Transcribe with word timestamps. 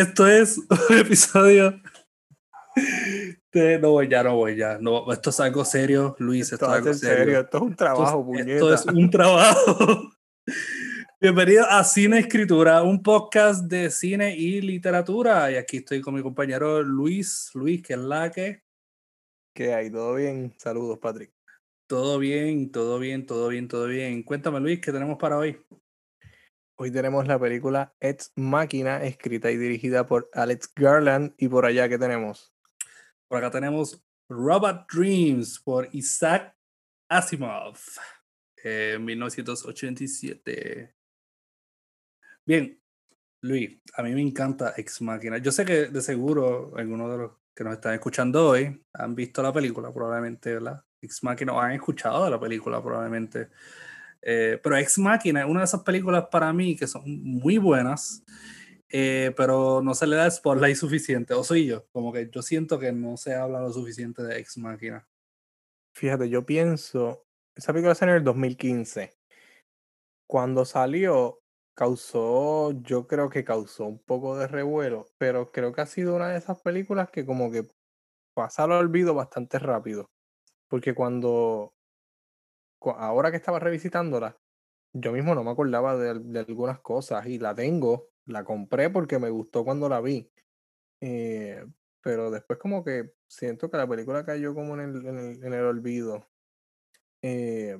esto 0.00 0.26
es 0.26 0.58
un 0.90 0.98
episodio 0.98 1.80
de... 3.52 3.78
No 3.80 3.90
voy 3.90 4.08
ya, 4.08 4.22
no 4.22 4.36
voy 4.36 4.56
ya. 4.56 4.78
No, 4.78 5.10
esto 5.12 5.30
es 5.30 5.40
algo 5.40 5.64
serio, 5.64 6.14
Luis. 6.18 6.52
Esto, 6.52 6.66
es 6.66 6.72
algo 6.72 6.94
serio. 6.94 7.40
Esto 7.40 7.56
es 7.58 7.62
un 7.62 7.74
trabajo, 7.74 8.26
esto, 8.34 8.72
esto 8.72 8.90
es 8.90 8.96
un 8.96 9.10
trabajo. 9.10 10.10
Bienvenido 11.20 11.66
a 11.68 11.82
Cine 11.82 12.20
Escritura, 12.20 12.82
un 12.82 13.02
podcast 13.02 13.64
de 13.64 13.90
cine 13.90 14.36
y 14.36 14.60
literatura. 14.60 15.50
Y 15.50 15.56
aquí 15.56 15.78
estoy 15.78 16.00
con 16.00 16.14
mi 16.14 16.22
compañero 16.22 16.82
Luis. 16.82 17.50
Luis, 17.54 17.82
que 17.82 17.94
es 17.94 17.98
la 17.98 18.30
que. 18.30 18.62
¿Qué 19.52 19.74
hay? 19.74 19.90
¿Todo 19.90 20.14
bien? 20.14 20.54
Saludos, 20.56 20.98
Patrick. 21.00 21.32
Todo 21.88 22.18
bien, 22.18 22.70
todo 22.70 23.00
bien, 23.00 23.26
todo 23.26 23.48
bien, 23.48 23.66
todo 23.66 23.86
bien. 23.86 24.22
Cuéntame, 24.22 24.60
Luis, 24.60 24.80
¿qué 24.80 24.92
tenemos 24.92 25.18
para 25.18 25.38
hoy? 25.38 25.58
Hoy 26.80 26.92
tenemos 26.92 27.26
la 27.26 27.40
película 27.40 27.92
Ex 27.98 28.32
Máquina, 28.36 29.02
escrita 29.02 29.50
y 29.50 29.56
dirigida 29.56 30.06
por 30.06 30.30
Alex 30.32 30.72
Garland. 30.76 31.34
Y 31.36 31.48
por 31.48 31.66
allá, 31.66 31.88
¿qué 31.88 31.98
tenemos? 31.98 32.54
Por 33.26 33.38
acá 33.38 33.50
tenemos 33.50 34.00
Robot 34.28 34.86
Dreams 34.88 35.58
por 35.58 35.88
Isaac 35.90 36.54
Asimov, 37.08 37.76
en 38.62 39.04
1987. 39.04 40.94
Bien, 42.46 42.80
Luis, 43.40 43.80
a 43.94 44.04
mí 44.04 44.14
me 44.14 44.22
encanta 44.22 44.74
Ex 44.76 45.02
Máquina. 45.02 45.38
Yo 45.38 45.50
sé 45.50 45.64
que 45.64 45.86
de 45.88 46.00
seguro 46.00 46.72
algunos 46.76 47.10
de 47.10 47.18
los 47.18 47.32
que 47.56 47.64
nos 47.64 47.72
están 47.72 47.94
escuchando 47.94 48.50
hoy 48.50 48.84
han 48.92 49.16
visto 49.16 49.42
la 49.42 49.52
película, 49.52 49.92
probablemente, 49.92 50.54
¿verdad? 50.54 50.84
Ex 51.02 51.24
Máquina 51.24 51.54
o 51.54 51.60
han 51.60 51.72
escuchado 51.72 52.30
la 52.30 52.38
película, 52.38 52.80
probablemente. 52.80 53.48
Eh, 54.22 54.58
pero 54.62 54.76
Ex 54.76 54.98
Máquina 54.98 55.40
es 55.40 55.46
una 55.46 55.60
de 55.60 55.66
esas 55.66 55.82
películas 55.82 56.26
para 56.30 56.52
mí 56.52 56.76
que 56.76 56.86
son 56.86 57.02
muy 57.06 57.58
buenas, 57.58 58.24
eh, 58.88 59.32
pero 59.36 59.82
no 59.82 59.94
se 59.94 60.06
le 60.06 60.16
da 60.16 60.30
spotlight 60.30 60.76
suficiente, 60.76 61.34
o 61.34 61.44
soy 61.44 61.66
yo, 61.66 61.86
como 61.92 62.12
que 62.12 62.28
yo 62.30 62.42
siento 62.42 62.78
que 62.78 62.92
no 62.92 63.16
se 63.16 63.34
habla 63.34 63.60
lo 63.60 63.72
suficiente 63.72 64.22
de 64.22 64.38
Ex 64.38 64.58
Máquina. 64.58 65.06
Fíjate, 65.94 66.28
yo 66.28 66.46
pienso, 66.46 67.26
esa 67.56 67.72
película 67.72 67.94
salió 67.94 68.14
en 68.14 68.18
el 68.18 68.24
2015. 68.24 69.18
Cuando 70.28 70.64
salió, 70.64 71.40
causó, 71.74 72.72
yo 72.82 73.06
creo 73.06 73.30
que 73.30 73.44
causó 73.44 73.86
un 73.86 73.98
poco 73.98 74.36
de 74.36 74.46
revuelo, 74.46 75.06
pero 75.18 75.50
creo 75.50 75.72
que 75.72 75.80
ha 75.80 75.86
sido 75.86 76.16
una 76.16 76.28
de 76.28 76.38
esas 76.38 76.60
películas 76.60 77.10
que 77.10 77.24
como 77.24 77.50
que 77.50 77.64
pasa 78.34 78.64
al 78.64 78.72
olvido 78.72 79.14
bastante 79.14 79.58
rápido. 79.58 80.10
Porque 80.68 80.94
cuando 80.94 81.72
ahora 82.80 83.30
que 83.30 83.36
estaba 83.36 83.58
revisitándola, 83.58 84.38
yo 84.92 85.12
mismo 85.12 85.34
no 85.34 85.44
me 85.44 85.50
acordaba 85.50 85.96
de, 85.96 86.18
de, 86.18 86.38
algunas 86.40 86.80
cosas 86.80 87.26
y 87.26 87.38
la 87.38 87.54
tengo, 87.54 88.10
la 88.26 88.44
compré 88.44 88.90
porque 88.90 89.18
me 89.18 89.30
gustó 89.30 89.64
cuando 89.64 89.88
la 89.88 90.00
vi. 90.00 90.30
Eh, 91.00 91.64
pero 92.02 92.30
después 92.30 92.58
como 92.58 92.84
que 92.84 93.12
siento 93.26 93.70
que 93.70 93.76
la 93.76 93.86
película 93.86 94.24
cayó 94.24 94.54
como 94.54 94.74
en 94.74 94.80
el, 94.80 95.06
en 95.06 95.18
el, 95.18 95.44
en 95.44 95.52
el 95.52 95.64
olvido. 95.64 96.26
Eh, 97.22 97.78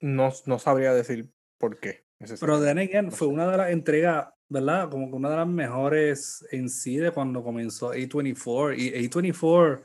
no, 0.00 0.30
no 0.46 0.58
sabría 0.58 0.94
decir 0.94 1.30
por 1.58 1.78
qué. 1.80 2.06
Pero 2.40 2.60
then 2.60 2.78
again, 2.78 3.12
fue 3.12 3.28
una 3.28 3.48
de 3.50 3.56
las 3.56 3.70
entregas, 3.70 4.28
¿verdad? 4.48 4.90
Como 4.90 5.08
que 5.08 5.16
una 5.16 5.30
de 5.30 5.36
las 5.36 5.46
mejores 5.46 6.44
en 6.50 6.68
sí 6.68 6.96
de 6.96 7.12
cuando 7.12 7.44
comenzó 7.44 7.92
A24. 7.92 8.76
Y 8.76 8.90
A24 8.92 9.84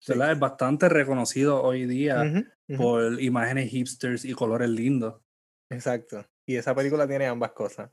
Sí. 0.00 0.14
Es 0.14 0.38
bastante 0.38 0.88
reconocido 0.88 1.62
hoy 1.62 1.84
día 1.84 2.22
uh 2.22 2.24
-huh, 2.24 2.46
uh 2.68 2.72
-huh. 2.72 2.76
por 2.78 3.22
imágenes 3.22 3.70
hipsters 3.70 4.24
y 4.24 4.32
colores 4.32 4.70
lindos. 4.70 5.20
Exacto. 5.68 6.26
Y 6.46 6.56
esa 6.56 6.74
película 6.74 7.06
tiene 7.06 7.26
ambas 7.26 7.52
cosas. 7.52 7.90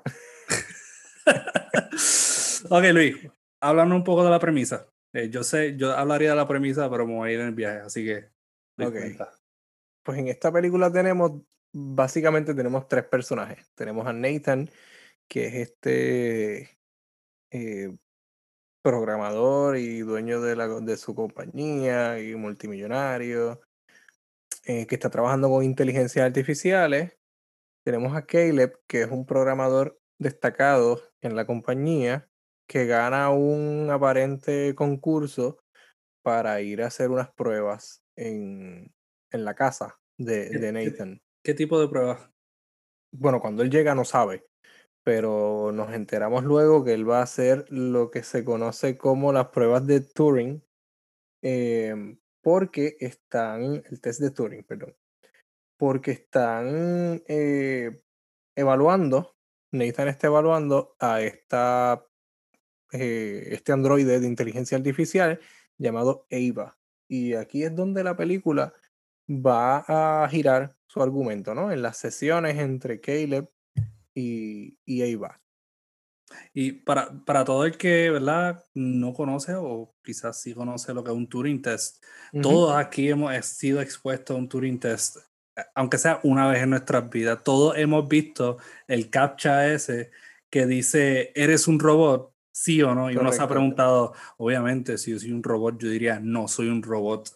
ok, 2.69 2.83
Luis, 2.93 3.15
háblanos 3.59 3.97
un 3.97 4.03
poco 4.05 4.23
de 4.23 4.29
la 4.29 4.39
premisa. 4.39 4.87
Eh, 5.13 5.29
yo 5.29 5.43
sé, 5.43 5.75
yo 5.77 5.91
hablaría 5.91 6.29
de 6.29 6.35
la 6.37 6.47
premisa, 6.47 6.89
pero 6.89 7.05
me 7.05 7.13
voy 7.13 7.29
a 7.29 7.33
ir 7.33 7.39
en 7.41 7.47
el 7.47 7.53
viaje, 7.53 7.79
así 7.79 8.05
que. 8.05 8.29
Ok. 8.79 8.95
Pues 10.03 10.17
en 10.17 10.29
esta 10.29 10.51
película 10.51 10.91
tenemos, 10.91 11.41
básicamente 11.73 12.53
tenemos 12.53 12.87
tres 12.87 13.03
personajes. 13.03 13.69
Tenemos 13.75 14.07
a 14.07 14.13
Nathan, 14.13 14.69
que 15.27 15.47
es 15.47 15.53
este 15.55 16.79
eh, 17.51 17.97
programador 18.87 19.75
y 19.75 19.99
dueño 19.99 20.39
de, 20.39 20.55
la, 20.55 20.69
de 20.79 20.95
su 20.95 21.13
compañía 21.13 22.21
y 22.21 22.35
multimillonario, 22.35 23.59
eh, 24.63 24.87
que 24.87 24.95
está 24.95 25.09
trabajando 25.09 25.49
con 25.49 25.61
inteligencias 25.65 26.25
artificiales. 26.25 27.17
Tenemos 27.83 28.15
a 28.15 28.25
Caleb, 28.25 28.79
que 28.87 29.01
es 29.01 29.11
un 29.11 29.25
programador 29.25 29.99
destacado 30.17 31.01
en 31.21 31.35
la 31.35 31.45
compañía, 31.45 32.29
que 32.65 32.85
gana 32.85 33.29
un 33.29 33.89
aparente 33.91 34.73
concurso 34.73 35.59
para 36.23 36.61
ir 36.61 36.81
a 36.81 36.87
hacer 36.87 37.09
unas 37.09 37.29
pruebas 37.33 38.01
en, 38.15 38.93
en 39.31 39.43
la 39.43 39.53
casa 39.53 39.99
de, 40.17 40.49
de 40.49 40.71
Nathan. 40.71 41.21
¿Qué, 41.43 41.51
¿Qué 41.51 41.53
tipo 41.55 41.77
de 41.77 41.89
pruebas? 41.89 42.31
Bueno, 43.11 43.41
cuando 43.41 43.63
él 43.63 43.69
llega 43.69 43.93
no 43.95 44.05
sabe, 44.05 44.45
pero 45.07 45.71
nos 45.71 45.93
enteramos 45.93 46.43
luego 46.43 46.83
que 46.83 46.91
él 46.91 47.09
va 47.09 47.19
a 47.19 47.23
hacer 47.23 47.65
lo 47.69 48.11
que 48.11 48.23
se 48.23 48.43
conoce 48.43 48.97
como 48.97 49.31
las 49.31 49.47
pruebas 49.47 49.87
de 49.87 50.01
Turing, 50.01 50.61
eh, 51.41 52.17
porque 52.41 52.97
están, 52.99 53.85
el 53.89 54.01
test 54.01 54.19
de 54.19 54.31
Turing, 54.31 54.65
perdón, 54.65 54.97
porque 55.77 56.11
están 56.11 57.23
eh, 57.25 58.03
evaluando, 58.53 59.37
Nathan 59.71 60.09
está 60.09 60.27
evaluando 60.27 60.97
a 60.99 61.21
esta, 61.21 62.05
eh, 62.91 63.47
este 63.51 63.71
androide 63.71 64.19
de 64.19 64.27
inteligencia 64.27 64.77
artificial 64.77 65.39
llamado 65.77 66.27
Ava. 66.29 66.77
Y 67.07 67.35
aquí 67.35 67.63
es 67.63 67.73
donde 67.73 68.03
la 68.03 68.17
película 68.17 68.73
va 69.29 69.85
a 69.87 70.27
girar 70.27 70.75
su 70.85 71.01
argumento, 71.01 71.55
¿no? 71.55 71.71
En 71.71 71.81
las 71.81 71.95
sesiones 71.95 72.57
entre 72.57 72.99
Caleb 72.99 73.49
y, 74.17 74.75
y 74.83 75.03
ahí 75.03 75.15
va. 75.15 75.39
Y 76.53 76.71
para, 76.71 77.23
para 77.23 77.45
todo 77.45 77.65
el 77.65 77.77
que, 77.77 78.09
¿verdad? 78.09 78.63
No 78.73 79.13
conoce 79.13 79.53
o 79.55 79.93
quizás 80.03 80.41
sí 80.41 80.53
conoce 80.55 80.93
lo 80.93 81.03
que 81.03 81.11
es 81.11 81.17
un 81.17 81.29
Turing 81.29 81.61
Test, 81.61 82.03
uh 82.33 82.39
-huh. 82.39 82.41
todos 82.41 82.75
aquí 82.75 83.09
hemos 83.09 83.45
sido 83.45 83.79
expuestos 83.79 84.35
a 84.35 84.39
un 84.39 84.49
Turing 84.49 84.79
Test, 84.79 85.17
aunque 85.75 85.99
sea 85.99 86.19
una 86.23 86.49
vez 86.49 86.63
en 86.63 86.71
nuestras 86.71 87.07
vidas. 87.09 87.43
Todos 87.43 87.77
hemos 87.77 88.07
visto 88.07 88.57
el 88.87 89.09
captcha 89.09 89.71
ese 89.71 90.09
que 90.49 90.65
dice, 90.65 91.31
¿eres 91.35 91.67
un 91.67 91.79
robot? 91.79 92.33
Sí 92.51 92.81
o 92.81 92.95
no. 92.95 93.11
Y 93.11 93.13
Correcto. 93.13 93.21
uno 93.21 93.31
se 93.31 93.43
ha 93.43 93.47
preguntado, 93.47 94.13
obviamente, 94.37 94.97
si 94.97 95.11
yo 95.11 95.19
soy 95.19 95.31
un 95.31 95.43
robot, 95.43 95.79
yo 95.79 95.89
diría, 95.89 96.19
no 96.19 96.47
soy 96.47 96.69
un 96.69 96.81
robot. 96.81 97.29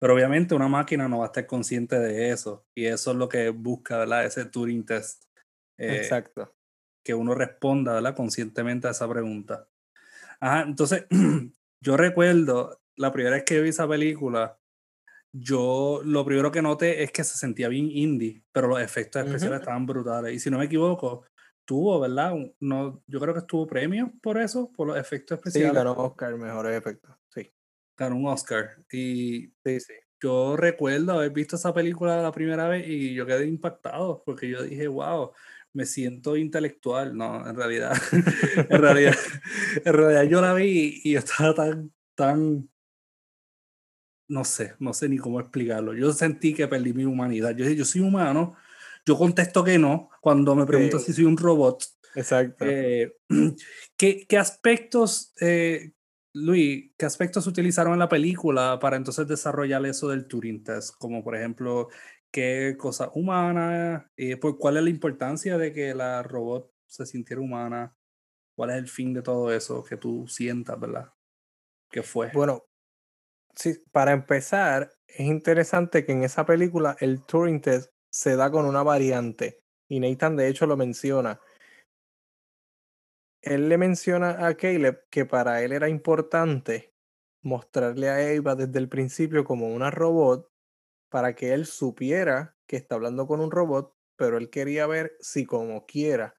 Pero 0.00 0.14
obviamente 0.14 0.54
una 0.54 0.68
máquina 0.68 1.08
no 1.08 1.18
va 1.18 1.26
a 1.26 1.28
estar 1.28 1.46
consciente 1.46 1.96
de 1.98 2.30
eso. 2.30 2.66
Y 2.74 2.86
eso 2.86 3.12
es 3.12 3.16
lo 3.16 3.28
que 3.28 3.50
busca, 3.50 3.98
¿verdad? 3.98 4.26
Ese 4.26 4.44
Turing 4.46 4.84
Test. 4.84 5.24
Eh, 5.78 5.96
Exacto. 5.96 6.54
Que 7.02 7.14
uno 7.14 7.34
responda 7.34 7.94
¿verdad? 7.94 8.16
conscientemente 8.16 8.88
a 8.88 8.92
esa 8.92 9.08
pregunta. 9.08 9.68
Ajá, 10.40 10.62
entonces, 10.62 11.06
yo 11.80 11.96
recuerdo 11.96 12.80
la 12.96 13.12
primera 13.12 13.36
vez 13.36 13.44
que 13.44 13.60
vi 13.60 13.70
esa 13.70 13.88
película, 13.88 14.58
yo 15.32 16.00
lo 16.04 16.24
primero 16.24 16.52
que 16.52 16.62
noté 16.62 17.02
es 17.02 17.10
que 17.10 17.24
se 17.24 17.36
sentía 17.36 17.68
bien 17.68 17.90
indie, 17.90 18.44
pero 18.52 18.68
los 18.68 18.80
efectos 18.80 19.24
especiales 19.24 19.56
uh 19.56 19.58
-huh. 19.58 19.60
estaban 19.62 19.86
brutales. 19.86 20.34
Y 20.34 20.38
si 20.38 20.48
no 20.48 20.58
me 20.58 20.66
equivoco, 20.66 21.24
tuvo, 21.64 22.00
¿verdad? 22.00 22.34
No, 22.60 23.02
yo 23.06 23.20
creo 23.20 23.34
que 23.34 23.40
estuvo 23.40 23.66
premio 23.66 24.12
por 24.22 24.38
eso, 24.38 24.70
por 24.72 24.86
los 24.86 24.96
efectos 24.96 25.38
especiales. 25.38 25.70
Sí, 25.70 25.76
ganó 25.76 25.92
Oscar, 25.92 26.36
mejores 26.36 26.76
efectos, 26.76 27.16
sí. 27.28 27.52
Ganó 27.96 28.16
un 28.16 28.26
Oscar. 28.26 28.76
Y 28.92 29.52
sí, 29.64 29.80
sí. 29.80 29.94
yo 30.22 30.56
recuerdo 30.56 31.12
haber 31.12 31.30
visto 31.30 31.56
esa 31.56 31.74
película 31.74 32.22
la 32.22 32.32
primera 32.32 32.68
vez 32.68 32.86
y 32.86 33.14
yo 33.14 33.26
quedé 33.26 33.46
impactado 33.46 34.22
porque 34.24 34.48
yo 34.48 34.62
dije, 34.62 34.86
wow, 34.86 35.32
me 35.74 35.86
siento 35.86 36.36
intelectual, 36.36 37.16
no, 37.16 37.46
en 37.46 37.56
realidad, 37.56 37.92
en 38.70 38.80
realidad, 38.80 39.16
en 39.84 39.92
realidad 39.92 40.22
yo 40.22 40.40
la 40.40 40.54
vi 40.54 41.00
y 41.02 41.12
yo 41.12 41.18
estaba 41.18 41.52
tan, 41.52 41.92
tan, 42.14 42.70
no 44.28 44.44
sé, 44.44 44.74
no 44.78 44.94
sé 44.94 45.08
ni 45.08 45.18
cómo 45.18 45.40
explicarlo. 45.40 45.92
Yo 45.92 46.12
sentí 46.12 46.54
que 46.54 46.68
perdí 46.68 46.92
mi 46.92 47.04
humanidad. 47.04 47.50
Yo 47.50 47.64
dije, 47.64 47.76
yo 47.76 47.84
soy 47.84 48.00
humano, 48.00 48.54
yo 49.04 49.18
contesto 49.18 49.62
que 49.64 49.78
no 49.78 50.10
cuando 50.20 50.54
me 50.54 50.64
pregunto 50.64 50.98
sí. 50.98 51.06
si 51.06 51.12
soy 51.14 51.24
un 51.24 51.36
robot. 51.36 51.84
Exacto. 52.14 52.64
Eh, 52.66 53.16
¿qué, 53.96 54.26
¿qué, 54.28 54.38
aspectos, 54.38 55.34
eh, 55.40 55.92
Luis, 56.32 56.92
qué 56.96 57.04
aspectos 57.04 57.48
utilizaron 57.48 57.94
en 57.94 57.98
la 57.98 58.08
película 58.08 58.78
para 58.78 58.96
entonces 58.96 59.26
desarrollar 59.26 59.84
eso 59.86 60.08
del 60.08 60.26
Turing 60.26 60.62
Test? 60.62 60.94
Como 60.98 61.24
por 61.24 61.36
ejemplo, 61.36 61.88
qué 62.34 62.74
cosa 62.76 63.12
humana, 63.14 64.10
eh, 64.16 64.36
pues, 64.36 64.56
cuál 64.58 64.76
es 64.76 64.82
la 64.82 64.90
importancia 64.90 65.56
de 65.56 65.72
que 65.72 65.94
la 65.94 66.20
robot 66.24 66.68
se 66.84 67.06
sintiera 67.06 67.40
humana, 67.40 67.96
cuál 68.56 68.70
es 68.70 68.76
el 68.76 68.88
fin 68.88 69.14
de 69.14 69.22
todo 69.22 69.52
eso 69.52 69.84
que 69.84 69.96
tú 69.96 70.26
sientas, 70.26 70.78
¿verdad? 70.80 71.12
¿Qué 71.88 72.02
fue? 72.02 72.32
Bueno, 72.34 72.64
sí, 73.54 73.76
para 73.92 74.10
empezar, 74.10 74.90
es 75.06 75.20
interesante 75.20 76.04
que 76.04 76.10
en 76.10 76.24
esa 76.24 76.44
película 76.44 76.96
el 76.98 77.24
Turing 77.24 77.60
Test 77.60 77.92
se 78.10 78.34
da 78.34 78.50
con 78.50 78.66
una 78.66 78.82
variante 78.82 79.60
Y 79.88 80.00
Nathan 80.00 80.34
de 80.34 80.48
hecho 80.48 80.66
lo 80.66 80.76
menciona. 80.76 81.38
Él 83.42 83.68
le 83.68 83.78
menciona 83.78 84.44
a 84.44 84.56
Caleb 84.56 85.04
que 85.08 85.24
para 85.24 85.62
él 85.62 85.70
era 85.70 85.88
importante 85.88 86.94
mostrarle 87.42 88.08
a 88.08 88.32
Eva 88.32 88.56
desde 88.56 88.80
el 88.80 88.88
principio 88.88 89.44
como 89.44 89.68
una 89.68 89.92
robot 89.92 90.50
para 91.14 91.36
que 91.36 91.54
él 91.54 91.64
supiera 91.64 92.56
que 92.66 92.74
está 92.74 92.96
hablando 92.96 93.28
con 93.28 93.38
un 93.38 93.52
robot, 93.52 93.94
pero 94.16 94.36
él 94.36 94.50
quería 94.50 94.88
ver 94.88 95.16
si 95.20 95.46
como 95.46 95.86
quiera 95.86 96.34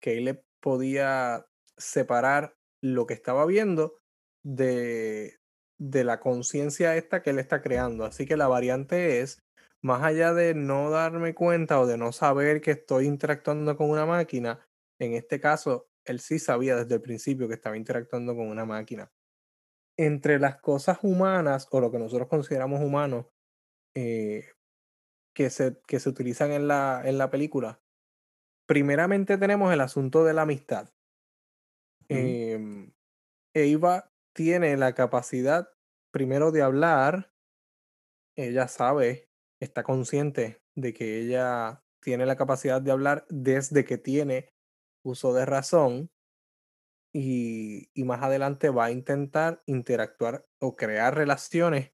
Caleb 0.00 0.42
podía 0.58 1.46
separar 1.76 2.56
lo 2.82 3.06
que 3.06 3.14
estaba 3.14 3.46
viendo 3.46 4.00
de, 4.42 5.38
de 5.78 6.02
la 6.02 6.18
conciencia 6.18 6.96
esta 6.96 7.22
que 7.22 7.30
él 7.30 7.38
está 7.38 7.62
creando. 7.62 8.04
Así 8.04 8.26
que 8.26 8.36
la 8.36 8.48
variante 8.48 9.20
es, 9.20 9.38
más 9.82 10.02
allá 10.02 10.34
de 10.34 10.52
no 10.52 10.90
darme 10.90 11.32
cuenta 11.32 11.78
o 11.78 11.86
de 11.86 11.96
no 11.96 12.10
saber 12.10 12.60
que 12.60 12.72
estoy 12.72 13.06
interactuando 13.06 13.76
con 13.76 13.88
una 13.88 14.04
máquina, 14.04 14.66
en 14.98 15.14
este 15.14 15.38
caso, 15.38 15.86
él 16.04 16.18
sí 16.18 16.40
sabía 16.40 16.74
desde 16.74 16.96
el 16.96 17.02
principio 17.02 17.46
que 17.46 17.54
estaba 17.54 17.76
interactuando 17.76 18.34
con 18.34 18.48
una 18.48 18.64
máquina. 18.64 19.12
Entre 19.96 20.40
las 20.40 20.56
cosas 20.60 20.98
humanas 21.02 21.68
o 21.70 21.78
lo 21.78 21.92
que 21.92 22.00
nosotros 22.00 22.26
consideramos 22.26 22.80
humanos 22.80 23.26
eh, 24.00 24.52
que, 25.34 25.50
se, 25.50 25.80
que 25.88 25.98
se 25.98 26.08
utilizan 26.08 26.52
en 26.52 26.68
la, 26.68 27.02
en 27.04 27.18
la 27.18 27.30
película, 27.30 27.80
primeramente 28.64 29.38
tenemos 29.38 29.72
el 29.72 29.80
asunto 29.80 30.22
de 30.22 30.34
la 30.34 30.42
amistad. 30.42 30.90
Eva 33.54 34.12
tiene 34.34 34.76
la 34.76 34.94
capacidad 34.94 35.68
primero 36.12 36.52
de 36.52 36.62
hablar, 36.62 37.32
ella 38.36 38.68
sabe, 38.68 39.28
está 39.60 39.82
consciente 39.82 40.62
de 40.76 40.94
que 40.94 41.18
ella 41.18 41.82
tiene 42.00 42.24
la 42.24 42.36
capacidad 42.36 42.80
de 42.80 42.92
hablar 42.92 43.26
desde 43.28 43.84
que 43.84 43.98
tiene 43.98 44.54
uso 45.04 45.34
de 45.34 45.44
razón 45.44 46.08
y, 47.12 47.90
y 47.94 48.04
más 48.04 48.22
adelante 48.22 48.70
va 48.70 48.84
a 48.86 48.90
intentar 48.92 49.60
interactuar 49.66 50.46
o 50.60 50.76
crear 50.76 51.16
relaciones 51.16 51.90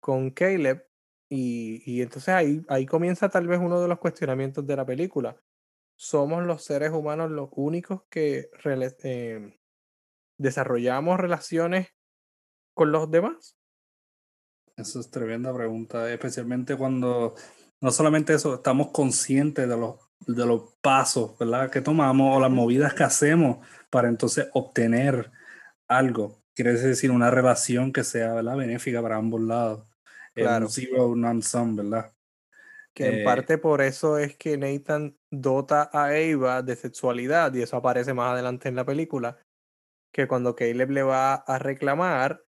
con 0.00 0.30
Caleb 0.30 0.89
y, 1.32 1.82
y, 1.86 2.02
entonces 2.02 2.34
ahí, 2.34 2.60
ahí 2.68 2.84
comienza 2.86 3.28
tal 3.28 3.46
vez 3.46 3.60
uno 3.60 3.80
de 3.80 3.86
los 3.86 4.00
cuestionamientos 4.00 4.66
de 4.66 4.74
la 4.76 4.84
película. 4.84 5.40
¿Somos 5.94 6.44
los 6.44 6.64
seres 6.64 6.90
humanos 6.90 7.30
los 7.30 7.50
únicos 7.52 8.02
que 8.10 8.50
eh, 8.64 9.58
desarrollamos 10.38 11.20
relaciones 11.20 11.88
con 12.74 12.90
los 12.90 13.10
demás? 13.10 13.56
Eso 14.76 14.98
es 14.98 15.10
tremenda 15.10 15.54
pregunta, 15.54 16.12
especialmente 16.12 16.76
cuando 16.76 17.34
no 17.80 17.90
solamente 17.92 18.34
eso, 18.34 18.56
estamos 18.56 18.88
conscientes 18.88 19.68
de 19.68 19.76
los, 19.76 19.96
de 20.26 20.46
los 20.46 20.74
pasos 20.80 21.38
¿verdad? 21.38 21.70
que 21.70 21.80
tomamos 21.80 22.36
o 22.36 22.40
las 22.40 22.50
movidas 22.50 22.94
que 22.94 23.04
hacemos 23.04 23.58
para 23.88 24.08
entonces 24.08 24.48
obtener 24.52 25.30
algo. 25.86 26.42
Quiere 26.54 26.72
decir 26.72 27.10
una 27.10 27.30
relación 27.30 27.92
que 27.92 28.02
sea 28.04 28.34
¿verdad? 28.34 28.56
benéfica 28.56 29.00
para 29.00 29.16
ambos 29.16 29.42
lados. 29.42 29.89
Claro. 30.36 30.66
Un 30.66 30.70
zero 30.70 31.14
non-sum, 31.16 31.76
¿verdad? 31.76 32.12
Que 32.96 33.06
en 33.06 33.20
Eh, 33.22 33.22
parte 33.22 33.58
por 33.58 33.80
eso 33.82 34.18
es 34.18 34.36
que 34.36 34.56
Nathan 34.58 35.16
dota 35.30 35.90
a 35.92 36.16
Eva 36.18 36.62
de 36.62 36.74
sexualidad, 36.76 37.54
y 37.54 37.62
eso 37.62 37.76
aparece 37.76 38.14
más 38.14 38.32
adelante 38.32 38.68
en 38.68 38.74
la 38.76 38.84
película, 38.84 39.38
que 40.12 40.28
cuando 40.28 40.56
Caleb 40.56 40.90
le 40.90 41.02
va 41.04 41.34
a 41.34 41.58
reclamar, 41.58 42.44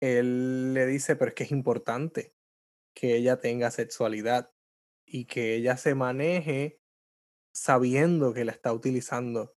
él 0.00 0.74
le 0.74 0.86
dice, 0.86 1.16
pero 1.16 1.30
es 1.30 1.34
que 1.34 1.44
es 1.44 1.52
importante 1.52 2.34
que 2.96 3.16
ella 3.16 3.40
tenga 3.40 3.70
sexualidad 3.70 4.50
y 5.06 5.26
que 5.26 5.54
ella 5.56 5.76
se 5.78 5.94
maneje 5.94 6.78
sabiendo 7.54 8.34
que 8.34 8.44
la 8.44 8.52
está 8.52 8.72
utilizando 8.72 9.54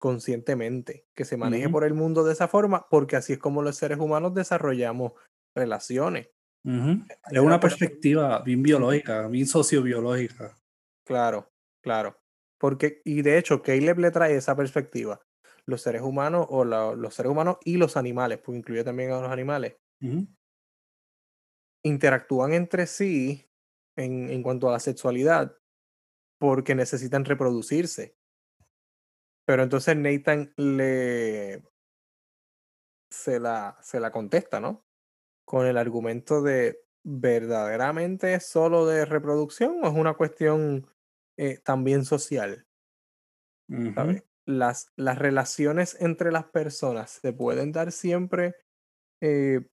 conscientemente, 0.00 1.06
que 1.16 1.24
se 1.26 1.36
maneje 1.38 1.68
por 1.70 1.84
el 1.84 1.94
mundo 1.94 2.24
de 2.24 2.32
esa 2.34 2.48
forma, 2.48 2.86
porque 2.90 3.16
así 3.16 3.34
es 3.34 3.38
como 3.40 3.62
los 3.62 3.76
seres 3.76 3.98
humanos 3.98 4.34
desarrollamos 4.34 5.12
relaciones. 5.56 6.28
Es 7.30 7.40
una 7.40 7.58
por- 7.60 7.70
perspectiva 7.70 8.40
bien 8.42 8.62
biológica, 8.62 9.26
bien 9.28 9.46
sociobiológica. 9.46 10.54
Claro, 11.06 11.52
claro. 11.82 12.18
Porque, 12.58 13.00
y 13.04 13.22
de 13.22 13.38
hecho, 13.38 13.62
Caleb 13.62 13.98
le 13.98 14.10
trae 14.10 14.36
esa 14.36 14.56
perspectiva. 14.56 15.20
Los 15.66 15.82
seres 15.82 16.02
humanos, 16.02 16.46
o 16.50 16.64
la- 16.64 16.92
los 16.94 17.14
seres 17.14 17.30
humanos 17.32 17.58
y 17.64 17.76
los 17.76 17.96
animales, 17.96 18.38
porque 18.38 18.58
incluye 18.58 18.84
también 18.84 19.12
a 19.12 19.20
los 19.20 19.30
animales, 19.30 19.76
interactúan 21.82 22.52
entre 22.52 22.86
sí 22.86 23.50
en, 23.96 24.30
en 24.30 24.42
cuanto 24.42 24.68
a 24.68 24.72
la 24.72 24.80
sexualidad 24.80 25.56
porque 26.38 26.74
necesitan 26.74 27.24
reproducirse. 27.26 28.16
Pero 29.46 29.62
entonces 29.62 29.96
Nathan 29.96 30.52
le 30.56 31.62
se 33.10 33.38
la, 33.40 33.76
se 33.82 34.00
la 34.00 34.10
contesta, 34.10 34.60
¿no? 34.60 34.84
Con 35.50 35.66
el 35.66 35.78
argumento 35.78 36.42
de 36.42 36.78
verdaderamente 37.02 38.34
es 38.34 38.46
solo 38.46 38.86
de 38.86 39.04
reproducción 39.04 39.82
o 39.82 39.88
es 39.88 39.94
una 39.94 40.14
cuestión 40.14 40.86
eh, 41.36 41.58
también 41.58 42.04
social. 42.04 42.68
Las, 44.46 44.92
las 44.94 45.18
relaciones 45.18 45.96
entre 46.00 46.30
las 46.30 46.44
personas 46.44 47.18
se 47.20 47.32
pueden 47.32 47.72
dar 47.72 47.90
siempre 47.90 48.54
eh, 49.20 49.66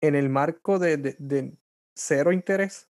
en 0.00 0.14
el 0.14 0.28
marco 0.28 0.78
de, 0.78 0.98
de- 0.98 1.16
de 1.18 1.58
cero 1.96 2.30
interés. 2.30 2.88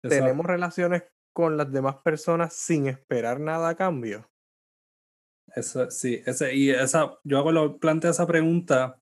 Tenemos 0.00 0.46
relaciones 0.46 1.02
con 1.34 1.58
las 1.58 1.70
demás 1.70 1.96
personas 2.02 2.54
sin 2.54 2.86
esperar 2.86 3.38
nada 3.38 3.68
a 3.68 3.76
cambio. 3.76 4.30
Eso, 5.54 5.90
sí, 5.90 6.22
ese, 6.24 6.54
y 6.54 6.70
esa, 6.70 7.18
yo 7.22 7.36
hago 7.38 7.52
lo, 7.52 7.78
planteo 7.78 8.10
esa 8.12 8.26
pregunta 8.26 8.98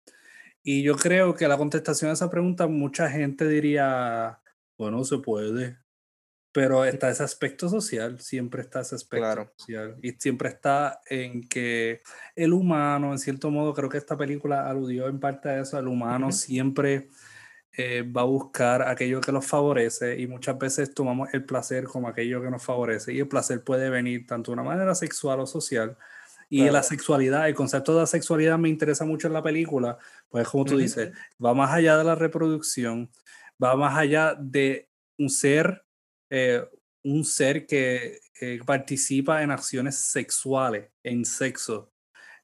y 0.63 0.83
yo 0.83 0.97
creo 0.97 1.35
que 1.35 1.49
la 1.49 1.57
contestación 1.59 2.11
a 2.11 2.15
esa 2.15 2.31
pregunta 2.31 2.67
mucha 2.67 3.11
gente 3.11 3.49
diría, 3.49 4.41
bueno, 4.79 5.05
se 5.05 5.19
puede, 5.19 5.79
pero 6.53 6.85
está 6.85 7.11
ese 7.11 7.23
aspecto 7.23 7.69
social, 7.69 8.21
siempre 8.21 8.63
está 8.63 8.81
ese 8.81 8.97
aspecto 8.97 9.23
Claro. 9.25 9.53
social 9.57 9.97
y 10.03 10.13
siempre 10.13 10.49
está 10.49 11.01
en 11.09 11.49
que 11.49 12.03
el 12.37 12.53
humano, 12.53 13.13
en 13.13 13.19
cierto 13.19 13.51
modo, 13.51 13.75
creo 13.75 13.89
que 13.89 13.99
esta 13.99 14.17
película 14.17 14.69
aludió 14.69 15.09
en 15.09 15.21
parte 15.21 15.49
a 15.49 15.61
eso, 15.61 15.79
el 15.79 15.89
humano 15.89 16.33
siempre 16.33 17.09
eh, 17.73 18.03
va 18.03 18.23
a 18.23 18.25
buscar 18.25 18.83
aquello 18.89 19.21
que 19.21 19.33
los 19.33 19.47
favorece 19.47 20.19
y 20.21 20.27
muchas 20.27 20.59
veces 20.59 20.93
tomamos 20.93 21.33
el 21.35 21.45
placer 21.45 21.85
como 21.85 22.09
aquello 22.09 22.43
que 22.43 22.51
nos 22.51 22.65
favorece 22.65 23.13
y 23.15 23.21
el 23.21 23.29
placer 23.29 23.63
puede 23.65 23.91
venir 23.91 24.27
tanto 24.27 24.51
de 24.51 24.55
una 24.55 24.65
manera 24.65 24.95
sexual 24.97 25.41
o 25.41 25.47
social 25.47 25.97
y 26.51 26.65
la 26.65 26.71
Claro. 26.71 26.85
sexualidad, 26.85 27.49
el 27.49 27.55
concepto 27.55 27.95
de 27.95 28.01
la 28.01 28.07
sexualidad 28.07 28.59
me 28.59 28.69
interesa 28.69 29.05
mucho 29.07 29.29
en 29.29 29.33
la 29.35 29.43
película, 29.43 29.97
pues 30.29 30.49
como 30.49 30.65
tú 30.67 30.73
Ujú. 30.75 30.83
dices, 30.83 31.13
va 31.43 31.55
más 31.55 31.73
allá 31.73 31.97
de 31.97 32.05
la 32.05 32.17
reproducción, 32.17 33.11
va 33.63 33.77
más 33.77 33.97
allá 33.97 34.35
de 34.39 34.89
un 35.19 35.31
ser, 35.31 35.85
eh, 36.29 36.63
un 37.05 37.25
ser 37.25 37.67
que 37.67 38.21
eh, 38.41 38.61
participa 38.67 39.43
en 39.43 39.51
acciones 39.53 39.97
sexuales, 39.97 40.91
en 41.05 41.25
sexo. 41.25 41.93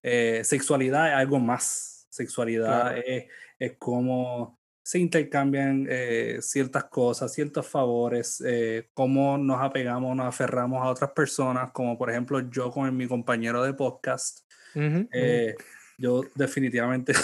Eh, 0.03 0.43
sexualidad 0.45 1.09
es 1.09 1.15
algo 1.17 1.39
más. 1.41 2.07
Sexualidad 2.11 2.93
Claro. 2.93 3.03
es, 3.05 3.25
es 3.59 3.73
como 3.79 4.56
se 4.87 5.01
intercambian 5.01 5.89
eh, 5.91 6.39
ciertas 6.41 6.85
cosas, 6.85 7.35
ciertos 7.35 7.67
favores, 7.67 8.41
eh, 8.47 8.89
cómo 8.95 9.37
nos 9.37 9.61
apegamos, 9.61 10.15
nos 10.15 10.27
aferramos 10.27 10.81
a 10.81 10.91
otras 10.91 11.11
personas, 11.11 11.73
como 11.73 11.99
por 11.99 12.09
ejemplo 12.09 12.49
yo 12.51 12.71
con 12.71 12.97
mi 12.97 13.09
compañero 13.09 13.65
de 13.65 13.75
podcast. 13.75 14.49
Eh, 14.77 15.57
yo 15.99 16.23
definitivamente... 16.37 17.15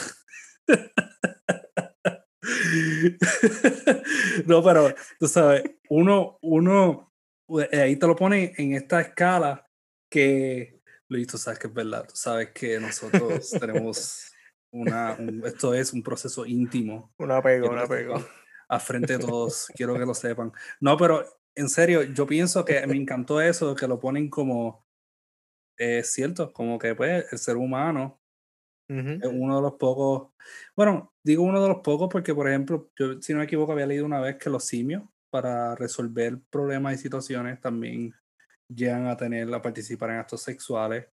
no, 4.47 4.65
pero 4.65 4.93
tú 5.21 5.29
sabes, 5.29 5.63
uno, 5.89 6.41
uno, 6.43 7.15
eh, 7.71 7.81
ahí 7.81 7.95
te 7.95 8.09
lo 8.09 8.17
pone 8.17 8.55
en 8.59 8.73
esta 8.73 9.03
escala 9.03 9.65
que, 10.11 10.81
Luis, 11.07 11.29
tú 11.29 11.39
sabes 11.39 11.61
que 11.61 11.69
es 11.69 11.75
verdad, 11.75 12.09
tú 12.09 12.17
sabes 12.17 12.51
que 12.51 12.81
nosotros 12.81 13.51
tenemos 13.61 14.32
una, 14.73 15.17
un- 15.19 15.43
esto 15.47 15.75
es 15.75 15.93
un 15.93 16.03
proceso 16.03 16.47
íntimo 16.47 17.13
Un 17.19 17.31
apego, 17.31 17.71
un 17.71 17.79
apego. 17.79 18.15
a 18.69 18.81
frente 18.81 19.15
de 19.15 19.19
todos, 19.21 19.67
quiero 19.77 19.95
que 19.95 20.07
lo 20.07 20.15
sepan. 20.15 20.53
No, 20.81 20.97
pero 20.97 21.25
en 21.55 21.69
serio, 21.69 22.03
yo 22.03 22.27
pienso 22.27 22.65
que 22.65 22.87
me 22.87 22.97
encantó 22.97 23.41
eso, 23.41 23.75
que 23.75 23.87
lo 23.87 24.01
ponen 24.01 24.31
como, 24.31 24.87
es 25.77 26.13
cierto, 26.13 26.53
como 26.53 26.79
que 26.79 26.95
pues 26.95 27.27
el 27.33 27.39
ser 27.39 27.57
humano 27.57 28.21
Ujú. 28.89 29.11
es 29.23 29.31
uno 29.33 29.57
de 29.57 29.63
los 29.63 29.75
pocos, 29.75 30.33
bueno, 30.77 31.15
digo 31.25 31.43
uno 31.45 31.63
de 31.63 31.69
los 31.69 31.79
pocos 31.83 32.09
porque, 32.11 32.35
por 32.35 32.49
ejemplo, 32.49 32.91
yo 32.99 33.21
si 33.23 33.33
no 33.33 33.39
me 33.41 33.45
equivoco 33.47 33.73
había 33.73 33.87
leído 33.87 34.07
una 34.07 34.21
vez 34.21 34.37
que 34.37 34.51
los 34.51 34.65
simios 34.65 35.05
para 35.31 35.75
resolver 35.77 36.39
problemas 36.51 36.95
y 36.95 36.99
situaciones 36.99 37.61
también 37.61 38.15
llegan 38.69 39.07
a 39.07 39.17
tener, 39.17 39.53
a 39.55 39.63
participar 39.63 40.11
en 40.11 40.17
actos 40.17 40.43
sexuales, 40.43 41.07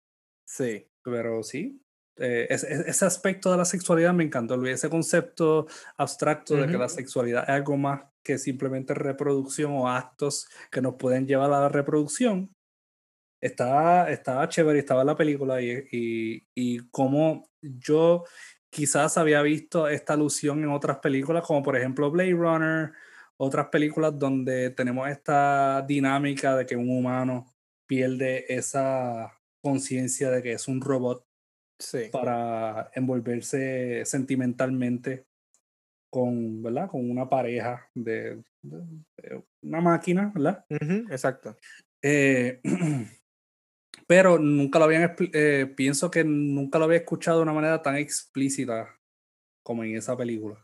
Sí. 0.45 0.87
pero 1.03 1.43
sí, 1.43 1.81
eh, 2.19 2.47
ese, 2.49 3.05
aspecto 3.05 3.51
de 3.51 3.57
la 3.57 3.65
sexualidad 3.65 4.13
me 4.13 4.23
encantó, 4.23 4.63
ese 4.65 4.89
concepto 4.89 5.67
abstracto 5.97 6.55
de 6.55 6.67
que 6.67 6.77
la 6.77 6.89
sexualidad 6.89 7.43
es 7.43 7.49
algo 7.49 7.77
más 7.77 8.01
que 8.23 8.37
simplemente 8.37 8.93
reproducción 8.93 9.71
o 9.73 9.89
actos 9.89 10.47
que 10.71 10.81
nos 10.81 10.95
pueden 10.95 11.27
llevar 11.27 11.51
a 11.51 11.61
la 11.61 11.69
reproducción. 11.69 12.53
Estaba, 13.41 14.09
estaba 14.09 14.49
chévere, 14.49 14.79
estaba 14.79 15.01
en 15.01 15.07
la 15.07 15.15
película 15.15 15.61
y, 15.61 15.71
y, 15.91 16.47
y 16.55 16.79
como 16.89 17.49
yo 17.61 18.23
quizás 18.69 19.17
había 19.17 19.41
visto 19.43 19.87
esta 19.87 20.13
alusión 20.13 20.63
en 20.63 20.69
otras 20.69 20.97
películas, 20.97 21.45
como 21.45 21.61
por 21.61 21.77
ejemplo 21.77 22.09
Blade 22.09 22.33
Runner, 22.33 22.91
otras 23.37 23.67
películas 23.67 24.17
donde 24.17 24.71
tenemos 24.71 25.07
esta 25.07 25.83
dinámica 25.87 26.55
de 26.55 26.65
que 26.65 26.75
un 26.75 26.89
humano 26.89 27.53
pierde 27.85 28.45
esa 28.53 29.31
conciencia 29.61 30.31
de 30.31 30.41
que 30.41 30.53
es 30.53 30.67
un 30.67 30.81
robot 30.81 31.26
para 32.11 32.89
envolverse 32.93 34.03
sentimentalmente 34.05 35.25
con, 36.09 36.63
¿verdad? 36.63 36.89
con 36.89 37.09
una 37.09 37.29
pareja 37.29 37.89
de, 37.93 38.43
una 39.61 39.81
máquina, 39.81 40.31
¿verdad? 40.33 40.65
exacto. 41.11 41.55
Eh, 42.01 42.61
pero 44.07 44.39
nunca 44.39 44.79
lo 44.79 44.85
habían, 44.85 45.15
eh, 45.33 45.73
pienso 45.75 46.09
que 46.09 46.23
nunca 46.23 46.79
lo 46.79 46.85
había 46.85 46.99
escuchado 46.99 47.37
de 47.37 47.43
una 47.43 47.53
manera 47.53 47.81
tan 47.81 47.95
explícita 47.97 48.99
como 49.63 49.83
en 49.83 49.95
esa 49.95 50.15
película. 50.15 50.63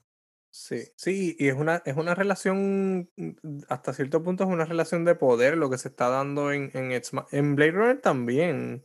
Sí, 0.56 0.84
sí, 0.96 1.36
y 1.40 1.48
es 1.48 1.56
una, 1.56 1.82
es 1.84 1.98
una 1.98 2.14
relación, 2.14 3.10
mm, 3.18 3.64
hasta 3.70 3.92
cierto 3.92 4.22
punto 4.22 4.44
es 4.44 4.50
una 4.52 4.66
relación 4.66 5.04
de 5.04 5.16
poder 5.16 5.58
lo 5.58 5.70
que 5.70 5.80
se 5.80 5.88
está 5.88 6.10
dando 6.10 6.52
en, 6.52 6.70
en, 6.76 6.92
en 7.32 7.56
Blade 7.56 7.72
Runner 7.72 8.02
también, 8.02 8.84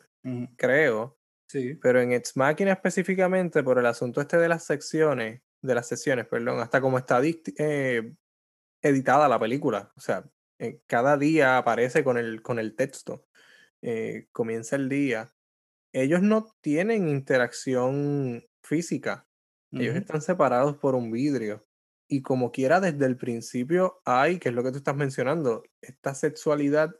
creo. 0.57 1.18
Sí. 1.49 1.75
Pero 1.75 2.01
en 2.01 2.13
Ex 2.13 2.37
Machina 2.37 2.73
específicamente, 2.73 3.63
por 3.63 3.79
el 3.79 3.87
asunto 3.87 4.21
este 4.21 4.37
de 4.37 4.49
las 4.49 4.65
secciones, 4.65 5.43
de 5.63 5.75
las 5.75 5.89
sesiones, 5.89 6.27
perdón, 6.27 6.61
hasta 6.61 6.81
como 6.81 6.99
está 6.99 7.21
eh, 7.25 8.13
editada 8.83 9.29
la 9.29 9.39
película. 9.41 9.93
O 9.97 10.01
sea, 10.01 10.25
eh, 10.59 10.81
cada 10.87 11.17
día 11.17 11.59
aparece 11.59 12.05
con 12.05 12.19
el, 12.19 12.43
con 12.43 12.59
el 12.59 12.77
texto. 12.77 13.27
Eh, 13.83 14.29
comienza 14.33 14.77
el 14.77 14.89
día. 14.89 15.35
Ellos 15.93 16.23
no 16.23 16.55
tienen 16.61 17.09
interacción 17.09 18.45
física 18.63 19.29
ellos 19.73 19.97
están 19.97 20.23
separados 20.23 20.77
por 20.77 20.95
un 20.95 21.11
vidrio. 21.11 21.67
Y 22.09 22.23
como 22.23 22.53
quiera, 22.53 22.81
desde 22.81 23.05
el 23.05 23.17
principio 23.17 24.01
hay, 24.05 24.39
que 24.39 24.49
es 24.49 24.55
lo 24.55 24.63
que 24.63 24.71
tú 24.71 24.79
estás 24.79 24.97
mencionando, 24.97 25.63
esta 25.83 26.15
sexualidad 26.15 26.95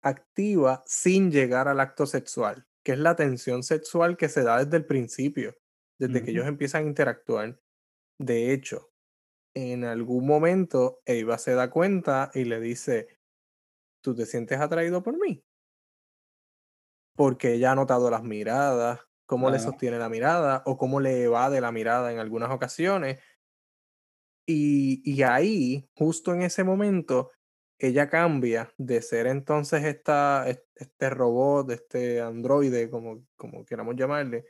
activa 0.00 0.82
sin 0.86 1.30
llegar 1.30 1.68
al 1.68 1.80
acto 1.80 2.06
sexual, 2.06 2.66
que 2.88 2.92
es 2.92 3.00
la 3.00 3.16
tensión 3.16 3.62
sexual 3.62 4.16
que 4.16 4.30
se 4.30 4.42
da 4.42 4.64
desde 4.64 4.78
el 4.78 4.86
principio, 4.86 5.58
desde 6.00 6.22
que 6.22 6.30
ellos 6.30 6.46
empiezan 6.46 6.84
a 6.84 6.86
interactuar. 6.86 7.60
De 8.18 8.54
hecho, 8.54 8.88
en 9.54 9.84
algún 9.84 10.26
momento 10.26 11.02
Eva 11.04 11.36
se 11.36 11.52
da 11.52 11.68
cuenta 11.68 12.30
y 12.32 12.44
le 12.44 12.60
dice, 12.60 13.08
¿tú 14.02 14.14
te 14.14 14.24
sientes 14.24 14.58
atraído 14.58 15.02
por 15.02 15.18
mí? 15.18 15.44
Porque 17.14 17.52
ella 17.52 17.72
ha 17.72 17.74
notado 17.74 18.10
las 18.10 18.22
miradas, 18.22 19.00
cómo 19.26 19.50
le 19.50 19.58
sostiene 19.58 19.98
la 19.98 20.08
mirada 20.08 20.62
o 20.64 20.78
cómo 20.78 20.98
le 20.98 21.24
evade 21.24 21.60
la 21.60 21.72
mirada 21.72 22.10
en 22.10 22.20
algunas 22.20 22.50
ocasiones. 22.50 23.20
Y, 24.46 25.02
y, 25.04 25.24
ahí, 25.24 25.90
justo 25.92 26.32
en 26.32 26.40
ese 26.40 26.64
momento, 26.64 27.32
ella 27.78 28.08
cambia 28.08 28.72
de 28.76 29.00
ser 29.02 29.26
entonces 29.26 29.84
esta, 29.84 30.48
este 30.48 31.10
robot, 31.10 31.70
este 31.70 32.20
androide, 32.20 32.90
como, 32.90 33.24
como 33.36 33.64
queramos 33.64 33.94
llamarle, 33.96 34.46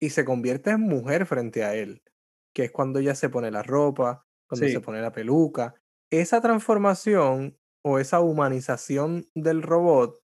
y 0.00 0.10
se 0.10 0.24
convierte 0.24 0.70
en 0.70 0.80
mujer 0.80 1.26
frente 1.26 1.64
a 1.64 1.74
él, 1.74 2.02
que 2.52 2.64
es 2.64 2.70
cuando 2.70 3.00
ella 3.00 3.14
se 3.14 3.28
pone 3.28 3.50
la 3.50 3.62
ropa, 3.62 4.26
cuando 4.46 4.68
se 4.68 4.80
pone 4.80 5.00
la 5.00 5.12
peluca. 5.12 5.74
Esa 6.10 6.40
transformación 6.40 7.58
o 7.82 7.98
esa 7.98 8.20
humanización 8.20 9.28
del 9.34 9.62
robot 9.62 10.22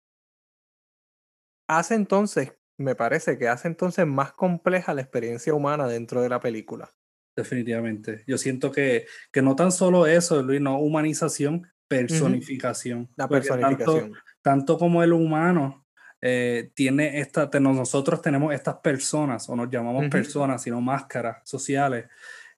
hace 1.68 1.94
entonces 1.94 2.52
me 2.78 2.94
parece 2.94 3.38
que 3.38 3.48
hace 3.48 3.68
entonces 3.68 4.06
más 4.06 4.32
compleja 4.32 4.94
la 4.94 5.00
experiencia 5.00 5.54
humana 5.54 5.88
dentro 5.88 6.20
de 6.20 6.28
la 6.28 6.40
película. 6.40 6.94
Definitivamente. 7.34 8.24
Yo 8.26 8.38
siento 8.38 8.70
que, 8.70 9.06
que 9.30 9.42
no 9.42 9.56
tan 9.56 9.72
solo 9.72 10.06
eso, 10.06 10.42
Luis, 10.42 10.60
no 10.60 10.78
humanización, 10.78 11.66
personificación. 11.88 13.08
La 13.16 13.28
personificación. 13.28 14.12
Tanto, 14.42 14.78
como 14.78 15.02
el 15.02 15.12
humano 15.12 15.86
eh, 16.20 16.70
tiene 16.74 17.20
esta, 17.20 17.48
nosotros 17.60 18.22
tenemos 18.22 18.54
estas 18.54 18.76
personas, 18.76 19.48
o 19.48 19.56
nos 19.56 19.70
llamamos 19.70 20.08
personas, 20.08 20.62
sino 20.62 20.80
máscaras 20.80 21.38
sociales. 21.44 22.06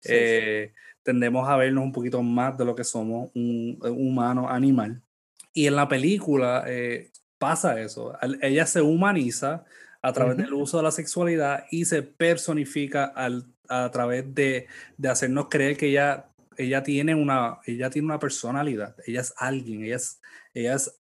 Eh, 0.05 0.73
tendemos 1.03 1.49
a 1.49 1.57
vernos 1.57 1.85
un 1.85 1.93
poquito 1.93 2.23
más 2.23 2.57
de 2.57 2.65
lo 2.65 2.75
que 2.75 2.85
somos 2.85 3.31
un, 3.35 3.79
humano 3.83 4.49
animal. 4.49 5.03
Y 5.53 5.67
en 5.67 5.77
la 5.77 5.89
película 5.89 6.65
eh, 6.67 7.11
pasa 7.39 7.81
eso. 7.81 8.17
Ella 8.41 8.67
se 8.67 8.81
humaniza, 8.81 9.65
a 10.03 10.13
través 10.13 10.37
del 10.37 10.55
uso 10.55 10.77
de 10.77 10.85
la 10.85 10.91
sexualidad 10.91 11.65
y 11.71 11.85
se 11.85 12.03
personifica 12.03 13.05
al, 13.05 13.47
a 13.69 13.91
través 13.91 14.33
de, 14.35 14.67
de, 14.97 15.09
hacernos 15.09 15.49
creer 15.49 15.77
que 15.77 15.89
ella, 15.89 16.28
ella, 16.59 16.83
tiene 16.83 17.15
una, 17.15 17.59
ella 17.65 17.89
tiene 17.89 18.07
una 18.07 18.19
personalidad, 18.19 18.97
ella 19.07 19.23
es 19.23 19.33
alguien, 19.37 19.85
ella 19.85 19.97
es, 19.97 20.21
ella 20.53 20.75
es, 20.75 21.01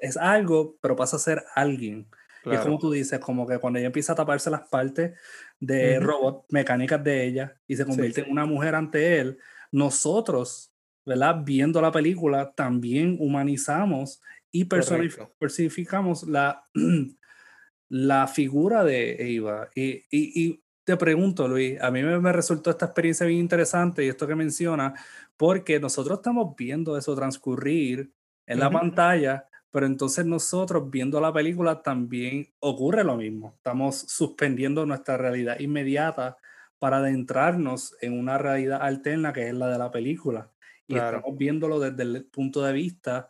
es 0.00 0.16
algo, 0.16 0.76
pero 0.80 0.96
pasa 0.96 1.16
a 1.16 1.20
ser 1.20 1.44
alguien. 1.54 2.08
Y 2.44 2.54
es 2.54 2.60
como 2.60 2.78
tú 2.78 2.92
dices, 2.92 3.18
como 3.18 3.44
que 3.44 3.58
cuando 3.58 3.78
ella 3.78 3.86
empieza 3.86 4.12
a 4.12 4.16
taparse 4.16 4.50
las 4.50 4.68
partes 4.68 5.18
de 5.58 5.98
robot 5.98 6.46
mecánicas 6.50 7.02
de 7.02 7.24
ella 7.26 7.60
y 7.66 7.74
se 7.74 7.84
convierte 7.84 8.20
en 8.20 8.30
una 8.30 8.46
mujer 8.46 8.76
ante 8.76 9.18
él, 9.18 9.38
nosotros, 9.72 10.72
¿verdad? 11.04 11.42
Viendo 11.44 11.80
la 11.80 11.90
película, 11.90 12.52
también 12.54 13.16
humanizamos 13.18 14.22
y 14.52 14.64
personificamos 14.64 16.22
la, 16.22 16.64
la 17.88 18.26
figura 18.26 18.84
de 18.84 19.34
Eva. 19.34 19.68
Y, 19.74 20.04
y, 20.10 20.62
te 20.86 20.96
pregunto, 20.96 21.48
Luis, 21.48 21.80
a 21.82 21.90
mí 21.90 22.00
me, 22.00 22.32
resultó 22.32 22.70
esta 22.70 22.86
experiencia 22.86 23.26
bien 23.26 23.40
interesante 23.40 24.04
y 24.04 24.08
esto 24.08 24.24
que 24.24 24.36
menciona, 24.36 24.94
porque 25.36 25.80
nosotros 25.80 26.18
estamos 26.18 26.54
viendo 26.56 26.96
eso 26.96 27.16
transcurrir 27.16 28.12
en 28.46 28.60
la 28.60 28.70
pantalla, 28.70 29.48
pero 29.72 29.86
entonces 29.86 30.24
nosotros 30.24 30.88
viendo 30.88 31.20
la 31.20 31.32
película 31.32 31.82
también 31.82 32.54
ocurre 32.60 33.02
lo 33.02 33.16
mismo. 33.16 33.54
Estamos 33.56 33.96
suspendiendo 33.96 34.86
nuestra 34.86 35.16
realidad 35.16 35.58
inmediata 35.58 36.36
para 36.78 36.98
adentrarnos 36.98 37.96
en 38.00 38.16
una 38.16 38.38
realidad 38.38 38.80
alterna 38.80 39.32
que 39.32 39.48
es 39.48 39.54
la 39.54 39.66
de 39.66 39.78
la 39.78 39.90
película. 39.90 40.52
Y 40.86 40.94
estamos 40.94 41.36
viéndolo 41.36 41.80
desde 41.80 42.04
el 42.04 42.26
punto 42.26 42.62
de 42.62 42.72
vista 42.72 43.28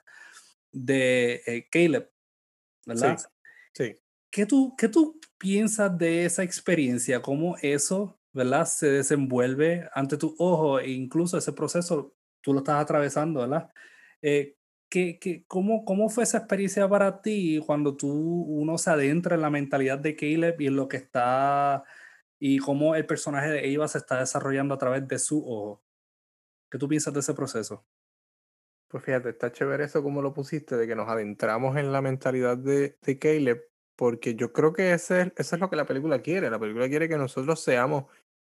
de 0.73 1.41
eh, 1.47 1.67
Caleb, 1.71 2.11
¿verdad? 2.85 3.19
sí. 3.73 3.97
¿Qué 4.29 4.45
tú, 4.45 4.75
¿Qué 4.77 4.89
tú 4.89 5.19
piensas 5.39 5.97
de 5.99 6.25
esa 6.25 6.43
experiencia? 6.43 7.23
¿Cómo 7.23 7.57
eso, 7.63 8.19
verdad, 8.33 8.67
se 8.67 8.91
desenvuelve 8.91 9.89
ante 9.95 10.17
tu 10.17 10.35
ojo 10.39 10.81
e 10.81 10.91
incluso 10.91 11.39
ese 11.39 11.53
proceso 11.53 12.15
tú 12.41 12.53
lo 12.53 12.61
estás 12.61 12.81
atravesando, 12.81 13.41
¿verdad? 13.41 13.71
Eh, 14.23 14.57
¿qué, 14.89 15.19
qué, 15.19 15.45
cómo, 15.47 15.85
¿Cómo 15.85 16.09
fue 16.09 16.25
esa 16.25 16.39
experiencia 16.39 16.89
para 16.89 17.21
ti 17.21 17.61
cuando 17.67 17.97
tú 17.97 18.09
uno 18.09 18.79
se 18.79 18.91
adentra 18.91 19.35
en 19.35 19.43
la 19.43 19.51
mentalidad 19.51 19.99
de 19.99 20.17
Caleb 20.17 20.61
y 20.61 20.67
en 20.69 20.77
lo 20.77 20.89
que 20.89 20.99
está 20.99 21.85
y 22.39 22.59
cómo 22.59 22.95
el 22.95 23.07
personaje 23.07 23.51
de 23.51 23.73
Eva 23.73 23.89
se 23.89 23.99
está 23.99 24.21
desarrollando 24.21 24.75
a 24.75 24.79
través 24.79 25.07
de 25.09 25.19
su 25.19 25.39
ojo? 25.41 25.83
¿Qué 26.71 26.79
tú 26.79 26.89
piensas 26.89 27.15
de 27.15 27.21
ese 27.21 27.35
proceso? 27.35 27.85
Pues 28.89 29.05
fíjate, 29.05 29.31
está 29.31 29.51
chévere 29.51 29.85
eso 29.85 30.03
como 30.03 30.23
lo 30.23 30.33
pusiste, 30.33 30.77
de 30.77 30.87
que 30.87 30.95
nos 30.95 31.09
adentramos 31.09 31.77
en 31.77 31.93
la 31.93 32.01
mentalidad 32.03 32.57
de, 32.57 32.97
de 33.03 33.19
Caleb, 33.19 33.65
porque 33.97 34.35
yo 34.35 34.53
creo 34.53 34.73
que 34.73 34.93
ese, 34.93 35.33
eso 35.37 35.57
es 35.57 35.61
lo 35.61 35.71
que 35.71 35.77
la 35.77 35.87
película 35.87 36.21
quiere. 36.21 36.51
La 36.51 36.59
película 36.59 36.89
quiere 36.89 37.09
que 37.09 37.17
nosotros 37.17 37.61
seamos 37.61 38.05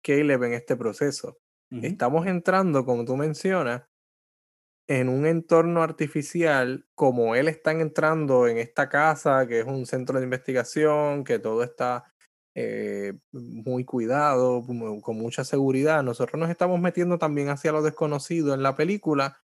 Caleb 0.03 0.43
en 0.45 0.53
este 0.55 0.77
proceso. 0.77 1.39
Estamos 1.71 2.27
entrando, 2.27 2.85
como 2.85 3.05
tú 3.05 3.17
mencionas, 3.17 3.83
en 4.89 5.11
un 5.11 5.27
entorno 5.27 5.83
artificial, 5.83 6.87
como 6.95 7.35
él 7.35 7.47
está 7.47 7.73
entrando 7.73 8.49
en 8.49 8.57
esta 8.57 8.89
casa, 8.89 9.47
que 9.47 9.61
es 9.61 9.67
un 9.67 9.85
centro 9.85 10.19
de 10.19 10.25
investigación, 10.25 11.25
que 11.25 11.39
todo 11.39 11.63
está 11.63 12.11
eh, 12.55 13.13
muy 13.33 13.85
cuidado, 13.85 14.65
con 15.03 15.17
mucha 15.17 15.45
seguridad. 15.45 16.03
Nosotros 16.03 16.41
nos 16.41 16.49
estamos 16.49 16.81
metiendo 16.81 17.19
también 17.19 17.51
hacia 17.51 17.71
lo 17.71 17.83
desconocido 17.83 18.55
en 18.55 18.63
la 18.63 18.75
película 18.75 19.39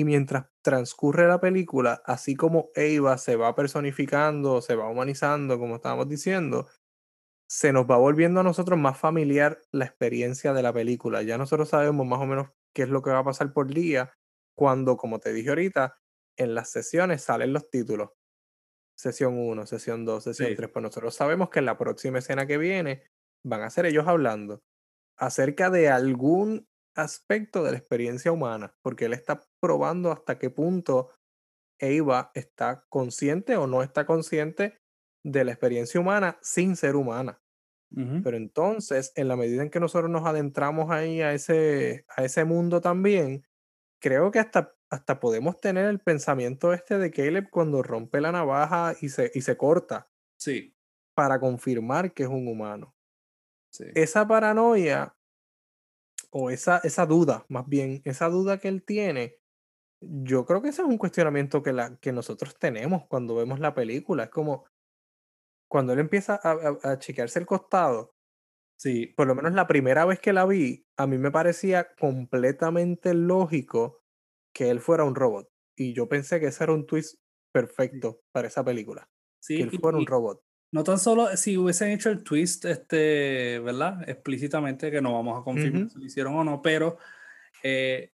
y 0.00 0.04
mientras 0.04 0.46
transcurre 0.62 1.26
la 1.28 1.40
película, 1.40 2.02
así 2.04 2.36
como 2.36 2.70
Eva 2.74 3.18
se 3.18 3.36
va 3.36 3.54
personificando, 3.54 4.60
se 4.62 4.74
va 4.76 4.88
humanizando, 4.90 5.58
como 5.58 5.76
estábamos 5.76 6.08
diciendo, 6.08 6.68
se 7.48 7.72
nos 7.72 7.86
va 7.90 7.96
volviendo 7.98 8.40
a 8.40 8.44
nosotros 8.44 8.78
más 8.78 8.98
familiar 8.98 9.60
la 9.72 9.84
experiencia 9.86 10.52
de 10.52 10.62
la 10.62 10.72
película. 10.72 11.22
Ya 11.22 11.38
nosotros 11.38 11.68
sabemos 11.70 12.06
más 12.06 12.20
o 12.20 12.26
menos 12.26 12.48
qué 12.74 12.82
es 12.82 12.88
lo 12.90 13.02
que 13.02 13.10
va 13.10 13.20
a 13.20 13.24
pasar 13.24 13.52
por 13.52 13.72
día 13.72 14.12
cuando, 14.56 14.96
como 14.96 15.20
te 15.20 15.32
dije 15.32 15.50
ahorita, 15.50 15.98
en 16.38 16.54
las 16.54 16.70
sesiones 16.70 17.22
salen 17.22 17.52
los 17.52 17.70
títulos. 17.70 18.10
sesión 18.96 19.38
1, 19.38 19.66
sesión 19.66 20.04
2, 20.04 20.24
sesión 20.24 20.50
Sí. 20.50 20.56
3. 20.56 20.70
Pues 20.70 20.82
nosotros 20.82 21.14
sabemos 21.14 21.50
que 21.50 21.58
en 21.60 21.66
la 21.66 21.78
próxima 21.78 22.18
escena 22.18 22.46
que 22.46 22.58
viene 22.58 23.04
van 23.44 23.62
a 23.62 23.70
ser 23.70 23.86
ellos 23.86 24.06
hablando 24.08 24.62
acerca 25.18 25.70
de 25.70 25.88
algún 25.90 26.68
aspecto 26.96 27.64
de 27.64 27.72
la 27.72 27.78
experiencia 27.78 28.32
humana, 28.32 28.74
porque 28.82 29.06
él 29.06 29.14
está 29.14 29.42
probando 29.60 30.12
hasta 30.12 30.38
qué 30.38 30.50
punto 30.50 31.10
Eva 31.78 32.30
está 32.34 32.84
consciente 32.88 33.56
o 33.56 33.66
no 33.66 33.82
está 33.82 34.06
consciente 34.06 34.80
de 35.24 35.44
la 35.44 35.52
experiencia 35.52 36.00
humana 36.00 36.38
sin 36.42 36.76
ser 36.76 36.96
humana. 36.96 37.42
Pero 38.22 38.36
entonces, 38.36 39.12
en 39.16 39.28
la 39.28 39.36
medida 39.36 39.62
en 39.62 39.70
que 39.70 39.80
nosotros 39.80 40.10
nos 40.10 40.26
adentramos 40.26 40.90
ahí 40.90 41.22
a 41.22 41.32
ese, 41.32 42.04
a 42.08 42.24
ese 42.24 42.44
mundo 42.44 42.80
también, 42.80 43.44
creo 44.00 44.30
que 44.32 44.40
hasta, 44.40 44.76
hasta 44.90 45.20
podemos 45.20 45.60
tener 45.60 45.86
el 45.86 46.00
pensamiento 46.00 46.72
este 46.72 46.98
de 46.98 47.10
Caleb 47.12 47.50
cuando 47.50 47.82
rompe 47.82 48.20
la 48.20 48.32
navaja 48.32 48.94
y 49.00 49.10
se, 49.10 49.30
y 49.34 49.42
se 49.42 49.56
corta 49.56 50.10
Sí, 50.38 50.74
para 51.16 51.40
confirmar 51.40 52.14
que 52.14 52.22
es 52.22 52.28
un 52.28 52.46
humano. 52.48 52.94
sí. 53.70 53.84
Esa 53.94 54.22
paranoia 54.28 55.16
o 56.30 56.50
esa, 56.50 56.78
esa 56.84 57.06
duda, 57.06 57.44
más 57.48 57.66
bien, 57.68 58.02
esa 58.04 58.28
duda 58.28 58.58
que 58.58 58.68
él 58.68 58.84
tiene, 58.84 59.38
yo 60.00 60.44
creo 60.44 60.62
que 60.62 60.68
ese 60.68 60.82
es 60.82 60.88
un 60.88 60.98
cuestionamiento 60.98 61.62
que, 61.62 61.72
la, 61.72 61.96
que 61.98 62.12
nosotros 62.12 62.56
tenemos 62.58 63.06
cuando 63.06 63.34
vemos 63.34 63.60
la 63.60 63.74
película. 63.74 64.24
Es 64.24 64.30
como 64.30 64.66
cuando 65.68 65.92
él 65.92 65.98
empieza 66.00 66.38
a, 66.42 66.52
a, 66.52 66.92
a 66.92 66.98
chequearse 66.98 67.38
el 67.38 67.46
costado, 67.46 68.12
Sí, 68.78 69.06
por 69.16 69.26
lo 69.26 69.34
menos 69.34 69.54
la 69.54 69.66
primera 69.66 70.04
vez 70.04 70.20
que 70.20 70.34
la 70.34 70.44
vi, 70.44 70.86
a 70.98 71.06
mí 71.06 71.16
me 71.16 71.30
parecía 71.30 71.94
completamente 71.98 73.14
lógico 73.14 74.02
que 74.54 74.68
él 74.70 74.80
fuera 74.80 75.04
un 75.04 75.14
robot. 75.14 75.48
Y 75.76 75.94
yo 75.94 76.08
pensé 76.08 76.40
que 76.40 76.48
ese 76.48 76.64
era 76.64 76.74
un 76.74 76.86
twist 76.86 77.16
perfecto 77.52 78.20
para 78.32 78.48
esa 78.48 78.62
película. 78.64 79.08
sí. 79.40 79.56
que 79.56 79.62
él 79.62 79.70
fuera 79.80 79.96
y 79.96 80.02
un 80.02 80.06
robot. 80.06 80.42
no 80.72 80.84
tan 80.84 80.98
solo 80.98 81.34
si 81.36 81.56
hubiesen 81.56 81.90
hecho 81.90 82.10
el 82.10 82.22
twist, 82.22 82.66
este, 82.66 83.60
¿verdad? 83.60 84.06
Explícitamente, 84.08 84.90
que 84.90 85.00
no 85.00 85.14
vamos 85.14 85.40
a 85.40 85.42
confirmar 85.44 85.84
Ujú. 85.84 85.90
si 85.90 85.98
lo 85.98 86.04
hicieron 86.04 86.34
o 86.34 86.44
no, 86.44 86.60
pero 86.60 86.98
eh, 87.62 88.12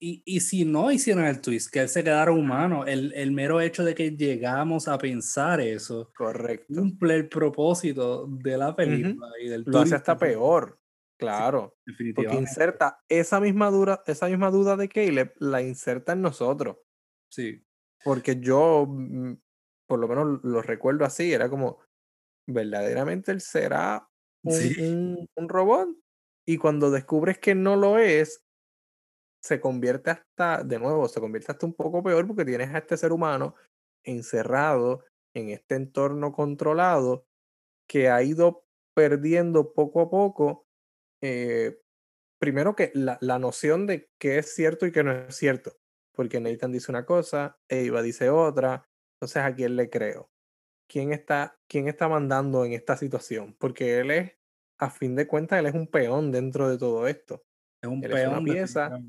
y, 0.00 0.22
y 0.24 0.40
si 0.40 0.64
no 0.64 0.90
hicieron 0.90 1.24
el 1.26 1.40
twist, 1.40 1.70
que 1.70 1.80
él 1.80 1.88
se 1.88 2.02
quedara 2.02 2.32
humano, 2.32 2.86
el, 2.86 3.12
el 3.14 3.30
mero 3.32 3.60
hecho 3.60 3.84
de 3.84 3.94
que 3.94 4.10
llegamos 4.12 4.88
a 4.88 4.96
pensar 4.98 5.60
eso 5.60 6.10
Correcto. 6.16 6.66
cumple 6.74 7.16
el 7.16 7.28
propósito 7.28 8.26
de 8.26 8.56
la 8.56 8.74
película 8.74 9.28
y 9.42 9.48
del 9.48 9.64
Lo 9.66 9.80
hace 9.80 9.94
hasta 9.96 10.16
peor. 10.18 10.78
Claro. 11.18 11.74
Porque 11.84 11.90
Definitivamente. 11.92 12.42
inserta 12.50 13.00
esa 13.08 13.40
misma, 13.40 13.70
dura, 13.70 14.02
esa 14.06 14.26
misma 14.28 14.50
duda 14.50 14.76
de 14.76 14.88
Caleb, 14.88 15.34
la 15.38 15.60
inserta 15.60 16.12
en 16.14 16.22
nosotros. 16.22 16.78
Sí, 17.30 17.62
Porque 18.02 18.40
yo, 18.40 18.86
mm, 18.88 19.34
por 19.86 19.98
lo 19.98 20.08
menos 20.08 20.40
lo 20.42 20.62
recuerdo 20.62 21.04
así, 21.04 21.30
era 21.32 21.50
como, 21.50 21.80
verdaderamente 22.46 23.32
él 23.32 23.40
será 23.42 24.08
un, 24.42 24.52
Sí. 24.52 24.80
un- 24.80 25.28
un 25.36 25.48
robot. 25.48 25.88
Y 26.46 26.56
cuando 26.56 26.90
descubres 26.90 27.38
que 27.38 27.54
no 27.54 27.76
lo 27.76 27.98
es, 27.98 28.42
se 29.42 29.60
convierte 29.60 30.10
hasta, 30.10 30.62
de 30.62 30.78
nuevo, 30.78 31.08
se 31.08 31.20
convierte 31.20 31.52
hasta 31.52 31.66
un 31.66 31.74
poco 31.74 32.02
peor 32.02 32.26
porque 32.26 32.44
tienes 32.44 32.74
a 32.74 32.78
este 32.78 32.96
ser 32.96 33.12
humano 33.12 33.54
encerrado 34.04 35.04
en 35.34 35.50
este 35.50 35.76
entorno 35.76 36.32
controlado 36.32 37.24
que 37.88 38.08
ha 38.08 38.22
ido 38.22 38.64
perdiendo 38.94 39.72
poco 39.72 40.00
a 40.00 40.10
poco, 40.10 40.66
eh, 41.22 41.80
primero 42.40 42.74
que 42.74 42.90
la, 42.94 43.18
la 43.20 43.38
noción 43.38 43.86
de 43.86 44.08
qué 44.20 44.38
es 44.38 44.54
cierto 44.54 44.86
y 44.86 44.92
qué 44.92 45.02
no 45.04 45.12
es 45.12 45.34
cierto. 45.34 45.76
Porque 46.14 46.40
Nathan 46.40 46.72
dice 46.72 46.90
una 46.92 47.06
cosa, 47.06 47.58
Eva 47.68 48.02
dice 48.02 48.30
otra, 48.30 48.84
entonces 49.16 49.42
a 49.42 49.54
quién 49.54 49.76
le 49.76 49.88
creo. 49.90 50.28
¿Quién 50.88 51.12
está, 51.12 51.56
quién 51.68 51.88
está 51.88 52.08
mandando 52.08 52.64
en 52.64 52.72
esta 52.72 52.96
situación? 52.96 53.54
Porque 53.58 54.00
él 54.00 54.10
es, 54.10 54.32
a 54.78 54.90
fin 54.90 55.14
de 55.14 55.26
cuentas, 55.26 55.58
él 55.60 55.66
es 55.66 55.74
un 55.74 55.86
peón 55.86 56.32
dentro 56.32 56.68
de 56.68 56.78
todo 56.78 57.06
esto. 57.06 57.44
es 57.82 57.88
un 57.88 58.04
Él 58.04 58.12
es 58.12 58.26
una 58.26 58.42
peón. 58.42 58.44
pieza. 58.44 59.00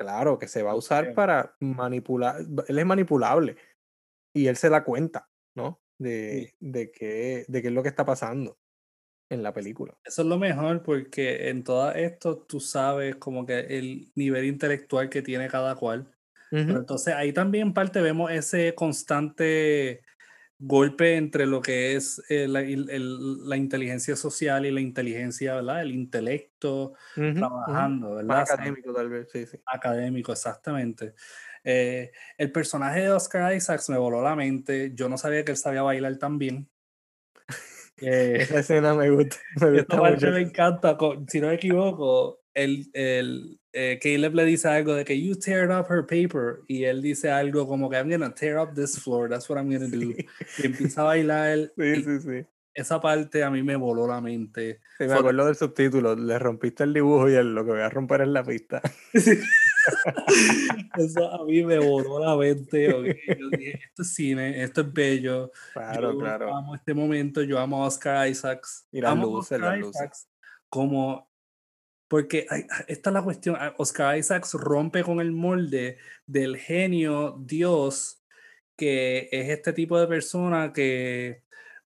Claro, 0.00 0.38
que 0.38 0.48
se 0.48 0.62
va 0.62 0.70
a 0.70 0.76
usar 0.76 1.12
para 1.12 1.54
manipular, 1.60 2.40
él 2.68 2.78
es 2.78 2.86
manipulable 2.86 3.56
y 4.34 4.46
él 4.46 4.56
se 4.56 4.70
da 4.70 4.82
cuenta, 4.82 5.28
¿no? 5.54 5.82
De, 5.98 6.54
de, 6.58 6.90
qué, 6.90 7.44
de 7.46 7.60
qué 7.60 7.68
es 7.68 7.74
lo 7.74 7.82
que 7.82 7.90
está 7.90 8.06
pasando 8.06 8.58
en 9.30 9.42
la 9.42 9.52
película. 9.52 9.94
Eso 10.04 10.22
es 10.22 10.28
lo 10.28 10.38
mejor 10.38 10.82
porque 10.82 11.50
en 11.50 11.62
todo 11.62 11.92
esto 11.92 12.38
tú 12.38 12.58
sabes 12.60 13.16
como 13.16 13.44
que 13.44 13.60
el 13.60 14.10
nivel 14.14 14.46
intelectual 14.46 15.10
que 15.10 15.22
tiene 15.22 15.48
cada 15.48 15.74
cual. 15.76 16.10
Pero 16.66 16.78
Ujú, 16.78 16.80
entonces 16.80 17.14
ahí 17.14 17.32
también 17.32 17.68
en 17.68 17.74
parte 17.74 18.00
vemos 18.00 18.30
ese 18.30 18.74
constante 18.74 20.02
golpe 20.60 21.16
entre 21.16 21.46
lo 21.46 21.62
que 21.62 21.96
es 21.96 22.22
eh, 22.30 22.48
la, 22.48 22.62
il- 22.62 22.90
el- 22.90 23.48
la 23.48 23.56
inteligencia 23.56 24.16
social 24.16 24.66
y 24.66 24.70
la 24.72 24.80
inteligencia, 24.80 25.56
¿verdad? 25.56 25.82
El 25.82 25.92
intelecto 25.92 26.94
ujú, 27.16 27.50
ujú. 27.66 27.86
trabajando, 27.88 28.14
¿verdad? 28.16 28.42
Más 28.42 28.42
O 28.42 28.46
sea, 28.46 28.56
académico, 28.56 28.92
tal 28.92 29.08
vez, 29.10 29.28
sí, 29.32 29.46
sí. 29.46 29.58
académico, 29.66 30.32
exactamente. 30.32 31.14
Eh, 31.64 32.12
el 32.38 32.52
personaje 32.52 33.02
de 33.02 33.10
Oscar 33.12 33.54
Isaacs 33.54 33.90
me 33.90 33.98
voló 33.98 34.22
la 34.22 34.36
mente. 34.36 34.92
Yo 34.94 35.08
no 35.08 35.18
sabía 35.18 35.44
que 35.44 35.52
él 35.52 35.56
sabía 35.58 35.82
bailar 35.82 36.16
tan 36.18 36.38
bien. 36.38 36.70
Eh, 38.00 38.38
Esa 38.42 38.58
escena 38.60 38.94
me 38.94 39.10
gusta, 39.10 39.36
me 39.60 39.70
esta 39.72 39.96
gusta 39.96 40.00
parte 40.00 40.30
mucho. 40.30 40.30
me 40.30 40.40
encanta. 40.40 40.96
Si 41.28 41.40
no 41.40 41.48
me 41.48 41.54
equivoco, 41.54 42.40
el, 42.54 42.90
el, 42.92 43.59
eh, 43.72 43.98
Caleb 44.02 44.34
le 44.34 44.44
dice 44.44 44.68
algo 44.68 44.94
de 44.94 45.04
que 45.04 45.20
you 45.20 45.34
tear 45.36 45.70
up 45.70 45.86
her 45.90 46.02
paper 46.06 46.60
y 46.66 46.84
él 46.84 47.00
dice 47.02 47.30
algo 47.30 47.66
como 47.68 47.88
que 47.88 47.96
I'm 47.96 48.10
gonna 48.10 48.34
tear 48.34 48.58
up 48.58 48.74
this 48.74 48.98
floor, 48.98 49.28
that's 49.28 49.48
what 49.48 49.58
I'm 49.58 49.70
gonna 49.70 49.86
do. 49.88 50.12
Sí, 50.12 50.26
Y 50.62 50.66
empieza 50.66 51.02
a 51.02 51.04
bailar. 51.04 51.72
sí, 51.76 52.02
sí, 52.02 52.20
sí. 52.20 52.46
Esa 52.72 53.00
parte 53.00 53.42
a 53.42 53.50
mí 53.50 53.64
me 53.64 53.74
voló 53.74 54.06
la 54.06 54.20
mente. 54.20 54.80
Sí, 54.96 55.04
me 55.04 55.08
Fue- 55.08 55.18
acuerdo 55.18 55.46
del 55.46 55.56
subtítulo. 55.56 56.14
Le 56.14 56.38
rompiste 56.38 56.84
el 56.84 56.94
dibujo 56.94 57.28
y 57.28 57.34
él, 57.34 57.52
lo 57.52 57.64
que 57.64 57.72
voy 57.72 57.80
a 57.80 57.88
romper 57.90 58.20
es 58.22 58.28
la 58.28 58.44
pista. 58.44 58.80
Eso 60.96 61.32
a 61.32 61.44
mí 61.44 61.62
me 61.64 61.78
voló 61.78 62.18
la 62.24 62.36
mente. 62.36 62.92
ok. 62.92 63.06
Yo 63.38 63.48
dije, 63.50 63.80
esto 63.88 64.02
es 64.02 64.14
cine, 64.14 64.62
esto 64.62 64.80
es 64.82 64.92
bello. 64.92 65.50
Claro, 65.72 66.12
yo 66.12 66.18
claro. 66.18 66.56
amo 66.56 66.74
este 66.74 66.94
momento, 66.94 67.42
yo 67.42 67.58
amo 67.58 67.82
a 67.84 67.86
Oscar 67.88 68.28
Isaacs. 68.28 68.86
Y 68.92 69.00
las 69.00 69.12
amo 69.12 69.26
luces, 69.26 69.52
Oscar 69.52 69.60
las 69.60 69.78
luces. 69.80 69.94
Isaacs 69.96 70.28
como 70.68 71.29
porque 72.10 72.44
ay, 72.50 72.66
esta 72.88 73.10
es 73.10 73.14
la 73.14 73.22
cuestión. 73.22 73.56
ah, 73.56 73.72
Oscar 73.78 74.18
Isaacs 74.18 74.54
rompe 74.54 75.04
con 75.04 75.20
el 75.20 75.30
molde 75.30 75.96
del 76.26 76.56
genio 76.56 77.36
Dios 77.38 78.20
que 78.76 79.28
es 79.30 79.48
este 79.50 79.72
tipo 79.72 79.98
de 79.98 80.08
persona 80.08 80.72
que 80.72 81.44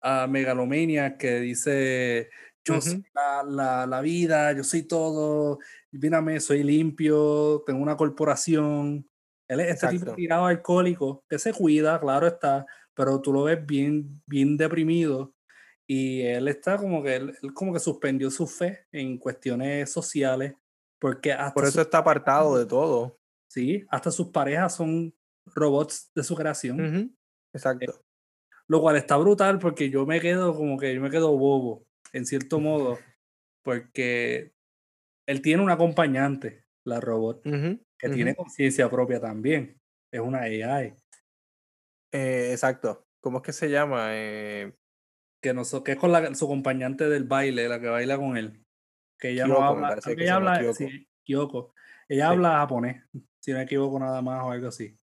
a 0.02 0.26
megalomania 0.26 1.18
que 1.18 1.40
dice 1.40 2.30
yo 2.66 2.82
soy 2.82 3.06
la, 3.14 3.44
la, 3.44 3.86
la 3.86 4.02
vida, 4.02 4.54
yo 4.54 4.64
soy 4.64 4.84
todo, 4.84 5.60
mírame, 5.92 6.40
soy 6.40 6.64
limpio, 6.64 7.64
tengo 7.66 7.82
una 7.82 7.96
corporación. 7.96 9.08
Él 9.48 9.60
es 9.62 9.76
este 9.76 9.88
tipo 10.00 10.14
tirado 10.16 10.48
alcohólico 10.48 11.24
que 11.30 11.40
se 11.40 11.54
cuida, 11.54 11.98
claro 12.00 12.28
está, 12.28 12.66
pero 12.94 13.22
tú 13.22 13.32
lo 13.32 13.44
ves 13.44 13.66
bien, 13.66 14.22
bien 14.26 14.58
deprimido 14.58 15.34
y 15.90 16.22
él 16.24 16.48
está 16.50 16.78
como 16.78 17.02
que 17.02 17.16
él, 17.16 17.34
él 17.42 17.54
como 17.54 17.74
que 17.74 17.80
suspendió 17.80 18.30
su 18.30 18.46
fe 18.48 18.86
en 18.92 19.18
cuestiones 19.18 19.92
sociales 19.92 20.54
porque 21.00 21.32
hasta 21.32 21.54
Por 21.54 21.66
eso 21.66 21.82
está 21.82 22.00
apartado 22.00 22.58
de 22.58 22.66
todo. 22.66 23.20
sí, 23.50 23.86
hasta 23.90 24.12
sus 24.12 24.30
parejas 24.30 24.76
son 24.76 25.14
robots 25.46 26.12
de 26.14 26.24
su 26.24 26.36
creación, 26.36 27.16
Exacto. 27.54 28.04
lo 28.68 28.82
cual 28.82 28.98
está 28.98 29.16
brutal 29.18 29.60
porque 29.60 29.90
yo 29.90 30.06
me 30.06 30.20
quedo 30.20 30.54
como 30.56 30.78
que 30.78 30.94
yo 30.94 31.02
me 31.02 31.10
quedo 31.10 31.38
bobo 31.38 31.86
en 32.14 32.26
cierto 32.26 32.60
modo 32.60 32.98
porque 33.64 34.54
él 35.28 35.42
tiene 35.42 35.62
un 35.64 35.70
acompañante, 35.70 36.66
la 36.86 37.00
robot, 37.00 37.44
que 37.44 38.10
tiene 38.10 38.36
conciencia 38.36 38.90
propia 38.90 39.20
también, 39.20 39.80
es 40.12 40.22
una 40.22 40.42
AI. 40.42 40.96
Eh, 42.14 42.50
exacto. 42.52 43.06
¿Cómo 43.22 43.38
es 43.40 43.44
que 43.44 43.54
se 43.54 43.70
llama? 43.70 44.10
Eh, 44.12 44.74
que, 45.42 45.54
no, 45.54 45.64
que 45.84 45.92
es 45.94 45.98
con 45.98 46.12
la, 46.12 46.34
su 46.36 46.46
acompañante 46.46 47.10
del 47.10 47.24
baile, 47.26 47.68
la 47.70 47.80
que 47.80 47.88
baila 47.88 48.18
con 48.18 48.38
él. 48.38 48.64
Que 49.20 49.30
ella 49.32 49.48
no 49.48 49.56
Kyoko, 49.56 49.64
habla, 49.64 49.96
que 50.04 50.12
ella 50.24 50.36
habla, 50.36 50.60
Kyoko. 50.60 50.74
sí, 50.74 51.08
Kyoko. 51.24 51.74
Ella 52.08 52.28
Sí. 52.28 52.34
habla 52.34 52.52
japonés, 52.60 53.04
si 53.40 53.52
no 53.52 53.58
me 53.58 53.64
equivoco 53.64 54.00
nada 54.00 54.22
más 54.22 54.44
o 54.44 54.52
algo 54.52 54.68
así. 54.68 54.98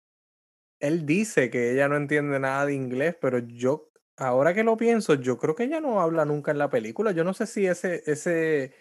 Él 0.80 1.06
dice 1.06 1.50
que 1.50 1.72
ella 1.72 1.88
no 1.88 1.96
entiende 1.96 2.38
nada 2.40 2.66
de 2.66 2.74
inglés, 2.74 3.16
pero 3.20 3.38
yo, 3.38 3.90
ahora 4.16 4.54
que 4.54 4.64
lo 4.64 4.76
pienso, 4.76 5.14
yo 5.14 5.38
creo 5.38 5.54
que 5.54 5.64
ella 5.64 5.80
no 5.80 6.00
habla 6.00 6.24
nunca 6.24 6.50
en 6.50 6.58
la 6.58 6.70
película. 6.70 7.12
Yo 7.12 7.24
no 7.24 7.32
sé 7.34 7.46
si 7.46 7.66
ese, 7.66 8.02
ese, 8.06 8.74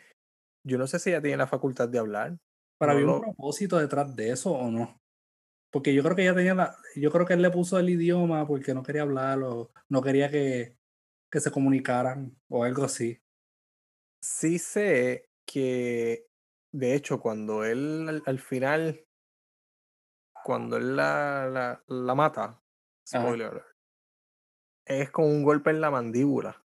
yo 0.66 0.78
no 0.78 0.88
sé 0.88 1.00
si 1.00 1.10
ella 1.10 1.22
tiene 1.22 1.38
la 1.38 1.48
facultad 1.48 1.88
de 1.90 2.00
hablar. 2.00 2.38
Pero 2.80 2.94
No 2.94 2.98
había 3.00 3.14
un 3.14 3.22
propósito 3.22 3.78
detrás 3.78 4.16
de 4.16 4.32
eso 4.32 4.52
o 4.52 4.70
no. 4.70 5.00
Porque 5.72 5.94
yo 5.94 6.04
creo 6.04 6.16
que 6.16 6.24
ella 6.24 6.36
tenía 6.36 6.54
la, 6.56 6.76
yo 6.96 7.10
creo 7.12 7.26
que 7.26 7.34
él 7.34 7.42
le 7.42 7.50
puso 7.50 7.80
el 7.80 7.90
idioma 7.90 8.46
porque 8.46 8.74
no 8.74 8.84
quería 8.84 9.04
hablar 9.04 9.42
o 9.44 9.72
no 9.90 10.02
quería 10.02 10.30
que, 10.30 10.78
que 11.34 11.40
se 11.40 11.50
comunicaran 11.50 12.40
o 12.48 12.64
algo 12.64 12.84
así. 12.84 13.20
Sí 14.22 14.60
sé 14.60 15.32
que, 15.48 16.28
de 16.72 16.94
hecho, 16.94 17.20
cuando 17.20 17.66
él 17.66 18.08
al, 18.08 18.24
al 18.28 18.40
final, 18.40 19.04
cuando 20.44 20.78
él 20.78 20.96
la, 20.96 21.50
la, 21.52 21.84
la 21.88 22.14
mata, 22.14 22.62
spoiler 23.08 23.64
es 24.86 25.10
con 25.10 25.26
un 25.26 25.42
golpe 25.42 25.72
en 25.72 25.82
la 25.82 25.90
mandíbula, 25.90 26.64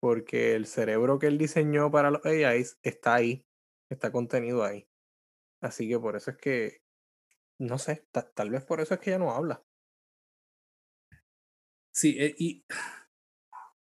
porque 0.00 0.54
el 0.54 0.66
cerebro 0.66 1.18
que 1.18 1.28
él 1.28 1.38
diseñó 1.38 1.90
para 1.90 2.10
los 2.10 2.22
AIs 2.26 2.78
está 2.82 3.14
ahí, 3.14 3.46
está 3.88 4.12
contenido 4.12 4.64
ahí. 4.64 4.86
Así 5.62 5.88
que 5.88 5.98
por 5.98 6.14
eso 6.14 6.32
es 6.32 6.36
que, 6.36 6.82
no 7.58 7.78
sé, 7.78 8.06
tal 8.34 8.50
vez 8.50 8.64
por 8.64 8.82
eso 8.82 8.92
es 8.92 9.00
que 9.00 9.10
ella 9.10 9.18
no 9.18 9.30
habla. 9.30 9.64
Sí, 11.92 12.16
eh, 12.18 12.34
y 12.38 12.64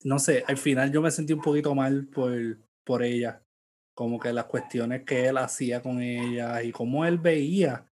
no 0.04 0.20
sé, 0.20 0.44
al 0.48 0.58
final 0.58 0.92
yo 0.92 1.02
me 1.02 1.12
sentí 1.12 1.34
un 1.34 1.42
poquito 1.42 1.74
mal 1.76 2.08
por, 2.08 2.34
por 2.84 3.04
ella, 3.04 3.44
como 3.94 4.20
que 4.20 4.34
las 4.34 4.46
cuestiones 4.46 5.04
que 5.04 5.28
él 5.28 5.38
hacía 5.38 5.82
con 5.82 6.02
ella 6.02 6.64
y 6.64 6.72
cómo 6.72 7.06
él 7.06 7.18
veía 7.18 7.88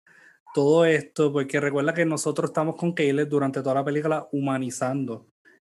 todo 0.53 0.85
esto, 0.85 1.31
porque 1.31 1.59
recuerda 1.59 1.93
que 1.93 2.05
nosotros 2.05 2.49
estamos 2.49 2.75
con 2.75 2.93
Caleb 2.93 3.29
durante 3.29 3.61
toda 3.61 3.75
la 3.75 3.85
película 3.85 4.27
humanizando 4.31 5.27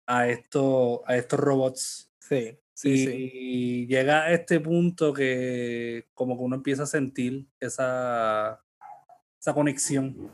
a, 0.07 0.27
esto, 0.27 1.03
a 1.05 1.17
estos 1.17 1.39
robots. 1.39 2.11
Sí, 2.19 2.57
sí, 2.73 2.89
y, 2.91 2.97
sí. 2.97 3.31
y 3.33 3.87
llega 3.87 4.23
a 4.23 4.31
este 4.31 4.59
punto 4.59 5.13
que 5.13 6.07
como 6.13 6.37
que 6.37 6.43
uno 6.43 6.55
empieza 6.55 6.83
a 6.83 6.87
sentir 6.87 7.47
esa, 7.59 8.63
esa 9.39 9.53
conexión. 9.53 10.31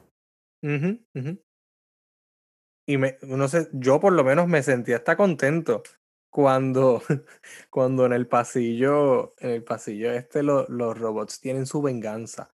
Y 2.88 2.98
me, 2.98 3.18
no 3.22 3.48
sé, 3.48 3.68
yo 3.74 4.00
por 4.00 4.14
lo 4.14 4.24
menos 4.24 4.48
me 4.48 4.62
sentía 4.62 4.98
hasta 4.98 5.18
contento 5.18 5.82
cuando, 6.30 7.02
cuando 7.70 8.06
en 8.06 8.14
el 8.14 8.28
pasillo, 8.28 9.34
en 9.40 9.52
el 9.52 9.64
pasillo 9.64 10.12
este 10.12 10.44
los 10.44 10.68
robots 10.68 11.40
tienen 11.40 11.66
su 11.66 11.82
venganza. 11.82 12.54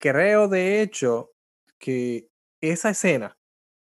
Creo 0.00 0.48
de 0.48 0.80
hecho 0.80 1.32
que 1.78 2.30
esa 2.60 2.90
escena, 2.90 3.36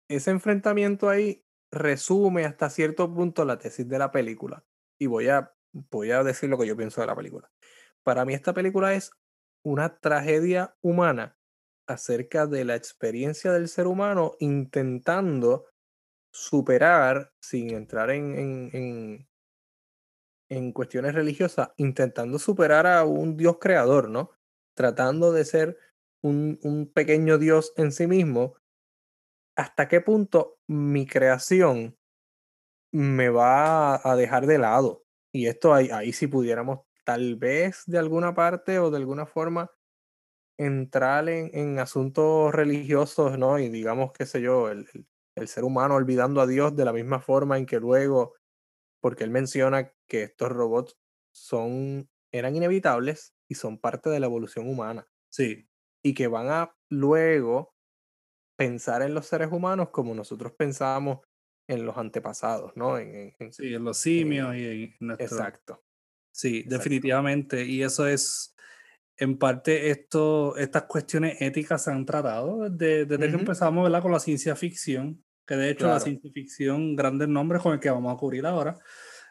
ese 0.09 0.31
enfrentamiento 0.31 1.09
ahí 1.09 1.43
resume 1.71 2.45
hasta 2.45 2.69
cierto 2.69 3.11
punto 3.13 3.45
la 3.45 3.57
tesis 3.57 3.87
de 3.87 3.97
la 3.97 4.11
película. 4.11 4.63
Y 4.99 5.07
voy 5.07 5.29
a, 5.29 5.53
voy 5.71 6.11
a 6.11 6.23
decir 6.23 6.49
lo 6.49 6.57
que 6.57 6.67
yo 6.67 6.77
pienso 6.77 7.01
de 7.01 7.07
la 7.07 7.15
película. 7.15 7.49
Para 8.03 8.25
mí 8.25 8.33
esta 8.33 8.53
película 8.53 8.93
es 8.93 9.11
una 9.63 9.97
tragedia 9.99 10.75
humana 10.81 11.37
acerca 11.87 12.47
de 12.47 12.65
la 12.65 12.75
experiencia 12.75 13.51
del 13.51 13.67
ser 13.67 13.87
humano 13.87 14.35
intentando 14.39 15.67
superar, 16.31 17.31
sin 17.41 17.71
entrar 17.71 18.09
en, 18.09 18.35
en, 18.73 19.27
en, 20.49 20.71
cuestiones 20.71 21.13
religiosas, 21.13 21.69
intentando 21.77 22.39
superar 22.39 22.87
a 22.87 23.05
un 23.05 23.37
Dios 23.37 23.57
creador, 23.59 24.09
¿no? 24.09 24.31
Tratando 24.75 25.31
de 25.31 25.45
ser 25.45 25.77
un, 26.23 26.59
un 26.63 26.91
pequeño 26.91 27.37
Dios 27.37 27.73
en 27.77 27.91
sí 27.91 28.07
mismo. 28.07 28.55
¿Hasta 29.55 29.87
qué 29.87 30.01
punto 30.01 30.57
mi 30.67 31.05
creación 31.05 31.95
me 32.91 33.29
va 33.29 34.01
a 34.03 34.15
dejar 34.15 34.47
de 34.47 34.57
lado? 34.57 35.05
Y 35.31 35.47
esto 35.47 35.73
ahí, 35.73 35.89
ahí 35.91 36.13
si 36.13 36.25
pudiéramos 36.25 36.81
tal 37.05 37.35
vez 37.35 37.83
de 37.85 37.99
alguna 37.99 38.33
parte 38.33 38.79
o 38.79 38.89
de 38.89 38.97
alguna 38.97 39.25
forma 39.27 39.69
entrar 40.57 41.27
en, 41.29 41.49
en, 41.53 41.79
asuntos 41.79 42.53
religiosos, 42.53 43.37
¿no? 43.37 43.59
Y 43.59 43.69
digamos, 43.69 44.11
qué 44.13 44.25
sé 44.25 44.41
yo, 44.41 44.69
el, 44.69 44.87
el, 45.35 45.47
ser 45.47 45.63
humano 45.63 45.95
olvidando 45.95 46.41
a 46.41 46.47
Dios 46.47 46.75
de 46.75 46.85
la 46.85 46.93
misma 46.93 47.19
forma 47.19 47.57
en 47.57 47.65
que 47.65 47.79
luego, 47.79 48.35
porque 49.01 49.23
él 49.23 49.31
menciona 49.31 49.91
que 50.07 50.23
estos 50.23 50.49
robots 50.49 50.97
son, 51.33 52.09
eran 52.31 52.55
inevitables 52.55 53.33
y 53.49 53.55
son 53.55 53.79
parte 53.79 54.09
de 54.09 54.19
la 54.19 54.27
evolución 54.27 54.67
humana. 54.67 55.07
Sí. 55.31 55.67
Y 56.03 56.13
que 56.13 56.27
van 56.27 56.49
a 56.49 56.75
luego 56.89 57.73
pensar 58.55 59.01
en 59.01 59.13
los 59.13 59.25
seres 59.25 59.51
humanos 59.51 59.89
como 59.89 60.13
nosotros 60.13 60.53
pensábamos 60.53 61.19
en 61.67 61.85
los 61.85 61.97
antepasados, 61.97 62.73
¿no? 62.75 62.97
En, 62.97 63.33
en, 63.39 63.53
sí, 63.53 63.73
en 63.73 63.83
los 63.83 63.97
simios 63.97 64.55
y 64.55 64.65
en 64.65 64.95
nuestro... 64.99 65.25
Exacto. 65.25 65.83
Sí, 66.31 66.57
Exacto. 66.57 66.77
definitivamente. 66.77 67.65
Y 67.65 67.83
eso 67.83 68.07
es 68.07 68.52
en 69.17 69.37
parte 69.37 69.89
esto, 69.89 70.57
estas 70.57 70.83
cuestiones 70.83 71.41
éticas 71.41 71.83
se 71.83 71.91
han 71.91 72.05
tratado 72.05 72.69
desde, 72.69 73.05
desde 73.05 73.29
que 73.29 73.35
empezamos 73.39 74.01
con 74.01 74.11
la 74.11 74.19
ciencia 74.19 74.55
ficción, 74.55 75.23
que 75.45 75.55
de 75.55 75.69
hecho 75.69 75.87
la 75.87 75.99
ciencia 75.99 76.31
ficción, 76.33 76.95
grandes 76.95 77.27
nombres 77.27 77.61
con 77.61 77.73
el 77.73 77.79
que 77.79 77.89
vamos 77.89 78.13
a 78.13 78.17
cubrir 78.17 78.45
ahora, 78.45 78.77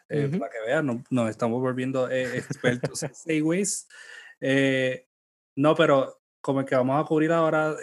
eh, 0.09 0.29
para 0.37 0.51
que 0.51 0.59
vean, 0.65 1.03
nos, 1.09 1.29
estamos 1.29 1.59
volviendo 1.59 2.09
eh, 2.09 2.37
expertos 2.37 3.03
en 3.03 3.15
Segways. 3.15 3.87
Eh, 4.39 5.07
no, 5.55 5.75
pero 5.75 6.21
como 6.41 6.61
el 6.61 6.65
que 6.65 6.75
vamos 6.75 7.01
a 7.01 7.07
cubrir 7.07 7.31
ahora, 7.31 7.75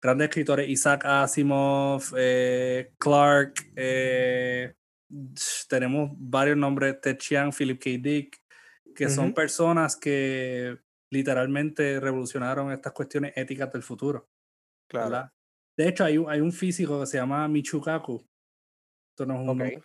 grandes 0.00 0.28
escritores, 0.28 0.68
Isaac 0.68 1.04
Asimov, 1.04 2.02
Clark, 2.98 3.54
tenemos 5.68 6.10
varios 6.14 6.56
nombres, 6.56 7.00
Ted 7.00 7.16
Chiang, 7.18 7.52
Philip 7.52 7.82
K. 7.82 7.90
Dick, 8.00 8.38
que 8.94 9.08
son 9.08 9.34
personas 9.34 9.96
que 9.96 10.78
literalmente 11.12 12.00
revolucionaron 12.00 12.72
estas 12.72 12.92
cuestiones 12.92 13.34
éticas 13.36 13.70
del 13.70 13.82
futuro. 13.82 14.30
Claro. 14.88 15.30
De 15.76 15.88
hecho, 15.88 16.04
hay 16.04 16.16
un, 16.16 16.30
hay 16.30 16.40
un 16.40 16.52
físico 16.52 17.00
que 17.00 17.06
se 17.06 17.18
llama 17.18 17.46
Michukaku. 17.48 18.26
Esto 19.10 19.26
no 19.26 19.34
es 19.34 19.40
un 19.40 19.46
nombre 19.46 19.82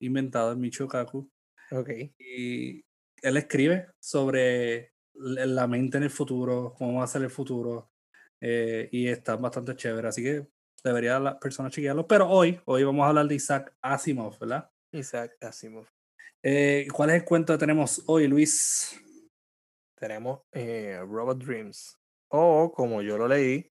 inventado, 0.00 0.52
es 0.52 0.58
Michukaku. 0.58 1.30
Okay. 1.70 2.12
Y 2.18 2.84
él 3.22 3.36
escribe 3.36 3.86
sobre 4.00 4.94
la 5.14 5.68
mente 5.68 5.98
en 5.98 6.04
el 6.04 6.10
futuro, 6.10 6.74
cómo 6.76 6.98
va 6.98 7.04
a 7.04 7.08
ser 7.08 7.22
el 7.22 7.30
futuro. 7.30 7.92
Eh, 8.40 8.88
y 8.90 9.06
está 9.06 9.36
bastante 9.36 9.76
chévere. 9.76 10.08
Así 10.08 10.24
que 10.24 10.48
debería 10.82 11.20
las 11.20 11.36
personas 11.36 11.72
chequearlo. 11.72 12.06
Pero 12.08 12.28
hoy, 12.28 12.60
hoy 12.64 12.82
vamos 12.82 13.04
a 13.04 13.10
hablar 13.10 13.28
de 13.28 13.36
Isaac 13.36 13.76
Asimov, 13.80 14.38
¿verdad? 14.40 14.68
Isaac 14.92 15.36
Asimov. 15.40 15.86
Eh, 16.42 16.88
¿Cuál 16.92 17.10
es 17.10 17.16
el 17.16 17.24
cuento 17.24 17.52
que 17.52 17.58
tenemos 17.58 18.02
hoy, 18.06 18.26
Luis? 18.26 19.00
Tenemos 19.94 20.40
eh, 20.52 20.98
Robot 21.00 21.38
Dreams. 21.38 21.98
O, 22.28 22.72
como 22.72 23.02
yo 23.02 23.16
lo 23.16 23.28
leí, 23.28 23.70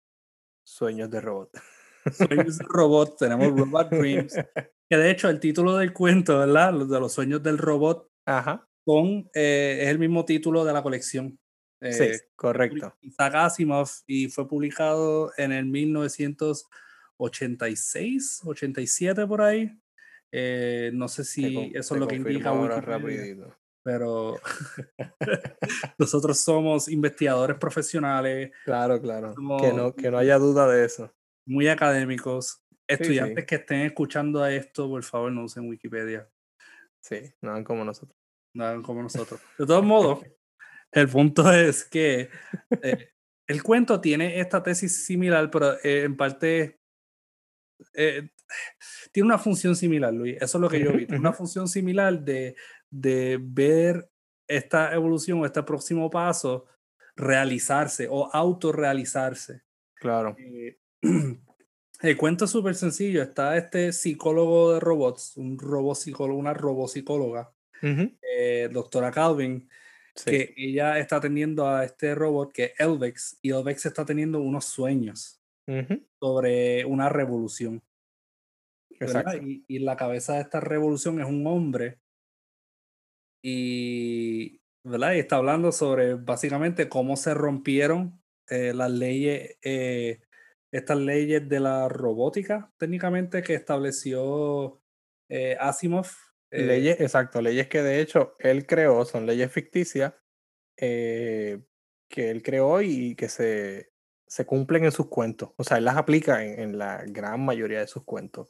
Sueños 0.64 1.10
de 1.10 1.20
Robot. 1.20 1.50
Sueños 2.12 2.58
de 2.58 2.64
Robot, 2.68 3.16
tenemos 3.18 3.58
Robot 3.58 3.90
Dreams. 3.90 4.34
Que 4.90 4.96
de 4.96 5.10
hecho 5.10 5.28
el 5.28 5.38
título 5.38 5.76
del 5.76 5.92
cuento, 5.92 6.38
¿verdad? 6.38 6.72
De 6.72 6.98
los 6.98 7.12
sueños 7.12 7.42
del 7.42 7.58
robot, 7.58 8.10
Ajá. 8.24 8.66
Con, 8.86 9.28
eh, 9.34 9.80
es 9.82 9.88
el 9.88 9.98
mismo 9.98 10.24
título 10.24 10.64
de 10.64 10.72
la 10.72 10.82
colección. 10.82 11.38
Eh, 11.82 11.92
sí, 11.92 12.08
correcto. 12.34 12.96
Isaac 13.02 13.34
Asimov 13.34 13.90
y 14.06 14.28
fue 14.28 14.48
publicado 14.48 15.30
en 15.36 15.52
el 15.52 15.66
1986, 15.66 18.40
87 18.46 19.26
por 19.26 19.42
ahí. 19.42 19.78
Eh, 20.32 20.90
no 20.94 21.06
sé 21.08 21.24
si 21.24 21.70
eso 21.74 21.94
es 21.94 22.00
lo 22.00 22.08
que 22.08 22.16
indica 22.16 22.50
rapidito 22.80 23.54
pero 23.88 24.38
nosotros 25.98 26.38
somos 26.38 26.90
investigadores 26.90 27.56
profesionales. 27.56 28.52
Claro, 28.66 29.00
claro. 29.00 29.34
Que 29.58 29.72
no, 29.72 29.94
que 29.94 30.10
no 30.10 30.18
haya 30.18 30.36
duda 30.36 30.68
de 30.68 30.84
eso. 30.84 31.10
Muy 31.46 31.68
académicos. 31.68 32.60
Estudiantes 32.86 33.46
que 33.46 33.54
estén 33.54 33.80
escuchando 33.86 34.42
a 34.42 34.52
esto, 34.52 34.90
por 34.90 35.02
favor, 35.02 35.32
no 35.32 35.44
usen 35.44 35.70
Wikipedia. 35.70 36.28
Sí, 37.00 37.32
no 37.40 37.52
hagan 37.52 37.64
como 37.64 37.82
nosotros. 37.82 38.14
No 38.54 38.64
hagan 38.66 38.82
como 38.82 39.02
nosotros. 39.02 39.40
De 39.58 39.64
todos 39.64 39.84
modos, 39.84 40.20
el 40.92 41.08
punto 41.08 41.50
es 41.50 41.82
que 41.86 42.28
eh, 42.82 43.08
el 43.46 43.62
cuento 43.62 44.02
tiene 44.02 44.38
esta 44.38 44.62
tesis 44.62 45.06
similar, 45.06 45.50
pero 45.50 45.82
eh, 45.82 46.02
en 46.02 46.14
parte 46.14 46.78
eh, 47.94 48.28
tiene 49.12 49.26
una 49.26 49.38
función 49.38 49.76
similar, 49.76 50.12
Luis. 50.12 50.36
Eso 50.40 50.58
es 50.58 50.62
lo 50.62 50.68
que 50.68 50.80
yo 50.80 50.92
vi. 50.92 51.06
Tiene 51.06 51.20
una 51.20 51.32
función 51.32 51.68
similar 51.68 52.20
de 52.20 52.54
de 52.90 53.38
ver 53.40 54.10
esta 54.48 54.94
evolución 54.94 55.40
o 55.40 55.46
este 55.46 55.62
próximo 55.62 56.10
paso 56.10 56.66
realizarse 57.16 58.08
o 58.08 58.30
autorrealizarse. 58.32 59.62
Claro. 59.94 60.36
Eh, 60.38 60.78
el 62.02 62.16
cuento 62.16 62.46
es 62.46 62.50
súper 62.50 62.74
sencillo. 62.74 63.22
Está 63.22 63.56
este 63.56 63.92
psicólogo 63.92 64.72
de 64.72 64.80
robots, 64.80 65.36
un 65.36 65.58
robopsicólogo, 65.58 66.38
una 66.38 66.54
robopsicóloga, 66.54 67.52
eh, 67.82 68.68
doctora 68.72 69.10
Calvin, 69.10 69.68
que 70.24 70.54
ella 70.56 70.98
está 70.98 71.16
atendiendo 71.16 71.68
a 71.68 71.84
este 71.84 72.14
robot 72.14 72.52
que 72.52 72.64
es 72.64 72.72
Elvex, 72.78 73.38
y 73.42 73.50
Elvex 73.50 73.86
está 73.86 74.04
teniendo 74.04 74.40
unos 74.40 74.64
sueños 74.64 75.40
sobre 76.18 76.84
una 76.84 77.08
revolución. 77.08 77.82
Y, 79.40 79.64
y, 79.68 79.78
la 79.80 79.96
cabeza 79.96 80.34
de 80.34 80.40
esta 80.40 80.58
revolución 80.58 81.20
es 81.20 81.26
un 81.26 81.46
hombre 81.46 82.00
y, 83.42 84.60
¿verdad? 84.84 85.16
está 85.16 85.36
hablando 85.36 85.72
sobre 85.72 86.14
básicamente 86.14 86.88
cómo 86.88 87.16
se 87.16 87.34
rompieron 87.34 88.20
eh, 88.48 88.72
las 88.74 88.90
leyes, 88.90 89.58
eh, 89.62 90.20
estas 90.72 90.98
leyes 90.98 91.48
de 91.48 91.60
la 91.60 91.88
robótica 91.88 92.72
técnicamente 92.78 93.42
que 93.42 93.54
estableció 93.54 94.80
eh, 95.28 95.56
Asimov. 95.60 96.08
leyes, 96.50 97.00
exacto, 97.00 97.42
leyes 97.42 97.68
que 97.68 97.82
de 97.82 98.00
hecho 98.00 98.34
él 98.38 98.66
creó, 98.66 99.04
son 99.04 99.26
leyes 99.26 99.52
ficticias 99.52 100.14
que 100.76 102.30
él 102.30 102.42
creó 102.42 102.80
y 102.80 103.14
que 103.16 103.28
se, 103.28 103.90
se 104.26 104.46
cumplen 104.46 104.84
en 104.84 104.92
sus 104.92 105.08
cuentos. 105.08 105.50
O 105.56 105.64
sea, 105.64 105.78
él 105.78 105.84
las 105.84 105.96
aplica 105.96 106.44
en, 106.44 106.60
en 106.60 106.78
la 106.78 107.04
gran 107.04 107.44
mayoría 107.44 107.80
de 107.80 107.88
sus 107.88 108.04
cuentos. 108.04 108.48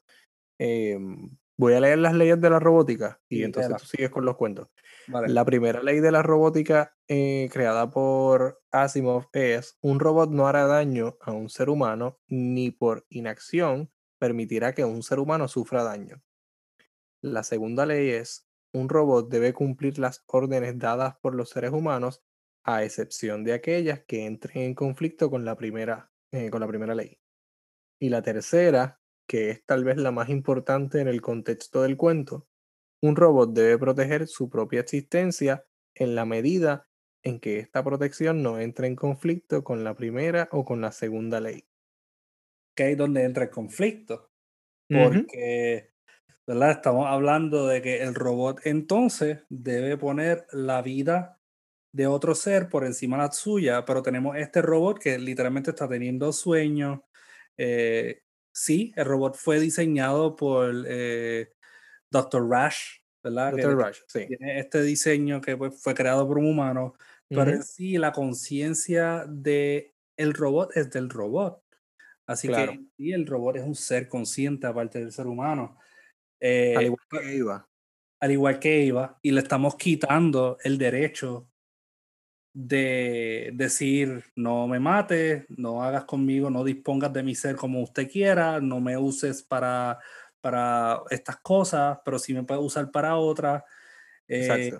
Em, 0.58 1.30
Voy 1.58 1.74
a 1.74 1.80
leer 1.80 1.98
las 1.98 2.14
leyes 2.14 2.40
de 2.40 2.50
la 2.50 2.60
robótica 2.60 3.20
y 3.28 3.42
entonces 3.42 3.76
tú 3.76 3.84
sigues 3.84 4.10
con 4.10 4.24
los 4.24 4.36
cuentos. 4.36 4.68
Vale. 5.08 5.28
La 5.28 5.44
primera 5.44 5.82
ley 5.82 5.98
de 5.98 6.12
la 6.12 6.22
robótica 6.22 6.96
eh, 7.08 7.48
creada 7.52 7.90
por 7.90 8.62
Asimov 8.70 9.26
es 9.32 9.76
un 9.80 9.98
robot 9.98 10.30
no 10.30 10.46
hará 10.46 10.66
daño 10.66 11.16
a 11.20 11.32
un 11.32 11.48
ser 11.48 11.68
humano 11.68 12.20
ni 12.28 12.70
por 12.70 13.06
inacción 13.08 13.90
permitirá 14.18 14.72
que 14.72 14.84
un 14.84 15.02
ser 15.02 15.18
humano 15.18 15.48
sufra 15.48 15.82
daño. 15.82 16.22
La 17.20 17.42
segunda 17.42 17.86
ley 17.86 18.10
es 18.10 18.48
un 18.72 18.88
robot 18.88 19.28
debe 19.28 19.52
cumplir 19.52 19.98
las 19.98 20.22
órdenes 20.26 20.78
dadas 20.78 21.16
por 21.20 21.34
los 21.34 21.50
seres 21.50 21.72
humanos 21.72 22.22
a 22.64 22.84
excepción 22.84 23.44
de 23.44 23.54
aquellas 23.54 24.04
que 24.04 24.26
entren 24.26 24.62
en 24.62 24.74
conflicto 24.74 25.30
con 25.30 25.44
la 25.44 25.56
primera, 25.56 26.12
eh, 26.30 26.50
con 26.50 26.60
la 26.60 26.68
primera 26.68 26.94
ley. 26.94 27.18
Y 27.98 28.10
la 28.10 28.22
tercera, 28.22 29.00
que 29.28 29.50
es 29.50 29.64
tal 29.64 29.84
vez 29.84 29.98
la 29.98 30.10
más 30.10 30.30
importante 30.30 31.00
en 31.00 31.06
el 31.06 31.20
contexto 31.20 31.82
del 31.82 31.96
cuento, 31.96 32.48
un 33.00 33.14
robot 33.14 33.52
debe 33.52 33.78
proteger 33.78 34.26
su 34.26 34.50
propia 34.50 34.80
existencia 34.80 35.64
en 35.94 36.14
la 36.14 36.24
medida 36.24 36.88
en 37.22 37.38
que 37.38 37.58
esta 37.58 37.84
protección 37.84 38.42
no 38.42 38.58
entre 38.58 38.86
en 38.88 38.96
conflicto 38.96 39.62
con 39.62 39.84
la 39.84 39.94
primera 39.94 40.48
o 40.50 40.64
con 40.64 40.80
la 40.80 40.92
segunda 40.92 41.40
ley. 41.40 41.68
Que 42.74 42.84
ahí 42.84 42.92
es 42.92 42.98
donde 42.98 43.24
entra 43.24 43.44
el 43.44 43.50
conflicto. 43.50 44.30
Porque, 44.90 45.90
¿verdad? 46.46 46.70
Estamos 46.70 47.06
hablando 47.06 47.66
de 47.66 47.82
que 47.82 48.02
el 48.02 48.14
robot 48.14 48.60
entonces 48.64 49.40
debe 49.50 49.98
poner 49.98 50.46
la 50.52 50.80
vida 50.80 51.40
de 51.92 52.06
otro 52.06 52.34
ser 52.34 52.68
por 52.70 52.86
encima 52.86 53.18
de 53.18 53.24
la 53.24 53.32
suya, 53.32 53.84
pero 53.84 54.02
tenemos 54.02 54.36
este 54.36 54.62
robot 54.62 54.98
que 54.98 55.18
literalmente 55.18 55.70
está 55.70 55.88
teniendo 55.88 56.32
sueños. 56.32 57.00
eh, 57.58 58.22
sí, 58.58 58.92
el 58.96 59.04
robot 59.06 59.36
fue 59.36 59.60
diseñado 59.60 60.36
por 60.36 60.84
eh, 60.88 61.52
Dr. 62.10 62.48
Rash, 62.48 62.98
¿verdad? 63.22 63.52
Dr. 63.52 63.76
que 63.78 63.84
Rush, 63.84 63.98
sí. 64.08 64.26
tiene 64.26 64.60
este 64.60 64.82
diseño 64.82 65.40
que 65.40 65.56
pues, 65.56 65.80
fue 65.82 65.94
creado 65.94 66.26
por 66.26 66.38
un 66.38 66.46
humano, 66.46 66.94
pero 67.28 67.50
en 67.50 67.62
sí 67.62 67.98
la 67.98 68.12
conciencia 68.12 69.24
de 69.28 69.94
el 70.16 70.34
robot 70.34 70.76
es 70.76 70.90
del 70.90 71.10
robot. 71.10 71.62
Así 72.26 72.48
Claro. 72.48 72.72
que 72.72 72.78
sí, 72.96 73.12
el 73.12 73.26
robot 73.26 73.56
es 73.56 73.62
un 73.64 73.74
ser 73.74 74.08
consciente 74.08 74.66
aparte 74.66 74.98
del 75.00 75.12
ser 75.12 75.26
humano. 75.26 75.78
Al 76.74 76.82
Eh, 76.82 76.84
igual 76.86 77.00
pe- 77.10 77.20
que 77.20 77.36
Eva. 77.36 77.68
al 78.20 78.32
igual 78.32 78.58
que 78.58 78.86
Eva, 78.86 79.18
y 79.22 79.30
le 79.32 79.40
estamos 79.40 79.76
quitando 79.76 80.58
el 80.64 80.78
derecho 80.78 81.48
de 82.60 83.50
decir 83.54 84.24
no 84.36 84.66
me 84.66 84.80
mates, 84.80 85.46
no 85.48 85.82
hagas 85.82 86.04
conmigo, 86.04 86.50
no 86.50 86.64
dispongas 86.64 87.12
de 87.12 87.22
mi 87.22 87.34
ser 87.36 87.56
como 87.56 87.82
usted 87.82 88.10
quiera, 88.10 88.60
no 88.60 88.80
me 88.80 88.96
uses 88.98 89.42
para, 89.44 89.98
para 90.40 91.02
estas 91.10 91.36
cosas, 91.38 91.98
pero 92.04 92.18
sí 92.18 92.34
me 92.34 92.42
puedes 92.44 92.64
usar 92.64 92.90
para 92.90 93.16
otras. 93.16 93.62
Eh, 94.28 94.72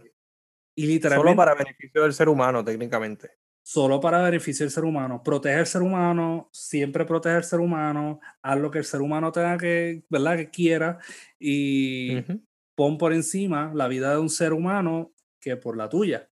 y 0.77 0.87
Solo 1.03 1.35
literalmente 1.35 1.35
para 1.35 1.57
beneficio 1.57 2.03
del 2.05 2.13
ser 2.13 2.29
humano, 2.29 2.65
técnicamente. 2.65 3.39
solo 3.63 4.01
para 4.01 4.23
beneficio 4.23 4.65
del 4.65 4.71
ser 4.73 4.85
humano. 4.85 5.23
Protege 5.23 5.57
al 5.57 5.67
ser 5.67 5.83
humano, 5.83 6.49
siempre 6.53 7.05
protege 7.05 7.37
al 7.37 7.45
ser 7.45 7.61
humano, 7.61 8.21
haz 8.43 8.59
lo 8.59 8.71
que 8.71 8.79
el 8.79 8.85
ser 8.85 9.01
humano 9.03 9.31
tenga 9.33 9.59
que, 9.59 10.05
¿verdad? 10.09 10.37
Que 10.37 10.51
quiera 10.51 10.99
y 11.39 12.19
Ujú, 12.19 12.41
pon 12.75 12.97
por 12.99 13.13
encima 13.13 13.73
la 13.75 13.89
vida 13.89 14.11
de 14.13 14.19
un 14.19 14.31
ser 14.31 14.53
humano 14.53 15.13
que 15.41 15.57
por 15.57 15.77
la 15.77 15.89
tuya. 15.89 16.31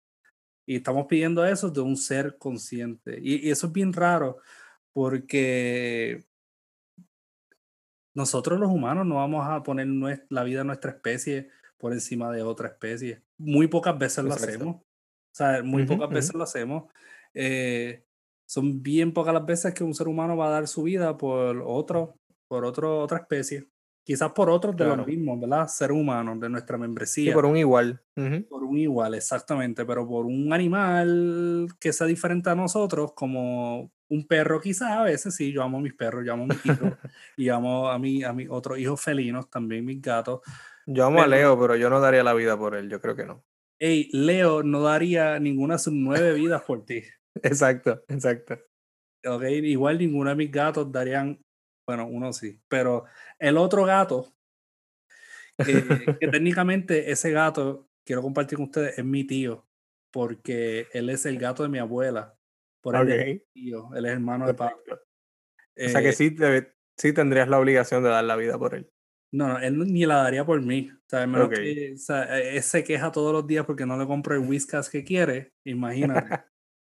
Y 0.65 0.77
estamos 0.77 1.07
pidiendo 1.07 1.45
eso 1.45 1.69
de 1.69 1.81
un 1.81 1.97
ser 1.97 2.37
consciente. 2.37 3.19
Y, 3.21 3.47
y 3.47 3.51
eso 3.51 3.67
es 3.67 3.73
bien 3.73 3.93
raro 3.93 4.37
porque 4.93 6.25
nosotros 8.13 8.59
los 8.59 8.69
humanos 8.69 9.05
no 9.05 9.15
vamos 9.15 9.45
a 9.47 9.63
poner 9.63 9.87
la 10.29 10.43
vida 10.43 10.59
de 10.59 10.65
nuestra 10.65 10.91
especie 10.91 11.49
por 11.77 11.93
encima 11.93 12.31
de 12.31 12.43
otra 12.43 12.69
especie. 12.69 13.23
Muy 13.37 13.67
pocas 13.67 13.97
veces 13.97 14.23
lo 14.23 14.33
hacemos. 14.33 14.75
O 14.77 15.35
sea, 15.35 15.63
muy 15.63 15.85
pocas 15.85 16.09
veces 16.09 16.33
lo 16.33 16.43
hacemos. 16.43 16.91
Eh, 17.33 18.05
son 18.45 18.83
bien 18.83 19.11
pocas 19.13 19.33
las 19.33 19.45
veces 19.45 19.73
que 19.73 19.83
un 19.83 19.95
ser 19.95 20.07
humano 20.07 20.37
va 20.37 20.47
a 20.47 20.51
dar 20.51 20.67
su 20.67 20.83
vida 20.83 21.17
por 21.17 21.63
otro, 21.65 22.19
por 22.47 22.65
otro, 22.65 23.01
otra 23.01 23.17
especie. 23.17 23.67
Quizás 24.05 24.31
por 24.33 24.49
otros 24.49 24.75
de 24.75 24.83
Claro. 24.83 24.97
los 24.97 25.07
mismos, 25.07 25.39
¿verdad? 25.39 25.67
Ser 25.67 25.91
humanos, 25.93 26.39
de 26.39 26.49
nuestra 26.49 26.77
Sí, 26.77 26.81
membresía. 26.81 27.33
por 27.33 27.45
un 27.45 27.55
igual. 27.57 28.01
Por 28.49 28.63
un 28.63 28.77
igual, 28.77 29.13
exactamente, 29.15 29.85
pero 29.85 30.07
por 30.07 30.25
un 30.25 30.51
animal 30.53 31.67
que 31.79 31.93
sea 31.93 32.05
diferente 32.07 32.49
a 32.49 32.55
nosotros, 32.55 33.13
como 33.13 33.91
un 34.09 34.27
perro 34.27 34.59
quizás, 34.59 34.91
a 34.91 35.03
veces 35.03 35.35
sí, 35.35 35.51
yo 35.53 35.63
amo 35.63 35.77
a 35.77 35.81
mis 35.81 35.93
perros, 35.93 36.23
yo 36.25 36.33
amo 36.33 36.43
a 36.43 36.47
mis 36.47 36.65
hijos, 36.65 36.93
y 37.37 37.49
amo 37.49 37.89
a, 37.89 37.97
mi, 37.97 38.23
a 38.23 38.33
mis 38.33 38.49
otros 38.49 38.77
hijos 38.77 39.01
felinos, 39.01 39.49
también 39.49 39.85
mis 39.85 40.01
gatos. 40.01 40.41
Yo 40.85 41.05
amo 41.05 41.21
a 41.21 41.27
Leo, 41.27 41.57
pero 41.59 41.75
yo 41.77 41.89
no 41.89 41.99
daría 42.01 42.23
la 42.23 42.33
vida 42.33 42.57
por 42.57 42.75
él, 42.75 42.89
yo 42.89 42.99
creo 42.99 43.15
que 43.15 43.25
no. 43.25 43.43
Ey, 43.79 44.09
Leo 44.11 44.63
no 44.63 44.81
daría 44.81 45.39
ninguna 45.39 45.75
de 45.75 45.79
sus 45.79 45.93
nueve 45.93 46.33
vidas 46.33 46.61
por 46.63 46.85
ti, 46.85 47.03
Exacto, 47.41 48.03
exacto. 48.09 48.59
¿ok? 49.25 49.43
Igual 49.63 49.97
ninguno 49.97 50.29
de 50.29 50.35
mis 50.35 50.51
gatos 50.51 50.91
darían, 50.91 51.39
bueno, 51.85 52.07
uno 52.07 52.33
sí, 52.33 52.61
pero 52.67 53.05
el 53.39 53.57
otro 53.57 53.85
gato, 53.85 54.33
eh, 55.65 56.13
que 56.19 56.27
técnicamente 56.29 57.11
ese 57.11 57.31
gato, 57.31 57.89
quiero 58.05 58.21
compartir 58.21 58.57
con 58.57 58.65
ustedes, 58.65 58.97
es 58.97 59.05
mi 59.05 59.23
tío, 59.25 59.67
porque 60.11 60.87
él 60.93 61.09
es 61.09 61.25
el 61.25 61.37
gato 61.39 61.63
de 61.63 61.69
mi 61.69 61.79
abuela, 61.79 62.37
por 62.81 62.95
ende, 62.95 63.13
es 63.15 63.25
mi 63.55 63.63
tío, 63.63 63.89
él 63.95 64.05
es 64.05 64.11
hermano 64.13 64.47
de 64.47 64.53
perfecto. 64.53 64.95
O 65.85 65.89
sea 65.89 66.01
que 66.01 66.09
Eh, 66.09 66.13
sí, 66.13 66.31
te- 66.35 66.73
sí 66.97 67.13
tendrías 67.13 67.47
la 67.47 67.59
obligación 67.59 68.03
de 68.03 68.09
dar 68.09 68.23
la 68.23 68.35
vida 68.35 68.57
por 68.57 68.75
él. 68.75 68.89
No, 69.31 69.47
no, 69.47 69.59
él 69.59 69.77
ni 69.79 70.05
la 70.05 70.17
daría 70.17 70.45
por 70.45 70.61
mí. 70.61 70.91
O 70.91 71.09
sea, 71.09 71.25
menos 71.25 71.49
que, 71.51 71.93
o 71.93 71.97
sea, 71.97 72.39
eh, 72.39 72.57
él 72.57 72.63
se 72.63 72.83
queja 72.83 73.11
todos 73.11 73.33
los 73.33 73.47
días 73.47 73.65
porque 73.65 73.85
no 73.85 73.97
le 73.97 74.05
compro 74.05 74.35
el 74.35 74.41
whiskas 74.47 74.89
que 74.89 75.03
quiere, 75.03 75.53
imagínate. 75.63 76.37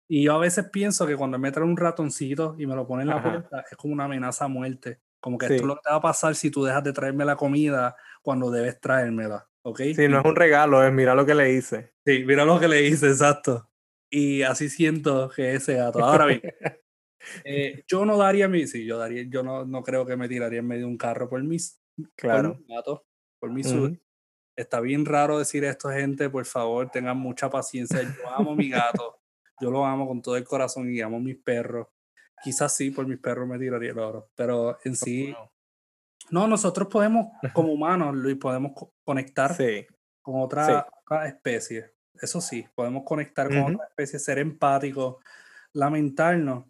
Y 0.09 0.25
yo 0.25 0.35
a 0.35 0.39
veces 0.39 0.67
pienso 0.71 1.07
que 1.07 1.17
cuando 1.17 1.39
me 1.39 1.53
trae 1.53 1.65
un 1.67 1.77
ratoncito 1.77 2.57
y 2.59 2.67
me 2.67 2.75
lo 2.75 2.87
pone 2.87 3.03
en 3.03 3.09
la 3.09 3.17
Ajá. 3.17 3.31
puerta, 3.31 3.65
es 3.71 3.77
como 3.77 3.93
una 3.93 4.05
amenaza 4.05 4.47
a 4.47 4.49
muerte. 4.49 5.01
Como 5.21 5.37
que 5.37 5.47
esto 5.47 5.57
es 5.57 5.63
lo 5.65 5.75
que 5.77 5.83
te 5.85 5.91
va 5.91 5.97
a 5.97 6.01
pasar 6.01 6.35
si 6.35 6.51
tú 6.51 6.65
dejas 6.65 6.83
de 6.85 6.93
traerme 6.93 7.25
la 7.25 7.37
comida 7.37 7.97
cuando 8.23 8.51
debes 8.51 8.81
traérmela, 8.81 9.49
¿ok? 9.63 9.81
Sí, 9.95 10.09
no 10.09 10.21
es 10.21 10.25
un 10.25 10.37
regalo, 10.37 10.85
es 10.85 10.93
mira 10.93 11.15
lo 11.15 11.27
que 11.27 11.35
le 11.35 11.53
hice. 11.53 11.93
Sí, 12.07 12.25
mira 12.25 12.45
lo 12.45 12.59
que 12.59 12.69
le 12.69 12.83
hice, 12.85 13.09
exacto. 13.09 13.69
Y 14.11 14.43
así 14.43 14.69
siento 14.69 15.29
que 15.29 15.55
ese 15.55 15.75
gato. 15.75 16.03
Ahora 16.03 16.27
bien, 16.27 16.41
eh, 17.45 17.83
yo 17.87 18.05
no 18.05 18.17
daría 18.17 18.49
mi, 18.49 18.67
sí, 18.67 18.87
yo 18.87 18.97
daría, 18.97 19.25
yo 19.29 19.43
no, 19.43 19.65
no 19.65 19.83
creo 19.83 20.07
que 20.07 20.17
me 20.17 20.29
tiraría 20.29 20.61
en 20.61 20.67
medio 20.67 20.83
de 20.87 20.93
un 20.93 20.97
carro 20.97 21.29
por 21.29 21.43
mis, 21.43 21.81
por 21.97 22.07
Claro. 22.17 22.59
por 23.41 23.51
mi 23.51 23.61
Ujú. 23.63 23.71
sur. 23.71 23.93
Está 24.57 24.81
bien 24.81 25.05
raro 25.05 25.39
decir 25.39 25.65
esto, 25.65 25.91
gente, 25.91 26.31
por 26.31 26.45
favor, 26.45 26.91
tengan 26.91 27.17
mucha 27.17 27.49
paciencia. 27.49 28.03
Yo 28.03 28.31
amo 28.35 28.53
a 28.53 28.57
mi 28.57 28.71
gato, 28.71 29.18
yo 29.61 29.71
lo 29.71 29.85
amo 29.85 30.07
con 30.07 30.23
todo 30.23 30.37
el 30.37 30.45
corazón 30.45 30.91
y 30.93 31.01
amo 31.01 31.17
a 31.19 31.21
mis 31.21 31.37
perros. 31.37 31.89
Quizás 32.43 32.75
sí, 32.75 32.91
por 32.91 33.07
mis 33.07 33.19
perros 33.19 33.49
me 33.49 33.59
tiraría 33.59 33.91
el 33.91 33.99
oro, 33.99 34.31
pero 34.37 34.79
en 34.85 34.95
sí, 34.97 35.35
no, 36.31 36.47
nosotros 36.47 36.89
podemos, 36.89 37.29
como 37.55 37.73
humanos, 37.73 38.15
Luis, 38.15 38.37
podemos 38.37 38.73
co- 38.75 38.93
conectar 39.05 39.55
Sí, 39.55 39.87
con 40.23 40.41
otra, 40.41 40.87
otra 41.03 41.27
especie. 41.29 41.95
Eso 42.15 42.41
sí, 42.41 42.67
podemos 42.75 43.05
conectar 43.05 43.49
con 43.49 43.75
otra 43.75 43.87
especie, 43.89 44.19
ser 44.19 44.39
empáticos, 44.39 45.17
lamentarnos. 45.73 46.65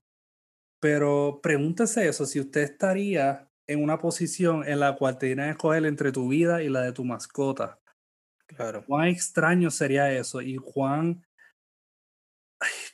Pero 0.81 1.40
pregúntese 1.42 2.09
eso, 2.09 2.24
si 2.24 2.38
usted 2.40 2.62
estaría 2.62 3.48
en 3.66 3.83
una 3.83 3.98
posición 3.98 4.66
en 4.66 4.81
la 4.81 4.94
cual 4.96 5.18
te 5.18 5.27
dieran 5.27 5.48
a 5.48 5.53
escoger 5.53 5.85
entre 5.87 6.12
tu 6.12 6.29
vida 6.29 6.62
y 6.62 6.68
la 6.68 6.83
de 6.83 6.92
tu 6.92 7.05
mascota, 7.05 7.81
claro. 8.46 8.85
cuán 8.87 9.09
extraño 9.09 9.70
sería 9.70 10.12
eso 10.12 10.40
y 10.40 10.57
cuán, 10.57 11.24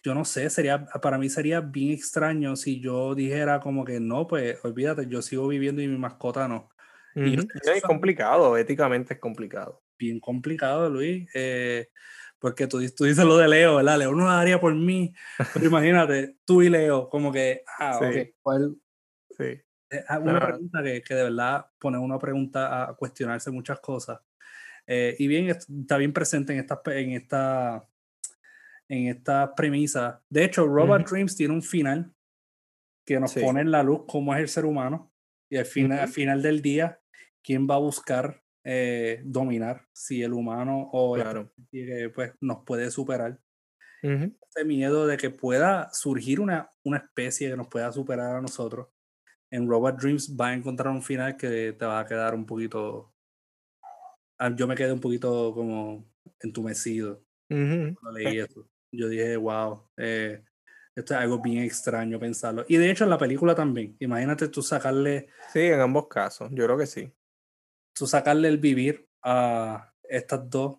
yo 0.02 0.14
no 0.14 0.24
sé, 0.24 0.50
sería, 0.50 0.84
para 0.86 1.18
mí 1.18 1.28
sería 1.30 1.60
bien 1.60 1.92
extraño 1.92 2.56
si 2.56 2.80
yo 2.80 3.14
dijera 3.14 3.60
como 3.60 3.84
que 3.84 4.00
no, 4.00 4.26
pues 4.26 4.58
olvídate, 4.64 5.06
yo 5.08 5.22
sigo 5.22 5.48
viviendo 5.48 5.80
y 5.82 5.88
mi 5.88 5.96
mascota 5.98 6.46
no. 6.48 6.68
Y 7.14 7.36
yo 7.36 7.42
que 7.42 7.52
Sí, 7.54 7.58
eso 7.62 7.72
Es 7.76 7.82
complicado, 7.82 8.56
éticamente 8.56 9.14
es 9.14 9.20
complicado. 9.20 9.82
bien 9.98 10.20
complicado, 10.20 10.90
Luis, 10.90 11.28
eh, 11.34 11.88
porque 12.38 12.66
tú, 12.66 12.78
tú 12.94 13.04
dices 13.04 13.24
lo 13.24 13.36
de 13.38 13.48
Leo, 13.48 13.76
¿verdad? 13.76 13.98
Leo 13.98 14.12
no 14.12 14.24
lo 14.24 14.30
daría 14.30 14.60
por 14.60 14.74
mí, 14.74 15.14
pero 15.52 15.66
imagínate, 15.66 16.36
tú 16.44 16.60
y 16.62 16.68
Leo, 16.68 17.08
como 17.08 17.32
que, 17.32 17.62
ah, 17.78 17.98
Sí. 18.00 18.04
ok, 18.04 18.16
¿cuál- 18.42 18.76
Sí. 19.30 19.44
eh, 19.90 20.04
ah, 20.08 20.18
una 20.18 20.40
pregunta 20.40 20.82
que, 20.82 21.00
que 21.02 21.14
de 21.14 21.22
verdad 21.24 21.66
pone 21.78 21.96
una 21.98 22.18
pregunta 22.18 22.84
a 22.90 22.94
cuestionarse 22.94 23.50
muchas 23.50 23.80
cosas. 23.80 24.20
Eh, 24.86 25.14
y 25.18 25.26
bien, 25.28 25.48
est- 25.48 25.70
está 25.70 25.96
bien 25.96 26.12
presente 26.12 26.52
en 26.52 26.58
esta, 26.60 26.80
en 26.86 27.12
esta, 27.12 27.88
en 28.88 29.08
esta 29.08 29.54
premisa. 29.54 30.22
De 30.28 30.44
hecho, 30.44 30.66
Robot. 30.66 31.08
Dreams 31.08 31.36
tiene 31.36 31.54
un 31.54 31.62
final 31.62 32.14
que 33.06 33.20
nos 33.20 33.32
Sí. 33.32 33.40
pone 33.40 33.60
en 33.60 33.70
la 33.70 33.82
luz 33.82 34.02
cómo 34.08 34.34
es 34.34 34.40
el 34.40 34.48
ser 34.48 34.64
humano. 34.64 35.12
Y 35.50 35.56
al 35.56 35.66
final, 35.66 36.00
al 36.00 36.08
final 36.08 36.42
del 36.42 36.62
día, 36.62 37.00
¿quién 37.42 37.66
va 37.68 37.74
a 37.76 37.78
buscar 37.78 38.42
eh, 38.66 39.20
dominar? 39.26 39.86
Si 39.92 40.22
el 40.22 40.32
humano 40.32 40.88
o 40.92 41.14
Claro. 41.16 41.52
que 41.70 42.10
pues, 42.14 42.32
nos 42.40 42.64
puede 42.64 42.90
superar. 42.90 43.38
Ujú. 44.02 44.36
Ese 44.48 44.64
miedo 44.64 45.06
de 45.06 45.16
que 45.18 45.30
pueda 45.30 45.90
surgir 45.92 46.40
una, 46.40 46.70
una 46.82 46.98
especie 46.98 47.50
que 47.50 47.56
nos 47.56 47.68
pueda 47.68 47.92
superar 47.92 48.36
a 48.36 48.40
nosotros. 48.40 48.88
En 49.50 49.68
Robot 49.68 50.00
Dreams 50.00 50.36
va 50.40 50.48
a 50.48 50.54
encontrar 50.54 50.92
un 50.94 51.02
final 51.02 51.36
que 51.36 51.72
te 51.74 51.84
va 51.86 52.00
a 52.00 52.06
quedar 52.06 52.34
un 52.34 52.46
poquito 52.46 53.14
ah, 54.38 54.54
yo 54.54 54.66
me 54.66 54.74
quedé 54.74 54.92
un 54.92 55.00
poquito 55.00 55.52
como 55.54 56.10
entumecido 56.40 57.22
cuando 57.48 58.18
leí 58.18 58.38
eso. 58.38 58.66
Yo 58.96 59.08
dije, 59.08 59.36
wow, 59.36 59.88
eh, 59.96 60.44
esto 60.94 61.14
es 61.14 61.20
algo 61.20 61.40
bien 61.40 61.64
extraño 61.64 62.18
pensarlo. 62.18 62.64
Y 62.68 62.76
de 62.76 62.90
hecho 62.90 63.04
en 63.04 63.10
la 63.10 63.18
película 63.18 63.54
también, 63.54 63.96
imagínate 64.00 64.48
tú 64.48 64.62
sacarle, 64.62 65.28
Sí, 65.52 65.60
en 65.60 65.80
ambos 65.80 66.08
casos, 66.08 66.50
yo 66.52 66.64
creo 66.64 66.78
que 66.78 66.86
sí. 66.86 67.12
tú 67.94 68.06
sacarle 68.06 68.48
el 68.48 68.58
vivir 68.58 69.08
a 69.22 69.92
estas 70.02 70.48
dos, 70.48 70.78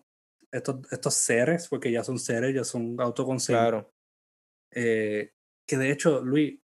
estos, 0.50 0.76
estos 0.90 1.14
seres, 1.14 1.68
porque 1.68 1.90
ya 1.90 2.02
son 2.04 2.18
seres, 2.18 2.54
ya 2.54 2.64
son 2.64 2.96
autoconcebidos. 3.00 3.68
Claro. 3.68 3.94
Eh, 4.72 5.32
que 5.66 5.76
de 5.76 5.90
hecho, 5.90 6.22
Luis, 6.22 6.60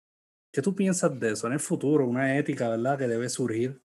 ¿qué 0.53 0.63
tú 0.63 0.75
piensas 0.75 1.19
de 1.19 1.33
eso 1.33 1.47
en 1.47 1.55
el 1.55 1.61
futuro? 1.61 2.07
Una 2.07 2.37
ética, 2.37 2.69
¿verdad? 2.69 2.99
Que 2.99 3.09
debe 3.09 3.29
surgir 3.29 3.83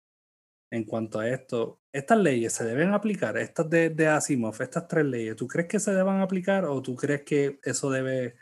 en 0.70 0.84
cuanto 0.84 1.20
a 1.20 1.28
esto. 1.28 1.81
¿Estas 1.92 2.18
leyes 2.18 2.54
se 2.54 2.64
deben 2.64 2.94
aplicar? 2.94 3.36
Estas 3.36 3.68
de, 3.68 3.90
de 3.90 4.08
Asimov, 4.08 4.60
estas 4.62 4.88
tres 4.88 5.04
leyes, 5.04 5.36
¿tú 5.36 5.46
crees 5.46 5.68
que 5.68 5.78
se 5.78 5.92
deban 5.92 6.20
aplicar 6.22 6.64
o 6.64 6.80
tú 6.80 6.96
crees 6.96 7.22
que 7.22 7.60
eso 7.62 7.90
debe 7.90 8.36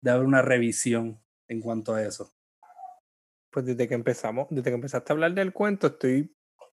de 0.00 0.10
haber 0.10 0.24
una 0.24 0.40
revisión 0.40 1.20
en 1.46 1.60
cuanto 1.60 1.94
a 1.94 2.02
eso? 2.02 2.32
Pues 3.50 3.66
desde 3.66 3.86
que 3.86 3.94
empezamos, 3.94 4.46
desde 4.48 4.70
que 4.70 4.74
empezaste 4.76 5.12
a 5.12 5.14
hablar 5.14 5.34
del 5.34 5.52
cuento, 5.52 5.88
estoy 5.88 6.34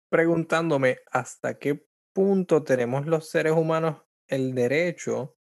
preguntándome 0.08 0.98
hasta 1.12 1.58
qué 1.58 1.86
punto 2.12 2.64
tenemos 2.64 3.06
los 3.06 3.28
seres 3.30 3.52
humanos 3.52 4.02
el 4.26 4.54
derecho, 4.54 5.36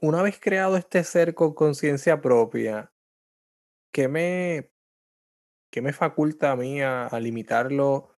una 0.00 0.22
vez 0.22 0.38
creado 0.38 0.76
este 0.76 1.02
ser 1.02 1.34
con 1.34 1.52
conciencia 1.52 2.20
propia, 2.20 2.92
¿qué 3.92 4.06
me, 4.06 4.70
qué 5.70 5.82
me 5.82 5.92
faculta 5.92 6.52
a 6.52 6.56
mí 6.56 6.80
a, 6.80 7.06
a 7.06 7.18
limitarlo 7.18 8.09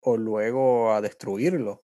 o 0.00 0.16
luego 0.16 0.92
a 0.92 1.00
destruirlo? 1.00 1.84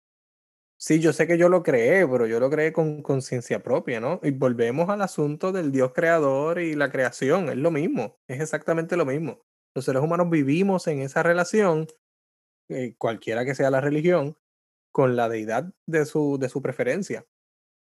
Sí, 0.79 1.01
yo 1.01 1.13
sé 1.15 1.27
que 1.27 1.39
yo 1.39 1.49
lo 1.49 1.63
creé, 1.63 2.07
pero 2.07 2.27
yo 2.27 2.39
lo 2.39 2.51
creé 2.51 2.73
con 2.73 3.03
conciencia 3.03 3.63
propia, 3.63 3.99
¿no? 3.99 4.21
Y 4.23 4.31
volvemos 4.33 4.91
al 4.91 5.01
asunto 5.01 5.51
del 5.51 5.73
Dios 5.73 5.93
creador 5.95 6.61
y 6.61 6.75
la 6.75 6.91
creación, 6.91 7.49
es 7.49 7.57
lo 7.57 7.71
mismo, 7.71 8.19
es 8.29 8.41
exactamente 8.41 8.97
lo 8.97 9.07
mismo. 9.07 9.41
Los 9.75 9.87
seres 9.87 10.03
humanos 10.03 10.29
vivimos 10.29 10.87
en 10.87 11.01
esa 11.01 11.23
relación, 11.23 11.87
eh, 12.69 12.95
cualquiera 12.99 13.45
que 13.47 13.55
sea 13.55 13.71
la 13.71 13.81
religión, 13.81 14.37
con 14.93 15.17
la 15.17 15.29
deidad 15.29 15.73
de 15.87 16.05
su, 16.07 16.39
de 16.39 16.49
su 16.51 16.63
preferencia. 16.63 17.27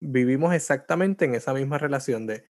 Vivimos 0.01 0.55
exactamente 0.55 1.25
en 1.25 1.35
esa 1.35 1.55
misma 1.55 1.79
relación 1.79 2.27
de 2.27 2.51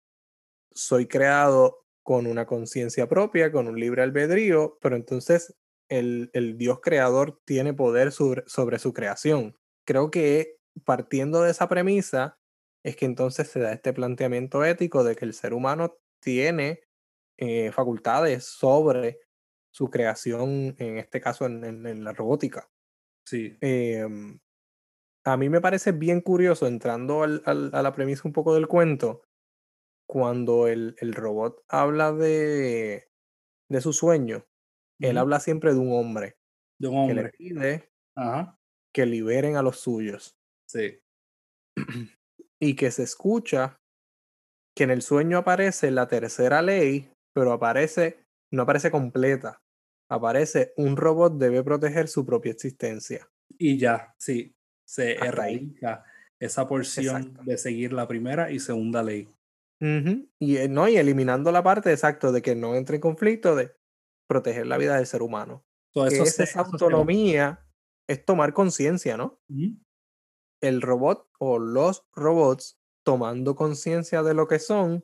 soy 0.72 1.08
creado 1.08 1.86
con 2.04 2.28
una 2.28 2.46
conciencia 2.46 3.08
propia, 3.10 3.52
con 3.52 3.68
un 3.68 3.80
libre 3.80 4.04
albedrío, 4.04 4.78
pero 4.82 4.96
entonces 4.96 5.56
el, 5.90 6.30
el 6.34 6.58
Dios 6.58 6.80
creador 6.82 7.40
tiene 7.46 7.74
poder 7.74 8.12
sobre, 8.12 8.44
sobre 8.48 8.80
su 8.80 8.94
creación 8.94 9.56
creo 9.88 10.12
que 10.12 10.58
partiendo 10.86 11.42
de 11.42 11.52
esa 11.52 11.68
premisa 11.68 12.38
es 12.86 12.96
que 12.96 13.06
entonces 13.06 13.48
se 13.48 13.60
da 13.60 13.74
este 13.74 13.94
planteamiento 13.94 14.64
ético 14.64 15.04
de 15.04 15.16
que 15.16 15.26
el 15.26 15.34
ser 15.34 15.54
humano 15.54 15.98
tiene 16.22 16.82
eh, 17.38 17.72
facultades 17.72 18.46
sobre 18.46 19.20
su 19.74 19.90
creación, 19.90 20.76
en 20.78 20.98
este 20.98 21.22
caso 21.22 21.46
en, 21.46 21.64
en, 21.64 21.86
en 21.86 22.04
la 22.04 22.14
robótica. 22.14 22.70
Sí. 23.26 23.58
Eh, 23.62 24.06
a 25.26 25.38
mí 25.38 25.50
me 25.50 25.62
parece 25.62 25.92
bien 25.92 26.22
curioso, 26.22 26.68
entrando 26.68 27.24
al, 27.24 27.42
al, 27.46 27.72
a 27.74 27.82
la 27.82 27.94
premisa 27.94 28.24
un 28.26 28.34
poco 28.34 28.56
del 28.56 28.68
cuento, 28.68 29.24
cuando 30.08 30.68
el, 30.68 30.96
el 31.00 31.14
robot 31.14 31.64
habla 31.68 32.14
de, 32.14 33.10
de 33.70 33.82
su 33.82 33.92
sueño, 33.92 34.46
uh 35.00 35.04
-huh. 35.04 35.10
él 35.10 35.18
habla 35.18 35.40
siempre 35.40 35.74
de 35.74 35.80
un 35.80 35.92
hombre. 35.94 36.36
De 36.80 36.88
un 36.88 36.98
hombre. 36.98 37.16
Que 37.16 37.24
le 37.24 37.30
pide 37.30 37.90
Ajá 38.16 38.58
que 38.98 39.06
liberen 39.06 39.58
a 39.58 39.62
los 39.62 39.80
suyos. 39.80 40.36
Sí. 40.68 41.00
y 42.60 42.76
que 42.76 42.90
se 42.90 43.04
escucha 43.04 43.78
que 44.76 44.86
en 44.86 44.90
el 44.90 45.04
sueño 45.04 45.38
aparece 45.38 45.92
la 45.92 46.08
tercera 46.08 46.64
ley, 46.64 47.12
pero 47.32 47.54
aparece, 47.54 48.24
no 48.52 48.64
aparece 48.64 48.90
completa. 48.90 49.60
Aparece 50.10 50.74
un 50.78 50.98
robot 50.98 51.38
debe 51.38 51.64
proteger 51.64 52.08
su 52.08 52.26
propia 52.26 52.54
existencia. 52.54 53.30
Y 53.60 53.78
ya, 53.78 54.16
sí, 54.18 54.56
se 54.84 55.12
Hasta 55.12 55.28
erradica 55.28 55.94
ahí. 55.94 56.12
esa 56.40 56.68
porción 56.68 57.18
exacto. 57.18 57.44
de 57.44 57.58
seguir 57.60 57.94
la 57.94 58.08
primera 58.08 58.50
y 58.50 58.60
segunda 58.60 59.04
ley. 59.04 59.30
Uh 59.80 59.86
-huh. 59.86 60.30
y, 60.40 60.68
no, 60.70 60.88
y 60.88 60.98
eliminando 60.98 61.52
la 61.52 61.62
parte 61.62 61.92
exacto 61.92 62.32
de 62.32 62.42
que 62.42 62.56
no 62.56 62.74
entre 62.74 62.96
en 62.96 63.02
conflicto 63.02 63.56
de 63.56 63.76
proteger 64.28 64.68
la 64.68 64.78
vida 64.78 64.96
del 64.98 65.08
ser 65.08 65.22
humano. 65.22 65.66
Que 65.94 66.18
es 66.18 66.40
esa 66.40 66.62
autonomía 66.62 67.66
es 68.08 68.24
tomar 68.24 68.54
conciencia, 68.54 69.18
¿no? 69.18 69.40
Uh 69.50 69.56
-huh. 69.56 69.80
El 70.62 70.82
robot 70.82 71.28
o 71.40 71.60
los 71.60 72.08
robots 72.14 72.80
tomando 73.04 73.56
conciencia 73.56 74.22
de 74.24 74.34
lo 74.34 74.48
que 74.48 74.60
son 74.60 75.04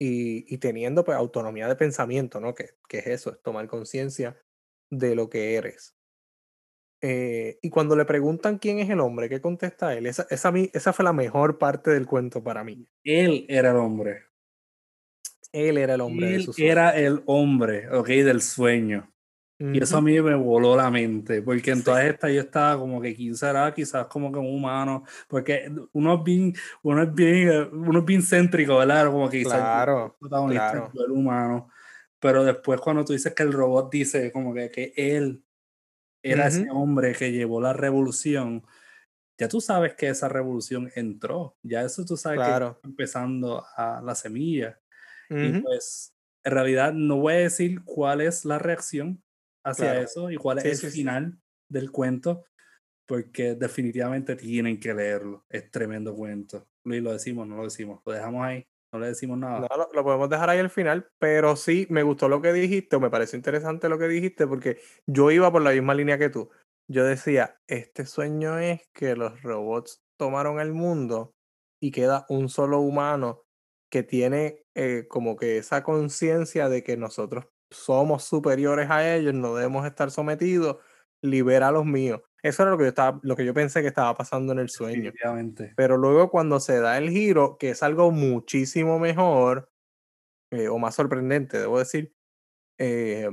y, 0.00 0.52
y, 0.52 0.58
teniendo 0.58 1.04
pues 1.04 1.16
autonomía 1.16 1.68
de 1.68 1.76
pensamiento, 1.76 2.40
¿no? 2.40 2.54
Que, 2.54 2.70
que 2.88 2.98
es 2.98 3.06
eso, 3.08 3.32
es 3.32 3.42
tomar 3.42 3.66
conciencia 3.68 4.40
de 4.90 5.14
lo 5.14 5.28
que 5.28 5.54
eres. 5.56 5.98
Eh, 7.00 7.58
y 7.62 7.70
cuando 7.70 7.94
le 7.96 8.04
preguntan 8.04 8.58
quién 8.58 8.80
es 8.80 8.90
el 8.90 9.00
hombre, 9.00 9.28
¿qué 9.28 9.40
contesta 9.40 9.94
él? 9.94 10.06
Esa, 10.06 10.26
esa, 10.30 10.52
esa 10.72 10.92
fue 10.92 11.04
la 11.04 11.12
mejor 11.12 11.58
parte 11.58 11.90
del 11.90 12.06
cuento 12.06 12.42
para 12.42 12.64
mí. 12.64 12.88
Él 13.04 13.46
era 13.48 13.70
el 13.70 13.76
hombre. 13.76 14.27
Él 15.52 15.78
era 15.78 15.94
el 15.94 16.00
hombre. 16.00 16.28
Él 16.28 16.38
de 16.38 16.44
su 16.44 16.52
sueño. 16.52 16.72
era 16.72 16.90
el 16.90 17.22
hombre, 17.26 17.88
ok, 17.90 18.08
del 18.08 18.42
sueño. 18.42 19.10
Uh 19.60 19.64
-huh. 19.64 19.76
Y 19.76 19.82
eso 19.82 19.96
a 19.96 20.00
mí 20.00 20.20
me 20.20 20.34
voló 20.34 20.76
la 20.76 20.90
mente, 20.90 21.42
porque 21.42 21.72
en 21.72 21.78
sí. 21.78 21.84
todas 21.84 22.04
estas 22.04 22.32
yo 22.32 22.40
estaba 22.42 22.78
como 22.78 23.00
que 23.00 23.14
quién 23.14 23.34
será, 23.34 23.74
quizás 23.74 24.06
como 24.06 24.30
que 24.30 24.38
un 24.38 24.46
humano, 24.46 25.04
porque 25.26 25.70
uno 25.92 26.14
es 26.14 26.24
bien, 26.24 26.54
uno 26.82 27.02
es 27.02 27.14
bien, 27.14 27.68
uno 27.72 27.98
es 27.98 28.04
bien 28.04 28.22
céntrico, 28.22 28.78
¿verdad? 28.78 29.06
Como 29.06 29.28
que 29.28 29.38
quizás 29.38 29.58
claro, 29.58 30.06
el 30.06 30.12
protagonista 30.20 30.70
claro. 30.70 30.92
el 31.06 31.10
humano, 31.10 31.70
pero 32.20 32.44
después 32.44 32.80
cuando 32.80 33.04
tú 33.04 33.12
dices 33.12 33.34
que 33.34 33.42
el 33.42 33.52
robot 33.52 33.90
dice 33.90 34.30
como 34.30 34.54
que, 34.54 34.70
que 34.70 34.92
él 34.96 35.42
era 36.22 36.44
uh 36.44 36.46
-huh. 36.46 36.48
ese 36.48 36.70
hombre 36.70 37.12
que 37.14 37.32
llevó 37.32 37.60
la 37.60 37.72
revolución, 37.72 38.62
ya 39.38 39.48
tú 39.48 39.60
sabes 39.60 39.94
que 39.94 40.08
esa 40.08 40.28
revolución 40.28 40.90
entró, 40.94 41.56
ya 41.62 41.82
eso 41.82 42.04
tú 42.04 42.16
sabes 42.16 42.38
claro. 42.38 42.66
que 42.66 42.76
está 42.76 42.88
empezando 42.88 43.64
a 43.76 44.00
la 44.02 44.14
semilla. 44.14 44.78
Uh 45.30 45.36
Y 45.36 45.52
pues, 45.62 46.14
en 46.44 46.52
realidad, 46.52 46.92
no 46.94 47.18
voy 47.18 47.34
a 47.34 47.36
decir 47.38 47.84
cuál 47.84 48.20
es 48.20 48.44
la 48.44 48.58
reacción 48.58 49.22
hacia 49.64 49.92
Claro. 49.92 50.02
eso 50.04 50.30
y 50.30 50.36
cuál 50.36 50.60
Sí, 50.62 50.68
es 50.68 50.80
sí, 50.80 50.86
el 50.86 50.92
sí. 50.92 50.98
final 50.98 51.40
del 51.70 51.90
cuento, 51.92 52.44
porque 53.06 53.54
definitivamente 53.54 54.36
tienen 54.36 54.80
que 54.80 54.94
leerlo. 54.94 55.44
Es 55.50 55.70
tremendo 55.70 56.14
cuento. 56.14 56.68
Luis, 56.84 57.02
lo 57.02 57.12
decimos, 57.12 57.46
no 57.48 57.56
lo 57.56 57.64
decimos. 57.64 58.00
Lo 58.06 58.12
dejamos 58.12 58.44
ahí, 58.44 58.66
no 58.92 59.00
le 59.00 59.08
decimos 59.08 59.38
nada. 59.38 59.68
No, 59.70 59.76
lo, 59.76 59.88
lo 59.92 60.04
podemos 60.04 60.28
dejar 60.30 60.50
ahí 60.50 60.58
al 60.58 60.70
final, 60.70 61.08
pero 61.18 61.56
sí 61.56 61.86
me 61.90 62.02
gustó 62.02 62.28
lo 62.28 62.40
que 62.42 62.52
dijiste, 62.52 62.96
o 62.96 63.00
me 63.00 63.10
pareció 63.10 63.36
interesante 63.36 63.88
lo 63.88 63.98
que 63.98 64.08
dijiste, 64.08 64.46
porque 64.46 64.78
yo 65.06 65.30
iba 65.30 65.50
por 65.50 65.62
la 65.62 65.72
misma 65.72 65.94
línea 65.94 66.18
que 66.18 66.30
tú. 66.30 66.50
Yo 66.90 67.04
decía, 67.04 67.60
este 67.66 68.06
sueño 68.06 68.58
es 68.58 68.88
que 68.94 69.16
los 69.16 69.42
robots 69.42 70.02
tomaron 70.18 70.60
el 70.60 70.72
mundo 70.72 71.34
y 71.80 71.90
queda 71.90 72.24
un 72.28 72.48
solo 72.48 72.80
humano 72.80 73.42
que 73.90 74.02
tiene 74.02 74.64
eh, 74.74 75.06
como 75.08 75.36
que 75.36 75.58
esa 75.58 75.82
conciencia 75.82 76.68
de 76.68 76.82
que 76.82 76.96
nosotros 76.96 77.46
somos 77.70 78.24
superiores 78.24 78.90
a 78.90 79.14
ellos, 79.14 79.34
no 79.34 79.54
debemos 79.54 79.86
estar 79.86 80.10
sometidos, 80.10 80.78
libera 81.22 81.68
a 81.68 81.72
los 81.72 81.84
míos. 81.84 82.22
Eso 82.42 82.62
era 82.62 82.70
lo 82.72 82.78
que 82.78 82.84
yo 82.84 82.88
estaba, 82.88 83.20
lo 83.22 83.36
que 83.36 83.44
yo 83.44 83.52
pensé 83.52 83.82
que 83.82 83.88
estaba 83.88 84.14
pasando 84.14 84.52
en 84.52 84.60
el 84.60 84.68
sueño. 84.70 85.12
Pero 85.76 85.96
luego 85.96 86.30
cuando 86.30 86.60
se 86.60 86.80
da 86.80 86.96
el 86.98 87.10
giro, 87.10 87.58
que 87.58 87.70
es 87.70 87.82
algo 87.82 88.10
muchísimo 88.12 88.98
mejor, 88.98 89.70
eh, 90.50 90.68
o 90.68 90.78
más 90.78 90.94
sorprendente, 90.94 91.58
debo 91.58 91.78
decir, 91.78 92.14
eh, 92.78 93.28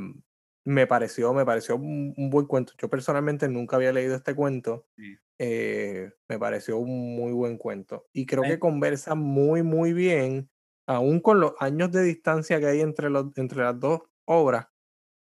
me 0.65 0.87
pareció, 0.87 1.33
me 1.33 1.45
pareció 1.45 1.75
un, 1.77 2.13
un, 2.17 2.29
buen 2.29 2.47
cuento. 2.47 2.73
Yo 2.79 2.89
personalmente 2.89 3.47
nunca 3.49 3.75
había 3.77 3.93
leído 3.93 4.15
este 4.15 4.35
cuento. 4.35 4.87
Sí. 4.97 5.17
Eh, 5.39 6.11
me 6.29 6.39
pareció 6.39 6.77
un 6.79 7.15
muy 7.15 7.33
buen 7.33 7.57
cuento. 7.57 8.07
Y 8.13 8.25
creo 8.25 8.43
que 8.43 8.59
conversa 8.59 9.15
muy, 9.15 9.63
muy 9.63 9.93
bien, 9.93 10.49
aún 10.87 11.19
con 11.21 11.39
los 11.39 11.53
años 11.59 11.91
de 11.91 12.03
distancia 12.03 12.59
que 12.59 12.67
hay 12.67 12.81
entre, 12.81 13.09
los, 13.09 13.27
entre 13.37 13.59
las 13.63 13.79
dos 13.79 14.01
obras, 14.25 14.67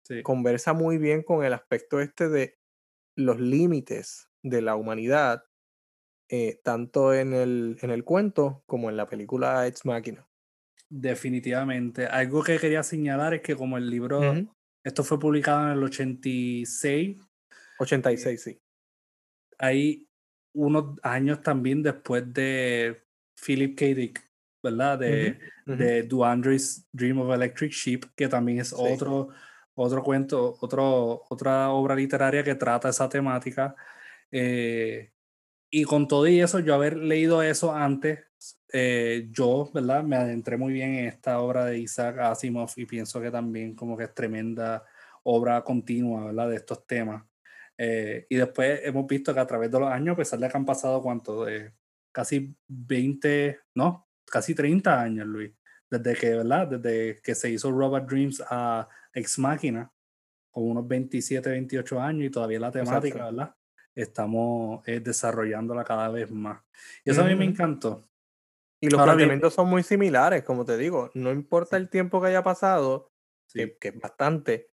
Sí. 0.04 0.22
conversa 0.24 0.74
muy 0.74 0.98
bien 0.98 1.24
con 1.24 1.46
el 1.46 1.54
aspecto 1.54 2.00
este 2.02 2.30
de 2.30 2.58
los 3.18 3.40
límites 3.40 4.30
de 4.44 4.62
la 4.62 4.76
humanidad, 4.76 5.44
eh, 6.30 6.60
tanto 6.64 7.14
en 7.14 7.34
el, 7.34 7.78
en 7.82 7.92
el 7.92 8.04
cuento 8.06 8.64
como 8.68 8.90
en 8.90 8.98
la 8.98 9.08
película 9.08 9.68
Ex 9.68 9.86
Machina. 9.86 10.28
Definitivamente. 10.90 12.06
Algo 12.06 12.44
que 12.44 12.58
quería 12.60 12.84
señalar 12.84 13.34
es 13.34 13.42
que 13.42 13.56
como 13.56 13.78
el 13.78 13.90
libro, 13.90 14.20
Uh 14.20 14.24
-huh. 14.24 14.50
Esto 14.84 15.04
fue 15.04 15.20
publicado 15.20 15.68
en 15.72 15.78
el 15.78 15.84
86, 15.84 17.18
86, 17.80 18.42
sí. 18.44 18.62
hay 19.58 20.08
unos 20.54 21.00
años 21.04 21.42
también 21.42 21.82
después 21.84 22.32
de 22.34 23.04
Philip 23.46 23.78
K. 23.78 23.86
Dick, 23.96 24.30
¿verdad? 24.64 25.00
De, 25.00 25.40
Uh 25.66 25.72
-huh. 25.72 25.78
de 25.78 26.04
Duandre's 26.04 26.88
Dream 26.92 27.20
of 27.20 27.34
Electric 27.34 27.72
Sheep, 27.72 28.06
que 28.16 28.28
también 28.28 28.60
es 28.60 28.70
Sí. 28.70 28.76
otro, 28.78 29.30
otro 29.76 30.04
cuento, 30.04 30.58
otro, 30.60 31.24
otra 31.30 31.70
obra 31.70 31.96
literaria 31.96 32.44
que 32.44 32.56
trata 32.56 32.90
esa 32.90 33.08
temática. 33.08 33.76
Eh, 34.32 35.12
y 35.72 35.84
con 35.86 36.08
todo 36.08 36.28
y 36.28 36.42
eso, 36.42 36.60
yo 36.60 36.74
haber 36.76 36.98
leído 36.98 37.42
eso 37.42 37.74
antes, 37.74 38.20
eh, 38.74 39.28
yo, 39.32 39.70
¿verdad? 39.74 40.04
Me 40.04 40.16
adentré 40.16 40.58
muy 40.58 40.74
bien 40.74 40.96
en 40.96 41.06
esta 41.06 41.40
obra 41.40 41.66
de 41.66 41.80
Isaac 41.80 42.18
Asimov 42.20 42.72
y 42.76 42.86
pienso 42.86 43.22
que 43.22 43.32
también 43.32 43.76
como 43.76 43.98
que 43.98 44.06
es 44.06 44.14
tremenda 44.14 44.86
obra 45.24 45.64
continua, 45.64 46.26
¿verdad? 46.26 46.50
De 46.50 46.56
estos 46.56 46.86
temas. 46.86 47.24
Eh, 47.78 48.26
y 48.30 48.36
después 48.36 48.82
hemos 48.84 49.08
visto 49.08 49.34
que 49.34 49.40
a 49.40 49.48
través 49.48 49.72
de 49.72 49.80
los 49.80 49.90
años, 49.90 50.14
a 50.14 50.18
pesar 50.18 50.40
de 50.40 50.50
que 50.50 50.58
han 50.58 50.66
pasado, 50.66 51.02
¿cuánto? 51.02 51.46
casi 52.12 52.56
20, 52.68 53.60
no, 53.76 54.08
casi 54.26 54.54
30 54.54 55.02
años, 55.02 55.28
Luis, 55.28 55.52
desde 55.90 56.16
que, 56.16 56.36
¿verdad? 56.36 56.68
Desde 56.68 57.22
que 57.22 57.36
se 57.36 57.50
hizo 57.50 57.72
Robot 57.72 58.08
Dreams 58.08 58.44
a 58.50 58.88
Ex 59.14 59.40
Máquina, 59.40 59.92
con 60.50 60.70
unos 60.70 60.88
27, 60.88 61.50
28 61.50 62.02
años 62.02 62.26
y 62.26 62.30
todavía 62.30 62.60
la 62.60 62.72
temática, 62.72 63.26
¿verdad? 63.26 63.56
estamos 63.96 64.88
eh, 64.88 65.00
desarrollándola 65.00 65.84
cada 65.84 66.10
vez 66.10 66.32
más. 66.32 66.62
Y 67.04 67.12
eso 67.12 67.22
a 67.22 67.26
mí 67.26 67.36
me 67.36 67.46
encantó. 67.46 68.08
Y 68.82 68.90
los 68.90 69.02
planteamientos 69.02 69.54
son 69.54 69.70
muy 69.70 69.84
similares, 69.84 70.44
como 70.44 70.66
te 70.66 70.76
digo, 70.76 71.12
no 71.14 71.32
importa 71.32 71.78
el 71.78 71.90
tiempo 71.90 72.20
que 72.20 72.30
haya 72.30 72.42
pasado, 72.42 73.12
que, 73.54 73.78
es 73.80 74.00
bastante, 74.00 74.72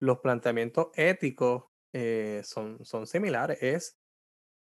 los 0.00 0.20
planteamientos 0.20 0.88
éticos 0.94 1.64
eh, 1.92 2.40
son, 2.42 2.82
son 2.84 3.06
similares. 3.06 3.62
Es 3.62 4.00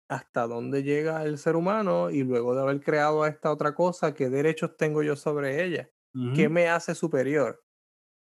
hasta 0.09 0.45
dónde 0.45 0.83
llega 0.83 1.23
el 1.23 1.37
ser 1.37 1.55
humano 1.55 2.09
y 2.09 2.23
luego 2.23 2.53
de 2.53 2.61
haber 2.61 2.81
creado 2.81 3.23
a 3.23 3.29
esta 3.29 3.49
otra 3.49 3.73
cosa, 3.73 4.13
qué 4.13 4.29
derechos 4.29 4.75
tengo 4.75 5.03
yo 5.03 5.15
sobre 5.15 5.63
ella, 5.63 5.89
qué 6.35 6.49
me 6.49 6.67
hace 6.67 6.95
superior. 6.95 7.63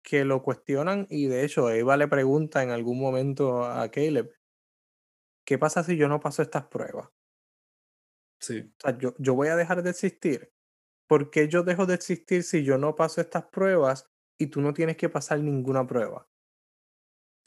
Que 0.02 0.24
lo 0.24 0.42
cuestionan 0.42 1.06
y 1.10 1.26
de 1.26 1.44
hecho 1.44 1.68
Eva 1.68 1.98
le 1.98 2.08
pregunta 2.08 2.62
en 2.62 2.70
algún 2.70 2.98
momento 2.98 3.64
a 3.64 3.90
Caleb, 3.90 4.32
¿qué 5.44 5.58
pasa 5.58 5.82
si 5.82 5.96
yo 5.98 6.08
no 6.08 6.20
paso 6.20 6.40
estas 6.40 6.64
pruebas? 6.68 7.10
Sí. 8.38 8.60
O 8.60 8.80
sea, 8.80 8.98
yo, 8.98 9.14
yo 9.18 9.34
voy 9.34 9.48
a 9.48 9.56
dejar 9.56 9.82
de 9.82 9.90
existir. 9.90 10.52
¿Por 11.06 11.30
qué 11.30 11.48
yo 11.48 11.62
dejo 11.62 11.86
de 11.86 11.94
existir 11.94 12.42
si 12.42 12.64
yo 12.64 12.78
no 12.78 12.96
paso 12.96 13.20
estas 13.20 13.44
pruebas 13.44 14.08
y 14.38 14.48
tú 14.48 14.60
no 14.60 14.74
tienes 14.74 14.96
que 14.96 15.08
pasar 15.08 15.40
ninguna 15.40 15.86
prueba? 15.86 16.26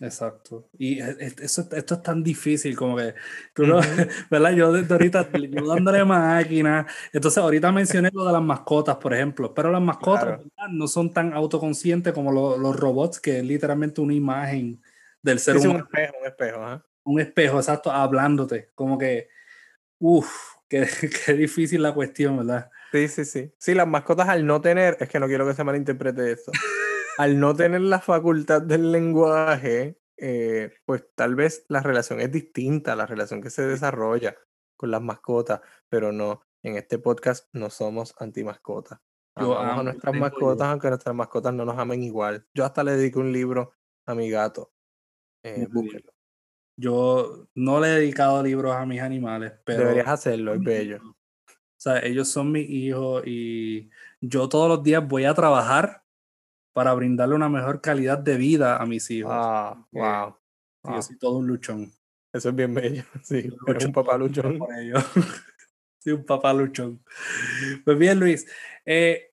Exacto. 0.01 0.69
Y 0.77 1.01
e, 1.01 1.09
e, 1.09 1.35
eso, 1.41 1.67
esto 1.71 1.95
es 1.95 2.01
tan 2.01 2.23
difícil 2.23 2.75
como 2.75 2.95
que, 2.95 3.15
tú 3.53 3.67
no, 3.67 3.79
¿verdad? 4.31 4.51
Yo 4.51 4.71
desde 4.71 4.93
ahorita, 4.93 5.29
yo 5.31 5.67
dándole 5.67 6.05
máquina. 6.05 6.87
Entonces, 7.11 7.37
ahorita 7.37 7.71
mencioné 7.71 8.09
lo 8.13 8.25
de 8.25 8.31
las 8.31 8.41
mascotas, 8.41 8.95
por 8.95 9.13
ejemplo, 9.13 9.53
pero 9.53 9.71
las 9.71 9.81
mascotas 9.81 10.39
no 10.71 10.87
son 10.87 11.11
tan 11.11 11.33
autoconscientes 11.33 12.13
como 12.13 12.31
los 12.31 12.75
robots, 12.77 13.19
que 13.19 13.39
es 13.39 13.43
literalmente 13.43 13.99
una 13.99 14.13
imagen 14.13 14.81
del 15.21 15.39
ser 15.39 15.57
humano. 15.57 15.73
un 15.73 15.79
espejo, 15.81 16.17
un 16.19 16.27
espejo 16.27 16.83
un 17.03 17.19
espejo, 17.19 17.57
exacto, 17.57 17.91
hablándote. 17.91 18.71
Como 18.75 18.97
que, 18.97 19.29
uff, 19.99 20.55
qué, 20.69 20.87
qué, 21.25 21.33
difícil 21.33 21.83
la 21.83 21.93
cuestión, 21.93 22.37
¿verdad? 22.37 22.69
Sí, 22.91 23.07
sí, 23.07 23.25
sí. 23.25 23.53
Sí, 23.57 23.73
las 23.73 23.87
mascotas 23.87 24.29
al 24.29 24.45
no 24.45 24.61
tener, 24.61 24.97
es 24.99 25.09
que 25.09 25.19
no 25.19 25.27
quiero 25.27 25.45
que 25.45 25.53
se 25.53 25.63
malinterprete 25.63 26.31
esto, 26.31 26.51
al 27.17 27.39
no 27.39 27.55
tener 27.55 27.81
la 27.81 27.99
facultad 27.99 28.61
del 28.61 28.91
lenguaje, 28.91 29.99
eh, 30.17 30.73
pues 30.85 31.05
tal 31.15 31.35
vez 31.35 31.65
la 31.67 31.81
relación 31.81 32.19
es 32.21 32.31
distinta, 32.31 32.95
la 32.95 33.05
relación 33.05 33.41
que 33.41 33.49
se 33.49 33.65
desarrolla 33.65 34.35
con 34.77 34.91
las 34.91 35.01
mascotas, 35.01 35.61
pero 35.89 36.11
no, 36.11 36.41
en 36.63 36.77
este 36.77 36.99
podcast 36.99 37.47
no 37.53 37.69
somos 37.69 38.15
anti-mascotas. 38.19 38.99
Amamos 39.35 39.79
a 39.79 39.83
nuestras 39.83 40.15
mascotas, 40.15 40.67
aunque 40.67 40.89
nuestras 40.89 41.15
mascotas 41.15 41.53
no 41.53 41.65
nos 41.65 41.77
amen 41.77 42.03
igual. 42.03 42.45
Yo 42.53 42.65
hasta 42.65 42.83
le 42.83 42.97
dediqué 42.97 43.19
un 43.19 43.31
libro 43.31 43.73
a 44.05 44.15
mi 44.15 44.29
gato. 44.29 44.73
Eh, 45.43 45.67
yo 46.79 47.47
no 47.55 47.79
le 47.79 47.87
he 47.87 47.99
dedicado 47.99 48.41
libros 48.41 48.73
a 48.73 48.85
mis 48.85 49.01
animales, 49.01 49.53
pero... 49.65 49.79
Deberías 49.79 50.07
hacerlo, 50.07 50.53
es 50.53 50.61
bello. 50.61 50.99
O 51.03 51.81
sea, 51.81 51.99
ellos 51.99 52.29
son 52.29 52.51
mis 52.51 52.69
hijos 52.69 53.23
y 53.25 53.89
yo 54.21 54.47
todos 54.47 54.69
los 54.69 54.83
días 54.83 55.05
voy 55.05 55.25
a 55.25 55.33
trabajar 55.33 56.03
para 56.73 56.93
brindarle 56.93 57.35
una 57.35 57.49
mejor 57.49 57.81
calidad 57.81 58.17
de 58.17 58.37
vida 58.37 58.77
a 58.77 58.85
mis 58.85 59.09
hijos. 59.11 59.31
Ah, 59.33 59.85
wow. 59.91 60.35
Yo 60.83 61.01
soy 61.01 61.17
todo 61.17 61.37
un 61.37 61.47
luchón. 61.47 61.91
Eso 62.31 62.49
es 62.49 62.55
bien 62.55 62.73
bello. 62.73 63.03
Sí, 63.23 63.49
eres 63.67 63.85
un 63.85 63.91
papá 63.91 64.17
luchón. 64.17 64.57
Por 64.57 64.73
ello. 64.75 64.95
sí, 65.99 66.11
un 66.11 66.25
papá 66.25 66.53
luchón. 66.53 67.03
Pues 67.83 67.97
bien, 67.97 68.19
Luis. 68.19 68.47
Eh, 68.85 69.31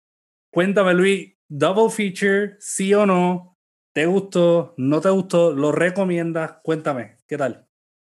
cuéntame, 0.50 0.94
Luis, 0.94 1.32
double 1.48 1.90
feature, 1.90 2.56
sí 2.58 2.92
o 2.94 3.06
no, 3.06 3.56
¿Te 3.96 4.04
gustó? 4.04 4.74
¿No 4.76 5.00
te 5.00 5.08
gustó? 5.08 5.54
¿Lo 5.54 5.72
recomiendas? 5.72 6.58
Cuéntame, 6.62 7.15
¿qué 7.26 7.36
tal? 7.36 7.68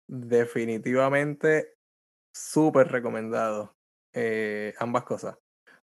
Definitivamente 0.07 1.75
súper 2.35 2.91
recomendado. 2.91 3.75
Eh, 4.13 4.73
ambas 4.79 5.03
cosas. 5.03 5.37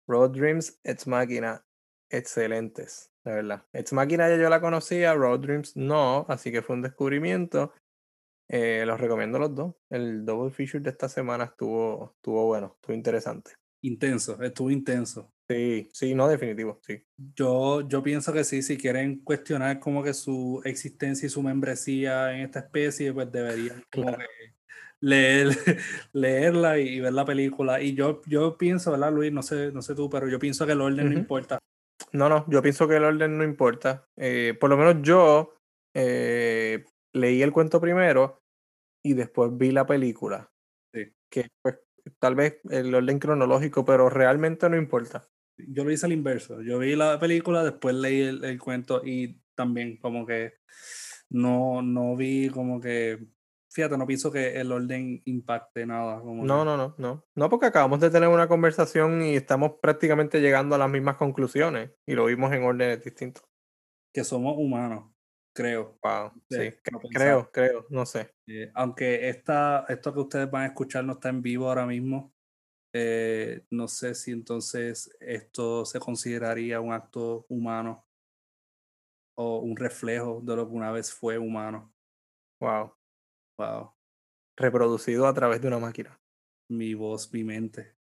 Road 0.07 0.31
Dreams, 0.31 0.79
Ex 0.83 1.07
Máquina, 1.07 1.65
excelentes, 2.09 3.11
de 3.25 3.33
verdad. 3.33 3.65
Ex 3.73 3.93
Máquina 3.93 4.29
ya 4.29 4.37
yo 4.37 4.49
la 4.49 4.61
conocía, 4.61 5.13
Road 5.13 5.41
Dreams 5.41 5.75
no, 5.75 6.25
así 6.29 6.51
que 6.51 6.61
fue 6.61 6.75
un 6.75 6.81
descubrimiento. 6.81 7.73
Eh, 8.49 8.85
los 8.85 8.99
recomiendo 8.99 9.39
los 9.39 9.53
dos. 9.53 9.75
El 9.89 10.25
double 10.25 10.51
feature 10.51 10.79
de 10.79 10.91
esta 10.91 11.09
semana 11.09 11.45
estuvo, 11.45 12.13
estuvo 12.15 12.45
bueno, 12.45 12.73
estuvo 12.75 12.95
interesante. 12.95 13.51
Intenso, 13.83 14.41
estuvo 14.41 14.71
intenso. 14.71 15.33
Sí, 15.49 15.89
sí, 15.93 16.13
no, 16.13 16.27
definitivo, 16.27 16.79
sí. 16.81 17.01
Yo, 17.33 17.87
yo 17.87 18.03
pienso 18.03 18.33
que 18.33 18.43
sí, 18.43 18.61
si 18.61 18.77
quieren 18.77 19.19
cuestionar 19.23 19.79
como 19.79 20.03
que 20.03 20.13
su 20.13 20.61
existencia 20.65 21.25
y 21.25 21.29
su 21.29 21.41
membresía 21.41 22.33
en 22.33 22.41
esta 22.41 22.59
especie, 22.59 23.13
pues 23.13 23.31
deberían 23.31 23.81
leer, 24.99 25.47
leerla 26.11 26.79
y, 26.79 26.99
ver 26.99 27.13
la 27.13 27.23
película. 27.23 27.81
Y 27.81 27.93
yo, 27.93 28.21
yo 28.25 28.57
pienso, 28.57 28.91
¿verdad, 28.91 29.13
Luis? 29.13 29.31
No 29.31 29.41
sé, 29.41 29.71
no 29.71 29.81
sé 29.81 29.95
tú, 29.95 30.09
pero 30.09 30.27
yo 30.27 30.37
pienso 30.37 30.65
que 30.65 30.73
el 30.73 30.81
orden 30.81 31.13
no 31.13 31.17
importa. 31.17 31.59
No, 32.11 32.27
no, 32.27 32.45
yo 32.49 32.61
pienso 32.61 32.85
que 32.85 32.97
el 32.97 33.05
orden 33.05 33.37
no 33.37 33.45
importa. 33.45 34.05
Eh, 34.17 34.53
por 34.59 34.69
lo 34.69 34.75
menos 34.75 34.97
yo 35.01 35.55
eh, 35.95 36.83
leí 37.13 37.41
el 37.41 37.53
cuento 37.53 37.79
primero 37.79 38.41
y 39.01 39.13
después 39.13 39.55
vi 39.55 39.71
la 39.71 39.85
película. 39.85 40.51
Sí. 40.93 41.13
Que 41.31 41.47
pues 41.61 41.79
tal 42.19 42.35
vez 42.35 42.59
el 42.69 42.93
orden 42.93 43.19
cronológico, 43.19 43.85
pero 43.85 44.09
realmente 44.09 44.69
no 44.69 44.75
importa 44.75 45.29
yo 45.57 45.83
lo 45.83 45.91
hice 45.91 46.05
al 46.05 46.13
inverso. 46.13 46.61
Yo 46.61 46.79
vi 46.79 46.95
la 46.95 47.19
película, 47.19 47.63
después 47.63 47.95
leí 47.95 48.21
el, 48.21 48.59
cuento 48.59 49.01
y 49.03 49.41
también 49.55 49.97
como 49.97 50.25
que 50.25 50.53
no, 51.29 51.81
no 51.81 52.15
vi 52.15 52.49
como 52.49 52.79
que, 52.79 53.19
fíjate, 53.71 53.97
no 53.97 54.05
pienso 54.05 54.31
que 54.31 54.59
el 54.59 54.71
orden 54.71 55.21
impacte 55.25 55.85
nada. 55.85 56.21
no, 56.23 56.65
no, 56.65 56.77
no, 56.77 56.95
no. 56.97 57.25
No, 57.35 57.49
porque 57.49 57.67
acabamos 57.67 57.99
de 57.99 58.09
tener 58.09 58.29
una 58.29 58.47
conversación 58.47 59.23
y 59.23 59.35
estamos 59.35 59.73
prácticamente 59.81 60.41
llegando 60.41 60.75
a 60.75 60.79
las 60.79 60.89
mismas 60.89 61.17
conclusiones 61.17 61.91
y 62.05 62.13
lo 62.13 62.25
vimos 62.25 62.53
en 62.53 62.63
órdenes 62.63 63.03
distintos. 63.03 63.43
Que 64.13 64.23
somos 64.23 64.55
humanos, 64.57 65.11
creo. 65.53 65.97
Wow, 66.03 66.31
sí, 66.49 66.73
creo, 67.13 67.49
creo, 67.51 67.85
no 67.89 68.05
sé. 68.05 68.31
Eh, 68.47 68.71
aunque 68.73 69.29
esta, 69.29 69.85
esto 69.89 70.13
que 70.13 70.19
ustedes 70.21 70.49
van 70.49 70.63
a 70.63 70.67
escuchar 70.67 71.03
no 71.03 71.13
está 71.13 71.29
en 71.29 71.41
vivo 71.41 71.67
ahora 71.67 71.85
mismo, 71.85 72.33
eh, 72.93 73.65
no 73.69 73.87
sé 73.87 74.15
si 74.15 74.31
entonces 74.31 75.15
esto 75.19 75.85
se 75.85 75.99
consideraría 75.99 76.79
un 76.79 76.93
acto 76.93 77.45
humano 77.49 78.05
o 79.37 79.59
un 79.59 79.75
reflejo 79.77 80.41
de 80.43 80.55
lo 80.55 80.67
que 80.67 80.73
una 80.73 80.91
vez 80.91 81.13
fue 81.13 81.37
humano. 81.37 81.93
Wow. 82.59 82.93
Wow. 83.59 83.93
Reproducido 84.55 85.27
a 85.27 85.33
través 85.33 85.61
de 85.61 85.67
una 85.67 85.79
máquina. 85.79 86.19
Mi 86.69 86.93
voz, 86.93 87.31
mi 87.31 87.43
mente. 87.43 87.95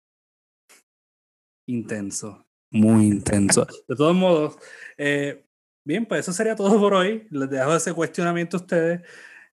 Intenso. 1.67 2.45
Muy 2.71 3.05
intenso. 3.07 3.65
De 3.87 3.95
todos 3.95 4.15
modos, 4.15 4.57
eh, 4.97 5.45
bien, 5.85 6.05
pues 6.05 6.21
eso 6.21 6.33
sería 6.33 6.55
todo 6.55 6.79
por 6.79 6.93
hoy. 6.93 7.27
Les 7.29 7.49
dejo 7.49 7.75
ese 7.75 7.93
cuestionamiento 7.93 8.57
a 8.57 8.59
ustedes. 8.61 9.01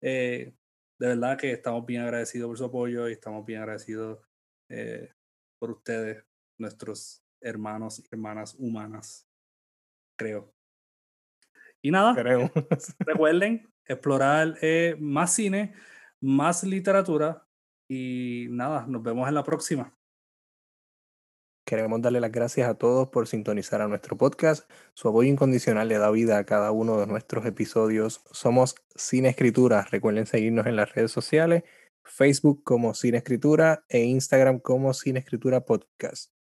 Eh, 0.01 0.55
de 0.99 1.07
verdad 1.07 1.39
que 1.39 1.53
estamos 1.53 1.85
bien 1.87 2.03
agradecidos 2.03 2.49
por 2.49 2.59
su 2.59 2.65
apoyo 2.65 3.09
y 3.09 3.13
estamos 3.13 3.45
bien 3.47 3.61
agradecidos 3.61 4.19
eh, 4.69 5.11
por 5.61 5.71
ustedes, 5.71 6.25
nuestros 6.59 7.23
hermanos 7.41 8.01
y 8.01 8.05
hermanas 8.11 8.57
humanas, 8.59 9.29
creo. 10.17 10.53
Y 11.83 11.91
nada, 11.91 12.15
creo. 12.15 12.51
recuerden 13.01 13.73
explorar 13.85 14.57
eh, 14.63 14.97
más 14.99 15.35
cine, 15.35 15.75
más 16.21 16.65
literatura 16.65 17.47
y 17.89 18.47
nada, 18.51 18.87
nos 18.87 19.03
vemos 19.03 19.29
en 19.29 19.35
la 19.35 19.45
próxima. 19.45 19.95
Queremos 21.67 22.03
darle 22.03 22.21
las 22.21 22.33
gracias 22.33 22.69
a 22.69 22.75
todos 22.75 23.09
por 23.09 23.29
sintonizar 23.29 23.81
a 23.81 23.87
nuestro 23.87 24.17
podcast. 24.17 24.69
Su 24.95 25.09
apoyo 25.09 25.29
incondicional 25.29 25.89
le 25.89 25.99
da 25.99 26.11
vida 26.11 26.39
a 26.39 26.45
cada 26.45 26.73
uno 26.73 26.99
de 26.99 27.07
nuestros 27.07 27.47
episodios. 27.47 28.23
Somos 28.33 28.75
Cine 28.97 29.29
Escritura. 29.29 29.87
Recuerden 29.91 30.27
seguirnos 30.27 30.67
en 30.67 30.75
las 30.75 30.93
redes 30.93 31.13
sociales 31.13 31.63
Facebook 32.11 32.63
como 32.65 32.95
Cine 32.95 33.19
Escritura 33.19 33.85
e 33.89 34.05
Instagram 34.05 34.59
como 34.59 34.93
Cine 34.93 35.21
Escritura 35.21 35.65
Podcast. 35.65 36.40